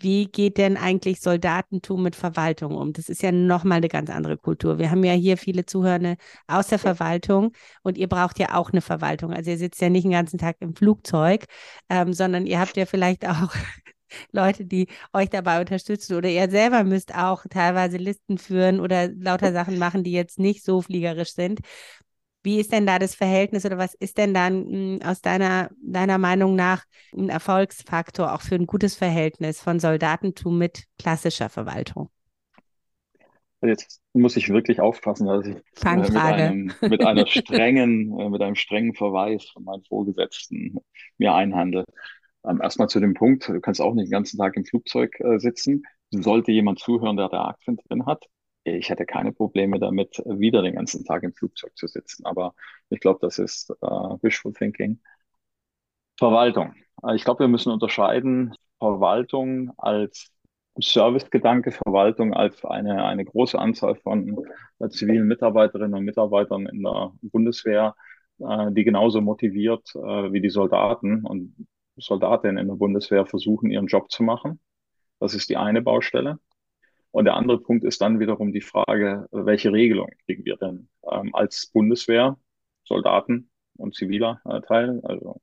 Wie 0.00 0.26
geht 0.26 0.58
denn 0.58 0.76
eigentlich 0.76 1.20
Soldatentum 1.20 2.02
mit 2.02 2.16
Verwaltung 2.16 2.74
um? 2.74 2.92
Das 2.92 3.08
ist 3.08 3.22
ja 3.22 3.30
nochmal 3.32 3.78
eine 3.78 3.88
ganz 3.88 4.10
andere 4.10 4.36
Kultur. 4.36 4.78
Wir 4.78 4.90
haben 4.90 5.04
ja 5.04 5.12
hier 5.12 5.36
viele 5.36 5.66
Zuhörende 5.66 6.16
aus 6.48 6.66
der 6.66 6.78
Verwaltung 6.80 7.52
und 7.82 7.96
ihr 7.96 8.08
braucht 8.08 8.38
ja 8.38 8.54
auch 8.54 8.70
eine 8.70 8.80
Verwaltung. 8.80 9.32
Also 9.32 9.50
ihr 9.52 9.58
sitzt 9.58 9.80
ja 9.80 9.90
nicht 9.90 10.04
den 10.04 10.10
ganzen 10.10 10.38
Tag 10.38 10.56
im 10.60 10.74
Flugzeug, 10.74 11.44
ähm, 11.88 12.12
sondern 12.12 12.46
ihr 12.46 12.58
habt 12.58 12.76
ja 12.76 12.86
vielleicht 12.86 13.26
auch 13.26 13.54
Leute, 14.32 14.64
die 14.64 14.88
euch 15.12 15.30
dabei 15.30 15.60
unterstützen 15.60 16.16
oder 16.16 16.28
ihr 16.28 16.50
selber 16.50 16.84
müsst 16.84 17.14
auch 17.14 17.44
teilweise 17.48 17.96
Listen 17.96 18.38
führen 18.38 18.80
oder 18.80 19.08
lauter 19.08 19.52
Sachen 19.52 19.78
machen, 19.78 20.04
die 20.04 20.12
jetzt 20.12 20.38
nicht 20.38 20.64
so 20.64 20.82
fliegerisch 20.82 21.34
sind. 21.34 21.60
Wie 22.42 22.60
ist 22.60 22.72
denn 22.72 22.86
da 22.86 22.98
das 22.98 23.14
Verhältnis 23.14 23.64
oder 23.64 23.78
was 23.78 23.94
ist 23.94 24.18
denn 24.18 24.34
dann 24.34 24.66
hm, 24.66 25.00
aus 25.02 25.22
deiner, 25.22 25.70
deiner 25.82 26.18
Meinung 26.18 26.54
nach 26.54 26.84
ein 27.16 27.30
Erfolgsfaktor 27.30 28.34
auch 28.34 28.42
für 28.42 28.54
ein 28.54 28.66
gutes 28.66 28.94
Verhältnis 28.94 29.60
von 29.60 29.80
Soldatentum 29.80 30.58
mit 30.58 30.84
klassischer 30.98 31.48
Verwaltung? 31.48 32.10
Jetzt 33.62 34.02
muss 34.12 34.36
ich 34.36 34.50
wirklich 34.50 34.80
aufpassen, 34.80 35.26
dass 35.26 35.46
ich 35.46 35.56
äh, 35.84 35.96
mit, 35.96 36.16
einem, 36.16 36.74
mit 36.82 37.02
einer 37.02 37.26
strengen, 37.26 38.18
äh, 38.18 38.28
mit 38.28 38.42
einem 38.42 38.56
strengen 38.56 38.94
Verweis 38.94 39.46
von 39.50 39.64
meinen 39.64 39.82
Vorgesetzten 39.84 40.76
mir 41.16 41.32
einhandle. 41.32 41.84
Ähm, 42.46 42.60
erstmal 42.62 42.88
zu 42.88 43.00
dem 43.00 43.14
Punkt, 43.14 43.48
du 43.48 43.60
kannst 43.60 43.80
auch 43.80 43.94
nicht 43.94 44.06
den 44.06 44.12
ganzen 44.12 44.38
Tag 44.38 44.56
im 44.56 44.64
Flugzeug 44.64 45.18
äh, 45.20 45.38
sitzen. 45.38 45.84
Sollte 46.10 46.52
jemand 46.52 46.78
zuhören, 46.78 47.16
der 47.16 47.28
da 47.28 47.46
Aktien 47.46 47.76
drin 47.76 48.06
hat, 48.06 48.26
ich 48.64 48.88
hätte 48.88 49.04
keine 49.06 49.32
Probleme 49.32 49.78
damit, 49.78 50.22
wieder 50.26 50.62
den 50.62 50.74
ganzen 50.74 51.04
Tag 51.04 51.22
im 51.22 51.34
Flugzeug 51.34 51.76
zu 51.76 51.86
sitzen. 51.86 52.24
Aber 52.26 52.54
ich 52.88 53.00
glaube, 53.00 53.18
das 53.20 53.38
ist 53.38 53.70
äh, 53.70 53.86
Wishful 54.22 54.54
Thinking. 54.54 55.00
Verwaltung. 56.18 56.74
Ich 57.14 57.24
glaube, 57.24 57.40
wir 57.40 57.48
müssen 57.48 57.72
unterscheiden 57.72 58.54
Verwaltung 58.78 59.72
als 59.76 60.30
Servicegedanke, 60.76 61.72
Verwaltung 61.72 62.34
als 62.34 62.64
eine, 62.64 63.04
eine 63.04 63.24
große 63.24 63.58
Anzahl 63.58 63.96
von 63.96 64.44
äh, 64.78 64.88
zivilen 64.88 65.26
Mitarbeiterinnen 65.26 65.94
und 65.94 66.04
Mitarbeitern 66.04 66.66
in 66.66 66.82
der 66.82 67.12
Bundeswehr, 67.22 67.94
äh, 68.38 68.72
die 68.72 68.84
genauso 68.84 69.20
motiviert 69.20 69.94
äh, 69.94 70.32
wie 70.32 70.40
die 70.40 70.50
Soldaten 70.50 71.24
und 71.26 71.54
Soldatinnen 71.96 72.58
in 72.58 72.68
der 72.68 72.74
Bundeswehr 72.74 73.26
versuchen, 73.26 73.70
ihren 73.70 73.86
Job 73.86 74.10
zu 74.10 74.22
machen. 74.22 74.60
Das 75.20 75.34
ist 75.34 75.48
die 75.48 75.56
eine 75.56 75.82
Baustelle. 75.82 76.38
Und 77.10 77.26
der 77.26 77.34
andere 77.34 77.60
Punkt 77.60 77.84
ist 77.84 78.00
dann 78.00 78.18
wiederum 78.18 78.52
die 78.52 78.60
Frage, 78.60 79.28
welche 79.30 79.72
Regelung 79.72 80.10
kriegen 80.26 80.44
wir 80.44 80.56
denn 80.56 80.88
ähm, 81.10 81.34
als 81.34 81.70
Bundeswehr, 81.72 82.36
Soldaten 82.84 83.50
und 83.76 83.94
ziviler 83.94 84.40
äh, 84.44 84.60
Teil, 84.62 85.00
also 85.04 85.40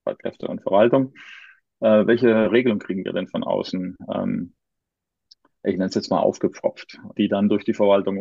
Streitkräfte 0.00 0.48
und 0.48 0.62
Verwaltung, 0.62 1.12
äh, 1.80 2.06
welche 2.06 2.50
Regelung 2.50 2.78
kriegen 2.78 3.04
wir 3.04 3.12
denn 3.12 3.28
von 3.28 3.44
außen? 3.44 3.96
Ähm, 4.12 4.54
ich 5.62 5.72
nenne 5.72 5.86
es 5.86 5.94
jetzt 5.94 6.10
mal 6.10 6.20
aufgepfropft, 6.20 6.98
die 7.18 7.28
dann 7.28 7.48
durch 7.48 7.64
die 7.64 7.74
Verwaltung 7.74 8.16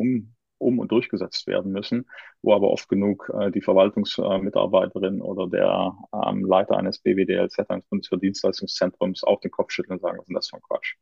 um, 0.59 0.79
und 0.79 0.91
durchgesetzt 0.91 1.47
werden 1.47 1.71
müssen, 1.71 2.07
wo 2.41 2.53
aber 2.53 2.69
oft 2.71 2.89
genug 2.89 3.31
äh, 3.39 3.51
die 3.51 3.61
Verwaltungsmitarbeiterin 3.61 5.21
oder 5.21 5.47
der 5.47 5.93
ähm, 6.13 6.45
Leiter 6.45 6.77
eines 6.77 6.99
BWDLZ, 6.99 7.69
eines 7.69 7.85
Bundeswehrdienstleistungszentrums, 7.85 9.23
auch 9.23 9.41
den 9.41 9.51
Kopf 9.51 9.71
schütteln 9.71 9.97
und 9.97 10.01
sagen, 10.01 10.19
ist 10.19 10.31
das 10.33 10.49
für 10.49 10.57
ein 10.57 10.61
Quatsch? 10.61 10.95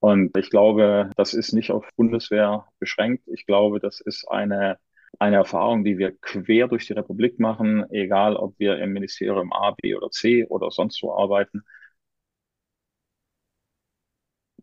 Und 0.00 0.36
ich 0.36 0.50
glaube, 0.50 1.10
das 1.16 1.34
ist 1.34 1.52
nicht 1.52 1.70
auf 1.72 1.88
Bundeswehr 1.96 2.66
beschränkt. 2.78 3.26
Ich 3.26 3.46
glaube, 3.46 3.80
das 3.80 4.00
ist 4.00 4.28
eine, 4.28 4.78
eine 5.18 5.36
Erfahrung, 5.36 5.84
die 5.84 5.98
wir 5.98 6.16
quer 6.20 6.68
durch 6.68 6.86
die 6.86 6.92
Republik 6.92 7.40
machen, 7.40 7.84
egal 7.90 8.36
ob 8.36 8.58
wir 8.58 8.78
im 8.78 8.92
Ministerium 8.92 9.52
A, 9.52 9.72
B 9.72 9.94
oder 9.96 10.10
C 10.10 10.46
oder 10.46 10.70
sonst 10.70 11.02
wo 11.02 11.12
arbeiten. 11.14 11.64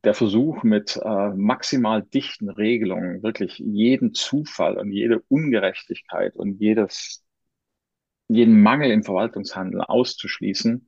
Der 0.04 0.14
Versuch 0.14 0.64
mit 0.64 1.00
äh, 1.04 1.30
maximal 1.30 2.04
dichten 2.04 2.50
Regelungen 2.50 3.24
wirklich 3.24 3.58
jeden 3.60 4.14
Zufall 4.14 4.78
und 4.78 4.91
jede 4.91 5.22
Ungerechtigkeit 5.30 6.36
und 6.36 6.60
jedes, 6.60 7.24
jeden 8.28 8.62
Mangel 8.62 8.91
im 8.91 9.04
Verwaltungshandel 9.04 9.82
auszuschließen, 9.82 10.88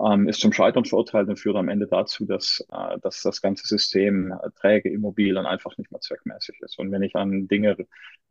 ähm, 0.00 0.28
ist 0.28 0.40
zum 0.40 0.52
Scheitern 0.52 0.84
verurteilt 0.84 1.28
und 1.28 1.38
führt 1.38 1.56
am 1.56 1.68
Ende 1.68 1.86
dazu, 1.86 2.24
dass, 2.26 2.64
äh, 2.70 2.98
dass 3.00 3.22
das 3.22 3.40
ganze 3.42 3.66
System 3.66 4.32
äh, 4.32 4.50
träge, 4.60 4.90
immobil 4.90 5.36
und 5.38 5.46
einfach 5.46 5.76
nicht 5.76 5.90
mehr 5.90 6.00
zweckmäßig 6.00 6.60
ist. 6.60 6.78
Und 6.78 6.92
wenn 6.92 7.02
ich 7.02 7.16
an 7.16 7.48
Dinge 7.48 7.76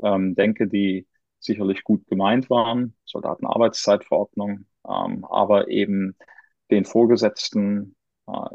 ähm, 0.01 0.35
denke, 0.35 0.67
die 0.67 1.07
sicherlich 1.39 1.83
gut 1.83 2.07
gemeint 2.07 2.49
waren, 2.49 2.95
Soldatenarbeitszeitverordnung, 3.05 4.65
ähm, 4.87 5.25
aber 5.25 5.67
eben 5.67 6.15
den 6.71 6.85
Vorgesetzten 6.85 7.95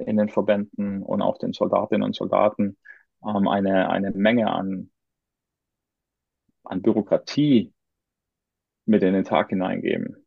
in 0.04 0.16
den 0.16 0.28
Verbänden 0.28 1.02
und 1.02 1.22
auch 1.22 1.38
den 1.38 1.52
Soldatinnen 1.52 2.02
und 2.04 2.14
Soldaten 2.14 2.76
ähm, 3.24 3.48
eine, 3.48 3.88
eine 3.90 4.10
Menge 4.12 4.50
an, 4.50 4.90
an 6.64 6.82
Bürokratie 6.82 7.72
mit 8.86 9.02
in 9.02 9.14
den 9.14 9.24
Tag 9.24 9.50
hineingeben, 9.50 10.24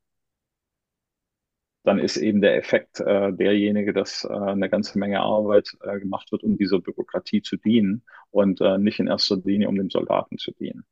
dann 1.83 1.99
ist 1.99 2.17
eben 2.17 2.41
der 2.41 2.57
Effekt 2.57 2.99
äh, 2.99 3.31
derjenige, 3.31 3.93
dass 3.93 4.23
äh, 4.25 4.33
eine 4.33 4.69
ganze 4.69 4.97
Menge 4.97 5.19
Arbeit 5.21 5.77
äh, 5.81 5.99
gemacht 5.99 6.31
wird, 6.31 6.43
um 6.43 6.57
dieser 6.57 6.79
Bürokratie 6.79 7.41
zu 7.41 7.57
dienen 7.57 8.03
und 8.31 8.59
äh, 8.61 8.77
nicht 8.79 8.99
in 8.99 9.07
erster 9.07 9.37
Linie, 9.37 9.69
um 9.69 9.75
dem 9.75 9.89
Soldaten 9.89 10.37
zu 10.39 10.51
dienen. 10.51 10.85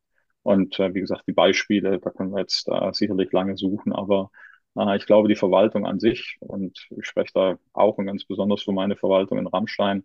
Und 0.43 0.79
äh, 0.79 0.93
wie 0.93 0.99
gesagt, 0.99 1.23
die 1.27 1.33
Beispiele, 1.33 1.99
da 1.99 2.09
können 2.11 2.31
wir 2.31 2.41
jetzt 2.41 2.67
äh, 2.67 2.93
sicherlich 2.93 3.31
lange 3.31 3.57
suchen, 3.57 3.93
aber 3.93 4.29
äh, 4.33 4.52
ich 4.95 5.05
glaube, 5.05 5.27
die 5.29 5.35
Verwaltung 5.35 5.85
an 5.85 5.99
sich, 5.99 6.37
und 6.41 6.87
ich 6.97 7.05
spreche 7.05 7.31
da 7.33 7.57
auch 7.73 7.97
und 7.97 8.05
ganz 8.07 8.25
besonders 8.25 8.63
für 8.63 8.71
meine 8.73 8.95
Verwaltung 8.95 9.37
in 9.37 9.47
Rammstein, 9.47 10.03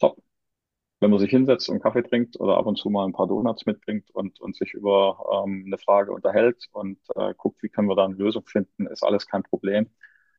top. 0.00 0.22
Wenn 1.00 1.10
man 1.10 1.20
sich 1.20 1.30
hinsetzt 1.30 1.68
und 1.70 1.82
Kaffee 1.82 2.02
trinkt 2.02 2.40
oder 2.40 2.56
ab 2.58 2.66
und 2.66 2.78
zu 2.78 2.90
mal 2.90 3.06
ein 3.06 3.12
paar 3.12 3.28
Donuts 3.28 3.66
mitbringt 3.66 4.10
und, 4.12 4.40
und 4.40 4.56
sich 4.56 4.74
über 4.74 5.44
ähm, 5.46 5.64
eine 5.66 5.78
Frage 5.78 6.12
unterhält 6.12 6.68
und 6.72 6.98
äh, 7.16 7.34
guckt, 7.36 7.62
wie 7.62 7.68
können 7.68 7.88
wir 7.88 7.96
da 7.96 8.06
eine 8.06 8.14
Lösung 8.16 8.44
finden, 8.46 8.86
ist 8.86 9.04
alles 9.04 9.26
kein 9.26 9.42
Problem 9.42 9.90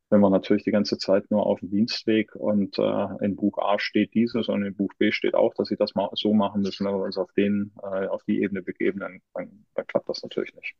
wenn 0.10 0.22
man 0.22 0.32
natürlich 0.32 0.64
die 0.64 0.72
ganze 0.72 0.98
Zeit 0.98 1.30
nur 1.32 1.46
auf 1.46 1.60
dem 1.60 1.70
Dienstweg 1.70 2.36
und 2.36 2.78
äh, 2.80 3.26
in 3.26 3.36
Buch 3.36 3.58
A 3.58 3.78
steht 3.80 4.14
dieses 4.14 4.48
und 4.48 4.64
in 4.64 4.76
Buch 4.76 4.94
B 4.98 5.12
steht 5.12 5.36
auch, 5.36 5.54
dass 5.54 5.68
sie 5.70 5.76
das 5.78 5.96
mal 5.96 6.10
so 6.14 6.34
machen 6.34 6.62
müssen, 6.62 6.86
wenn 6.86 6.94
wir 6.94 7.04
uns 7.04 7.18
auf 7.18 7.32
den, 7.34 7.74
äh, 7.84 8.08
auf 8.08 8.24
die 8.24 8.42
Ebene 8.42 8.62
begeben, 8.62 9.00
dann, 9.00 9.22
dann, 9.34 9.66
dann 9.76 9.88
klappt 9.88 10.10
das 10.10 10.24
natürlich 10.24 10.54
nicht. 10.56 10.76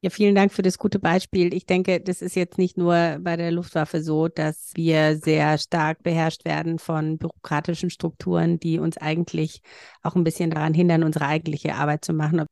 Ja, 0.00 0.10
vielen 0.10 0.36
Dank 0.36 0.52
für 0.52 0.62
das 0.62 0.78
gute 0.78 1.00
Beispiel. 1.00 1.52
Ich 1.52 1.66
denke, 1.66 2.00
das 2.00 2.22
ist 2.22 2.36
jetzt 2.36 2.56
nicht 2.56 2.76
nur 2.78 3.18
bei 3.20 3.36
der 3.36 3.50
Luftwaffe 3.50 4.00
so, 4.00 4.28
dass 4.28 4.70
wir 4.76 5.16
sehr 5.16 5.58
stark 5.58 6.04
beherrscht 6.04 6.44
werden 6.44 6.78
von 6.78 7.18
bürokratischen 7.18 7.90
Strukturen, 7.90 8.60
die 8.60 8.78
uns 8.78 8.96
eigentlich 8.96 9.60
auch 10.02 10.14
ein 10.14 10.22
bisschen 10.22 10.50
daran 10.50 10.72
hindern, 10.72 11.02
unsere 11.02 11.26
eigentliche 11.26 11.74
Arbeit 11.74 12.04
zu 12.04 12.12
machen 12.12 12.44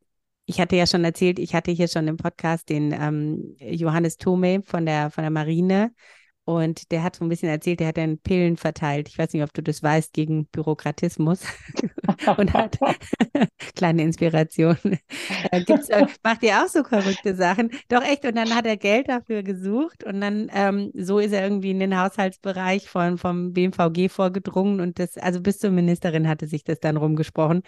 ich 0.47 0.61
hatte 0.61 0.77
ja 0.77 0.87
schon 0.87 1.05
erzählt, 1.05 1.39
ich 1.39 1.55
hatte 1.55 1.73
hier 1.73 1.89
schon 1.89 2.07
im 2.09 2.17
Podcast 2.17 2.69
den 2.69 2.93
ähm, 2.93 3.57
Johannes 3.59 4.17
Tome 4.17 4.63
von 4.65 4.87
der, 4.87 5.11
von 5.11 5.23
der 5.23 5.31
Marine 5.31 5.93
und 6.47 6.93
der 6.93 7.03
hat 7.03 7.17
so 7.17 7.25
ein 7.25 7.29
bisschen 7.29 7.49
erzählt, 7.49 7.81
der 7.81 7.89
hat 7.89 7.97
dann 7.97 8.19
Pillen 8.19 8.57
verteilt. 8.57 9.09
Ich 9.09 9.19
weiß 9.19 9.33
nicht, 9.33 9.43
ob 9.43 9.53
du 9.53 9.65
das 9.65 9.83
weißt, 9.83 10.13
gegen 10.13 10.47
Bürokratismus. 10.47 11.41
und 12.37 12.53
hat 12.55 12.79
kleine 13.75 14.03
Inspiration. 14.03 14.79
Gibt's, 15.67 15.89
äh, 15.89 16.07
macht 16.23 16.45
ihr 16.45 16.63
auch 16.63 16.69
so 16.69 16.85
verrückte 16.85 17.35
Sachen? 17.35 17.73
Doch 17.89 18.01
echt. 18.01 18.25
Und 18.25 18.37
dann 18.37 18.55
hat 18.55 18.65
er 18.65 18.77
Geld 18.77 19.09
dafür 19.09 19.43
gesucht 19.43 20.05
und 20.05 20.21
dann 20.21 20.49
ähm, 20.55 20.93
so 20.95 21.19
ist 21.19 21.33
er 21.33 21.43
irgendwie 21.43 21.73
in 21.73 21.81
den 21.81 21.99
Haushaltsbereich 21.99 22.89
von, 22.89 23.19
vom 23.19 23.53
BMVG 23.53 24.09
vorgedrungen 24.09 24.81
und 24.81 25.01
das, 25.01 25.19
also 25.19 25.41
bis 25.41 25.59
zur 25.59 25.71
Ministerin 25.71 26.29
hatte 26.29 26.47
sich 26.47 26.63
das 26.63 26.79
dann 26.79 26.97
rumgesprochen. 26.97 27.63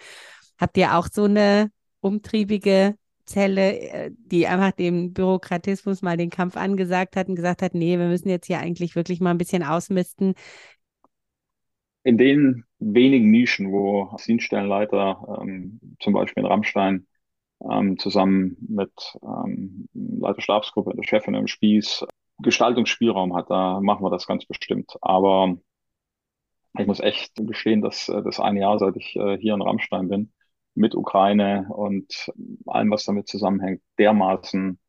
Habt 0.57 0.77
ihr 0.77 0.95
auch 0.95 1.09
so 1.11 1.25
eine 1.25 1.69
umtriebige 1.99 2.95
Zelle, 3.29 3.79
äh, 3.79 4.11
die 4.11 4.47
einfach 4.47 4.71
dem 4.71 5.13
Bürokratismus 5.13 6.01
mal 6.01 6.17
den 6.17 6.29
Kampf 6.29 6.57
angesagt 6.57 7.15
hat 7.15 7.29
und 7.29 7.35
gesagt 7.35 7.61
hat, 7.61 7.75
nee, 7.75 7.97
wir 7.97 8.07
müssen 8.07 8.29
jetzt 8.29 8.47
hier 8.47 8.59
eigentlich 8.59 8.95
wirklich 8.95 9.21
mal 9.21 9.31
ein 9.31 9.37
bisschen 9.37 9.63
ausmisten. 9.63 10.33
In 12.03 12.17
den 12.17 12.65
wenigen 12.79 13.29
Nischen, 13.29 13.71
wo 13.71 14.09
Dienststellenleiter 14.25 15.39
ähm, 15.41 15.79
zum 15.99 16.13
Beispiel 16.13 16.43
in 16.43 16.49
Rammstein 16.49 17.07
ähm, 17.69 17.99
zusammen 17.99 18.57
mit 18.67 18.91
ähm, 19.21 19.87
Leiter 19.93 20.41
Stabsgruppe, 20.41 20.95
der 20.95 21.03
Chefin 21.03 21.35
im 21.35 21.47
Spieß, 21.47 22.05
Gestaltungsspielraum 22.41 23.35
hat, 23.35 23.49
da 23.49 23.79
machen 23.81 24.03
wir 24.03 24.09
das 24.09 24.25
ganz 24.25 24.45
bestimmt. 24.45 24.95
Aber 25.01 25.57
ich 26.77 26.87
muss 26.87 26.99
echt 26.99 27.33
gestehen, 27.35 27.81
dass 27.81 28.09
äh, 28.09 28.23
das 28.23 28.39
eine 28.39 28.61
Jahr, 28.61 28.79
seit 28.79 28.95
ich 28.95 29.15
äh, 29.15 29.37
hier 29.37 29.53
in 29.53 29.61
Rammstein 29.61 30.07
bin, 30.07 30.31
mit 30.79 30.95
Ukraine 30.95 31.67
und 31.69 32.31
allem, 32.65 32.91
was 32.91 33.05
damit 33.05 33.27
zusammenhängt, 33.27 33.81
dermaßen 33.99 34.79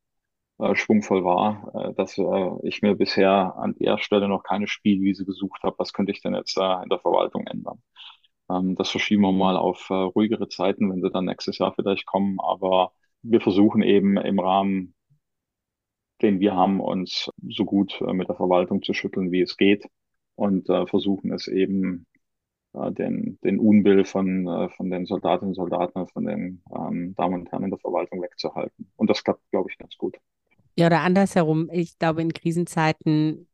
äh, 0.59 0.75
schwungvoll 0.75 1.23
war, 1.25 1.71
äh, 1.75 1.93
dass 1.95 2.17
äh, 2.17 2.49
ich 2.63 2.81
mir 2.81 2.95
bisher 2.95 3.55
an 3.57 3.75
der 3.75 3.97
Stelle 3.99 4.29
noch 4.29 4.43
keine 4.43 4.67
Spielwiese 4.67 5.25
gesucht 5.25 5.63
habe. 5.63 5.75
Was 5.79 5.93
könnte 5.93 6.11
ich 6.13 6.21
denn 6.21 6.33
jetzt 6.33 6.57
äh, 6.57 6.83
in 6.83 6.89
der 6.89 6.99
Verwaltung 6.99 7.45
ändern? 7.47 7.83
Ähm, 8.49 8.75
das 8.75 8.89
verschieben 8.89 9.23
wir 9.23 9.33
mal 9.33 9.57
auf 9.57 9.89
äh, 9.89 9.93
ruhigere 9.93 10.47
Zeiten, 10.49 10.91
wenn 10.91 11.01
sie 11.01 11.11
dann 11.11 11.25
nächstes 11.25 11.57
Jahr 11.57 11.73
vielleicht 11.73 12.05
kommen. 12.05 12.39
Aber 12.39 12.93
wir 13.21 13.41
versuchen 13.41 13.83
eben 13.83 14.17
im 14.17 14.39
Rahmen, 14.39 14.95
den 16.21 16.39
wir 16.39 16.55
haben, 16.55 16.79
uns 16.79 17.29
so 17.49 17.65
gut 17.65 17.99
äh, 18.01 18.13
mit 18.13 18.29
der 18.29 18.35
Verwaltung 18.35 18.81
zu 18.81 18.93
schütteln, 18.93 19.31
wie 19.31 19.41
es 19.41 19.57
geht 19.57 19.85
und 20.35 20.69
äh, 20.69 20.87
versuchen 20.87 21.33
es 21.33 21.47
eben 21.47 22.05
äh, 22.73 22.91
den, 22.91 23.39
den 23.43 23.59
Unbill 23.59 24.05
von, 24.05 24.47
äh, 24.47 24.69
von 24.69 24.89
den 24.89 25.05
Soldatinnen 25.05 25.49
und 25.49 25.55
Soldaten, 25.55 26.07
von 26.07 26.25
den 26.25 26.63
ähm, 26.75 27.15
Damen 27.15 27.41
und 27.41 27.51
Herren 27.51 27.65
in 27.65 27.69
der 27.69 27.79
Verwaltung 27.79 28.21
wegzuhalten. 28.21 28.91
Und 28.95 29.09
das 29.09 29.23
klappt, 29.23 29.41
glaube 29.51 29.69
ich, 29.69 29.77
ganz 29.77 29.97
gut. 29.97 30.17
Ja, 30.77 30.87
oder 30.87 31.01
andersherum. 31.01 31.69
Ich 31.71 31.99
glaube, 31.99 32.21
in 32.21 32.33
Krisenzeiten 32.33 33.47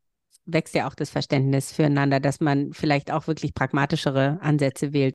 wächst 0.45 0.75
ja 0.75 0.87
auch 0.87 0.95
das 0.95 1.09
Verständnis 1.09 1.71
füreinander, 1.71 2.19
dass 2.19 2.39
man 2.39 2.73
vielleicht 2.73 3.11
auch 3.11 3.27
wirklich 3.27 3.53
pragmatischere 3.53 4.39
Ansätze 4.41 4.93
wählt. 4.93 5.13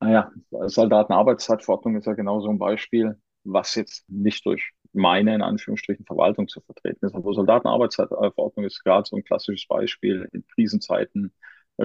Naja, 0.00 0.32
Soldatenarbeitszeitverordnung 0.50 1.96
ist 1.96 2.06
ja 2.06 2.14
genau 2.14 2.40
so 2.40 2.48
ein 2.48 2.58
Beispiel, 2.58 3.16
was 3.44 3.76
jetzt 3.76 4.04
nicht 4.08 4.44
durch 4.44 4.72
meine, 4.92 5.34
in 5.34 5.42
Anführungsstrichen, 5.42 6.04
Verwaltung 6.04 6.48
zu 6.48 6.60
vertreten 6.60 7.06
ist. 7.06 7.14
Aber 7.14 7.32
Soldatenarbeitszeitverordnung 7.32 8.66
ist 8.66 8.82
gerade 8.84 9.08
so 9.08 9.16
ein 9.16 9.24
klassisches 9.24 9.66
Beispiel 9.68 10.28
in 10.32 10.44
Krisenzeiten 10.48 11.32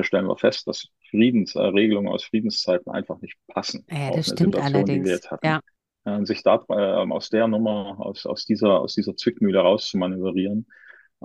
stellen 0.01 0.27
wir 0.27 0.37
fest, 0.37 0.67
dass 0.67 0.89
Friedensregelungen 1.09 2.11
aus 2.11 2.23
Friedenszeiten 2.23 2.91
einfach 2.91 3.19
nicht 3.21 3.37
passen. 3.47 3.85
Ja, 3.89 4.11
das 4.11 4.27
stimmt 4.27 4.55
Situation, 4.55 4.75
allerdings. 4.75 5.29
Ja. 5.43 5.61
Und 6.03 6.25
sich 6.25 6.43
da 6.43 6.63
äh, 6.69 6.73
aus 6.73 7.29
der 7.29 7.47
Nummer, 7.47 7.97
aus, 7.99 8.25
aus 8.25 8.45
dieser, 8.45 8.79
aus 8.79 8.95
dieser 8.95 9.15
Zwickmühle 9.15 9.59
rauszumanövrieren. 9.59 10.67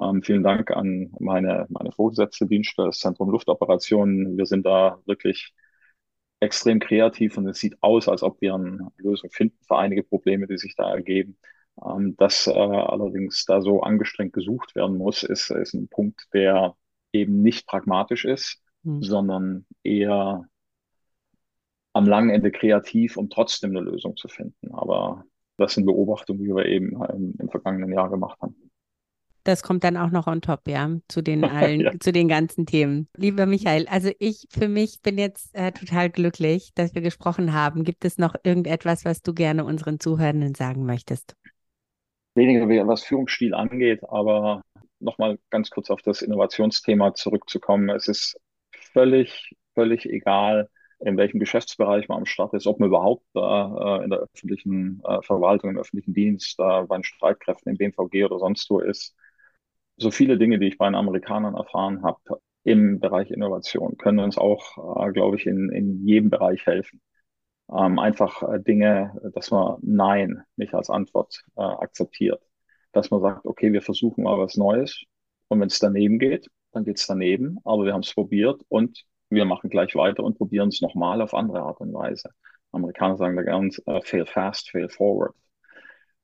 Ähm, 0.01 0.23
vielen 0.23 0.43
Dank 0.43 0.71
an 0.71 1.13
meine, 1.21 1.67
meine 1.69 1.93
Vorgesetzte 1.93 2.47
Dienststelle, 2.47 2.89
das 2.89 2.99
Zentrum 2.99 3.31
Luftoperationen. 3.31 4.37
Wir 4.37 4.47
sind 4.47 4.65
da 4.67 4.99
wirklich 5.07 5.53
extrem 6.41 6.81
kreativ 6.81 7.37
und 7.37 7.47
es 7.47 7.59
sieht 7.59 7.77
aus, 7.81 8.09
als 8.09 8.23
ob 8.23 8.41
wir 8.41 8.55
eine 8.55 8.91
Lösung 8.99 9.31
finden 9.31 9.59
für 9.67 9.79
einige 9.79 10.03
Probleme, 10.03 10.47
die 10.47 10.59
sich 10.59 10.75
da 10.75 10.91
ergeben. 10.91 11.39
Ähm, 11.85 12.17
dass 12.17 12.47
äh, 12.47 12.53
allerdings 12.53 13.45
da 13.45 13.63
so 13.63 13.83
angestrengt 13.83 14.33
gesucht 14.33 14.75
werden 14.75 14.99
muss, 14.99 15.23
ist, 15.23 15.51
ist 15.51 15.75
ein 15.75 15.89
Punkt, 15.89 16.27
der 16.33 16.77
eben 17.13 17.43
nicht 17.43 17.67
pragmatisch 17.67 18.25
ist, 18.25 18.63
mhm. 18.83 19.03
sondern 19.03 19.67
eher 19.83 20.45
am 21.93 22.07
langen 22.07 22.31
Ende 22.31 22.51
kreativ, 22.51 23.17
um 23.17 23.29
trotzdem 23.29 23.71
eine 23.71 23.81
Lösung 23.81 24.17
zu 24.17 24.29
finden. 24.29 24.73
Aber 24.73 25.25
das 25.59 25.75
sind 25.75 25.87
Beobachtungen, 25.87 26.41
die 26.41 26.55
wir 26.55 26.67
eben 26.67 27.03
im, 27.05 27.35
im 27.39 27.49
vergangenen 27.51 27.93
Jahr 27.93 28.11
gemacht 28.11 28.41
haben. 28.41 28.57
Das 29.45 29.63
kommt 29.65 29.83
dann 29.83 29.97
auch 29.97 30.11
noch 30.11 30.29
on 30.29 30.41
top, 30.41 30.69
ja, 30.69 30.89
zu 31.09 31.21
den 31.21 31.45
allen, 31.45 31.81
ja. 31.81 31.93
zu 31.99 32.13
den 32.13 32.29
ganzen 32.29 32.65
Themen. 32.65 33.09
Lieber 33.17 33.47
Michael, 33.47 33.87
also 33.89 34.11
ich 34.19 34.47
für 34.51 34.69
mich 34.69 35.03
bin 35.03 35.19
jetzt 35.19 35.55
äh, 35.55 35.73
total 35.73 36.11
glücklich, 36.11 36.71
dass 36.75 36.95
wir 36.95 37.03
gesprochen 37.03 37.53
haben. 37.53 37.85
Gibt 37.85 38.05
es 38.05 38.19
noch 38.19 38.35
irgendetwas, 38.45 39.05
was 39.05 39.23
du 39.23 39.35
gerne 39.35 39.65
unseren 39.65 39.99
Zuhörenden 39.99 40.55
sagen 40.55 40.87
möchtest? 40.87 41.37
Weniger 42.35 42.87
was 42.87 43.03
Führungsstil 43.03 43.53
angeht, 43.53 44.01
aber 44.09 44.63
nochmal 45.03 45.39
ganz 45.51 45.71
kurz 45.71 45.91
auf 45.91 46.03
das 46.03 46.23
Innovationsthema 46.23 47.15
zurückzukommen. 47.15 47.91
Es 47.91 48.09
ist 48.09 48.39
völlig, 48.93 49.55
völlig 49.75 50.07
egal, 50.07 50.69
in 51.01 51.17
welchem 51.17 51.41
Geschäftsbereich 51.41 52.09
man 52.09 52.19
am 52.19 52.27
Start 52.27 52.55
ist, 52.55 52.67
ob 52.67 52.79
man 52.81 52.89
überhaupt 52.89 53.25
äh, 53.35 54.05
in 54.05 54.11
der 54.11 54.21
öffentlichen 54.21 55.03
äh, 55.05 55.21
Verwaltung, 55.23 55.71
im 55.71 55.79
öffentlichen 55.79 56.15
Dienst, 56.15 56.59
äh, 56.61 56.85
bei 56.85 56.97
den 56.97 57.05
Streitkräften, 57.05 57.73
im 57.73 57.79
BMVG 57.79 58.25
oder 58.25 58.39
sonst 58.39 58.69
wo 58.71 58.81
ist. 58.81 59.15
So 59.97 60.11
viele 60.11 60.39
Dinge, 60.39 60.59
die 60.59 60.69
ich 60.69 60.79
bei 60.79 60.87
den 60.87 60.95
Amerikanern 60.95 61.55
erfahren 61.55 62.03
habe 62.03 62.41
im 62.65 63.01
Bereich 63.01 63.31
Innovation, 63.31 63.97
können 63.99 64.21
uns 64.21 64.39
auch, 64.39 65.07
äh, 65.07 65.13
glaube 65.13 65.37
ich, 65.37 65.47
in, 65.47 65.71
in 65.71 66.07
jedem 66.07 66.31
Bereich 66.31 66.67
helfen. 66.67 67.01
Ähm, 67.71 67.99
einfach 67.99 68.43
äh, 68.43 68.61
Dinge, 68.61 69.21
dass 69.35 69.51
man 69.51 69.79
Nein 69.83 70.43
nicht 70.57 70.75
als 70.75 70.91
Antwort 70.91 71.45
äh, 71.57 71.63
akzeptiert. 71.63 72.43
Dass 72.93 73.11
man 73.11 73.21
sagt, 73.21 73.47
okay, 73.47 73.73
wir 73.73 73.83
versuchen 73.83 74.25
mal 74.25 74.39
was 74.39 74.57
Neues 74.57 75.05
und 75.49 75.61
wenn 75.61 75.69
es 75.69 75.79
daneben 75.79 76.19
geht, 76.19 76.49
dann 76.73 76.85
geht 76.85 76.99
es 76.99 77.07
daneben, 77.07 77.59
aber 77.65 77.85
wir 77.85 77.93
haben 77.93 78.01
es 78.01 78.15
probiert 78.15 78.63
und 78.69 79.05
wir 79.31 79.45
machen 79.45 79.71
gleich 79.71 79.95
weiter 79.95 80.25
und 80.25 80.37
probieren 80.37 80.69
es 80.69 80.81
nochmal 80.81 81.23
auf 81.23 81.35
andere 81.35 81.61
Art 81.61 81.81
und 81.81 81.93
Weise. 81.93 82.31
Amerikaner 82.71 83.17
sagen 83.17 83.37
da 83.37 83.43
ganz 83.43 83.81
uh, 83.87 84.01
fail 84.03 84.27
fast, 84.27 84.71
fail 84.71 84.89
forward. 84.89 85.35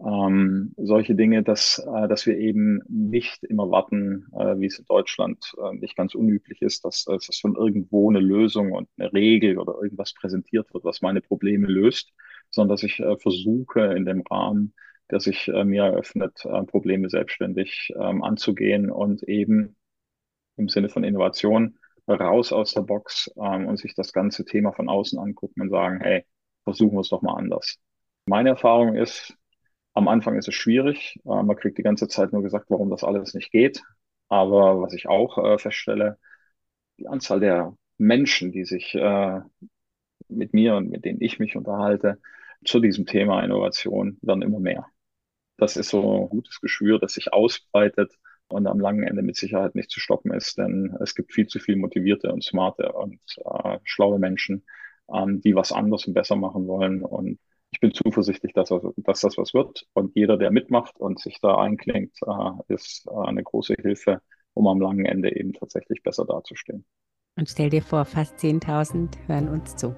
Ähm, 0.00 0.74
solche 0.76 1.16
Dinge, 1.16 1.42
dass, 1.42 1.78
äh, 1.78 2.06
dass 2.06 2.24
wir 2.24 2.38
eben 2.38 2.80
nicht 2.88 3.42
immer 3.42 3.68
warten, 3.70 4.26
äh, 4.32 4.58
wie 4.60 4.66
es 4.66 4.78
in 4.78 4.84
Deutschland 4.84 5.52
äh, 5.60 5.74
nicht 5.74 5.96
ganz 5.96 6.14
unüblich 6.14 6.62
ist, 6.62 6.84
dass, 6.84 7.04
dass 7.04 7.36
von 7.40 7.56
irgendwo 7.56 8.08
eine 8.08 8.20
Lösung 8.20 8.72
und 8.72 8.88
eine 8.96 9.12
Regel 9.12 9.58
oder 9.58 9.74
irgendwas 9.82 10.14
präsentiert 10.14 10.72
wird, 10.72 10.84
was 10.84 11.02
meine 11.02 11.20
Probleme 11.20 11.66
löst, 11.66 12.12
sondern 12.50 12.74
dass 12.76 12.84
ich 12.84 13.00
äh, 13.00 13.16
versuche, 13.16 13.80
in 13.96 14.04
dem 14.04 14.22
Rahmen, 14.30 14.72
der 15.10 15.20
sich 15.20 15.48
äh, 15.48 15.64
mir 15.64 15.84
eröffnet, 15.84 16.44
äh, 16.44 16.62
Probleme 16.64 17.08
selbstständig 17.08 17.92
ähm, 17.98 18.22
anzugehen 18.22 18.90
und 18.90 19.22
eben 19.22 19.76
im 20.56 20.68
Sinne 20.68 20.88
von 20.88 21.04
Innovation 21.04 21.78
raus 22.08 22.52
aus 22.52 22.74
der 22.74 22.82
Box 22.82 23.30
ähm, 23.36 23.66
und 23.66 23.78
sich 23.78 23.94
das 23.94 24.12
ganze 24.12 24.44
Thema 24.44 24.72
von 24.72 24.88
außen 24.88 25.18
angucken 25.18 25.62
und 25.62 25.70
sagen, 25.70 26.00
hey, 26.00 26.24
versuchen 26.64 26.94
wir 26.94 27.00
es 27.00 27.10
doch 27.10 27.22
mal 27.22 27.34
anders. 27.34 27.78
Meine 28.26 28.50
Erfahrung 28.50 28.96
ist, 28.96 29.34
am 29.94 30.08
Anfang 30.08 30.36
ist 30.36 30.48
es 30.48 30.54
schwierig. 30.54 31.18
Äh, 31.24 31.42
man 31.42 31.56
kriegt 31.56 31.78
die 31.78 31.82
ganze 31.82 32.08
Zeit 32.08 32.32
nur 32.32 32.42
gesagt, 32.42 32.66
warum 32.68 32.90
das 32.90 33.04
alles 33.04 33.34
nicht 33.34 33.50
geht. 33.50 33.82
Aber 34.28 34.82
was 34.82 34.92
ich 34.92 35.08
auch 35.08 35.58
feststelle, 35.58 36.18
die 36.98 37.08
Anzahl 37.08 37.40
der 37.40 37.74
Menschen, 37.96 38.52
die 38.52 38.66
sich 38.66 38.94
mit 40.28 40.52
mir 40.52 40.76
und 40.76 40.90
mit 40.90 41.06
denen 41.06 41.22
ich 41.22 41.38
mich 41.38 41.56
unterhalte, 41.56 42.20
zu 42.62 42.80
diesem 42.80 43.06
Thema 43.06 43.42
Innovation 43.42 44.18
werden 44.20 44.42
immer 44.42 44.60
mehr. 44.60 44.86
Das 45.58 45.76
ist 45.76 45.90
so 45.90 46.22
ein 46.22 46.28
gutes 46.30 46.60
Geschwür, 46.60 46.98
das 46.98 47.14
sich 47.14 47.32
ausbreitet 47.32 48.16
und 48.48 48.66
am 48.66 48.80
langen 48.80 49.02
Ende 49.02 49.22
mit 49.22 49.36
Sicherheit 49.36 49.74
nicht 49.74 49.90
zu 49.90 50.00
stoppen 50.00 50.32
ist, 50.32 50.56
denn 50.56 50.96
es 51.00 51.14
gibt 51.14 51.34
viel 51.34 51.46
zu 51.46 51.58
viel 51.58 51.76
motivierte 51.76 52.32
und 52.32 52.42
smarte 52.42 52.92
und 52.92 53.20
äh, 53.44 53.78
schlaue 53.84 54.18
Menschen, 54.18 54.64
ähm, 55.12 55.40
die 55.40 55.54
was 55.54 55.72
anderes 55.72 56.06
und 56.06 56.14
besser 56.14 56.36
machen 56.36 56.66
wollen. 56.66 57.02
Und 57.02 57.38
ich 57.70 57.80
bin 57.80 57.92
zuversichtlich, 57.92 58.52
dass, 58.54 58.72
dass 58.96 59.20
das 59.20 59.36
was 59.36 59.52
wird. 59.52 59.86
Und 59.92 60.14
jeder, 60.14 60.38
der 60.38 60.50
mitmacht 60.50 60.98
und 60.98 61.20
sich 61.20 61.40
da 61.40 61.58
einklingt, 61.58 62.16
äh, 62.26 62.74
ist 62.74 63.06
äh, 63.06 63.26
eine 63.26 63.42
große 63.42 63.74
Hilfe, 63.82 64.22
um 64.54 64.66
am 64.68 64.80
langen 64.80 65.04
Ende 65.04 65.34
eben 65.36 65.52
tatsächlich 65.52 66.02
besser 66.02 66.24
dazustehen. 66.24 66.84
Und 67.36 67.48
stell 67.48 67.70
dir 67.70 67.82
vor, 67.82 68.04
fast 68.04 68.38
10.000 68.38 69.10
hören 69.26 69.48
uns 69.48 69.76
zu. 69.76 69.94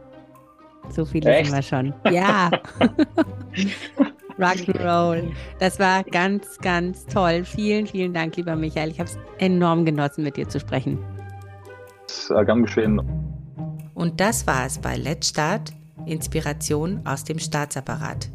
So 0.88 1.04
viele 1.04 1.30
Echt? 1.30 1.46
sind 1.46 1.56
wir 1.56 1.62
schon. 1.62 1.94
Ja. 2.10 2.50
Rock'n'Roll. 4.40 5.30
Das 5.58 5.78
war 5.78 6.02
ganz, 6.04 6.58
ganz 6.58 7.06
toll. 7.06 7.44
Vielen, 7.44 7.86
vielen 7.86 8.14
Dank, 8.14 8.36
lieber 8.36 8.56
Michael. 8.56 8.90
Ich 8.90 8.98
habe 8.98 9.10
es 9.10 9.18
enorm 9.38 9.84
genossen, 9.84 10.24
mit 10.24 10.36
dir 10.36 10.48
zu 10.48 10.58
sprechen. 10.58 10.98
Sehr 12.06 12.44
gern 12.44 12.62
geschehen. 12.62 13.00
Und 13.94 14.20
das 14.20 14.46
war 14.46 14.66
es 14.66 14.78
bei 14.78 14.96
Let's 14.96 15.28
Start, 15.28 15.72
Inspiration 16.06 17.02
aus 17.04 17.24
dem 17.24 17.38
Staatsapparat 17.38 18.30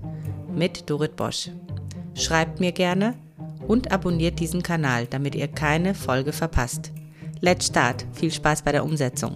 mit 0.53 0.89
Dorit 0.89 1.15
Bosch. 1.15 1.49
Schreibt 2.13 2.59
mir 2.59 2.71
gerne 2.71 3.15
und 3.67 3.91
abonniert 3.91 4.39
diesen 4.39 4.63
Kanal, 4.63 5.07
damit 5.07 5.35
ihr 5.35 5.47
keine 5.47 5.93
Folge 5.93 6.31
verpasst. 6.31 6.91
Let's 7.41 7.67
Start. 7.67 8.05
Viel 8.13 8.31
Spaß 8.31 8.61
bei 8.61 8.71
der 8.71 8.85
Umsetzung. 8.85 9.35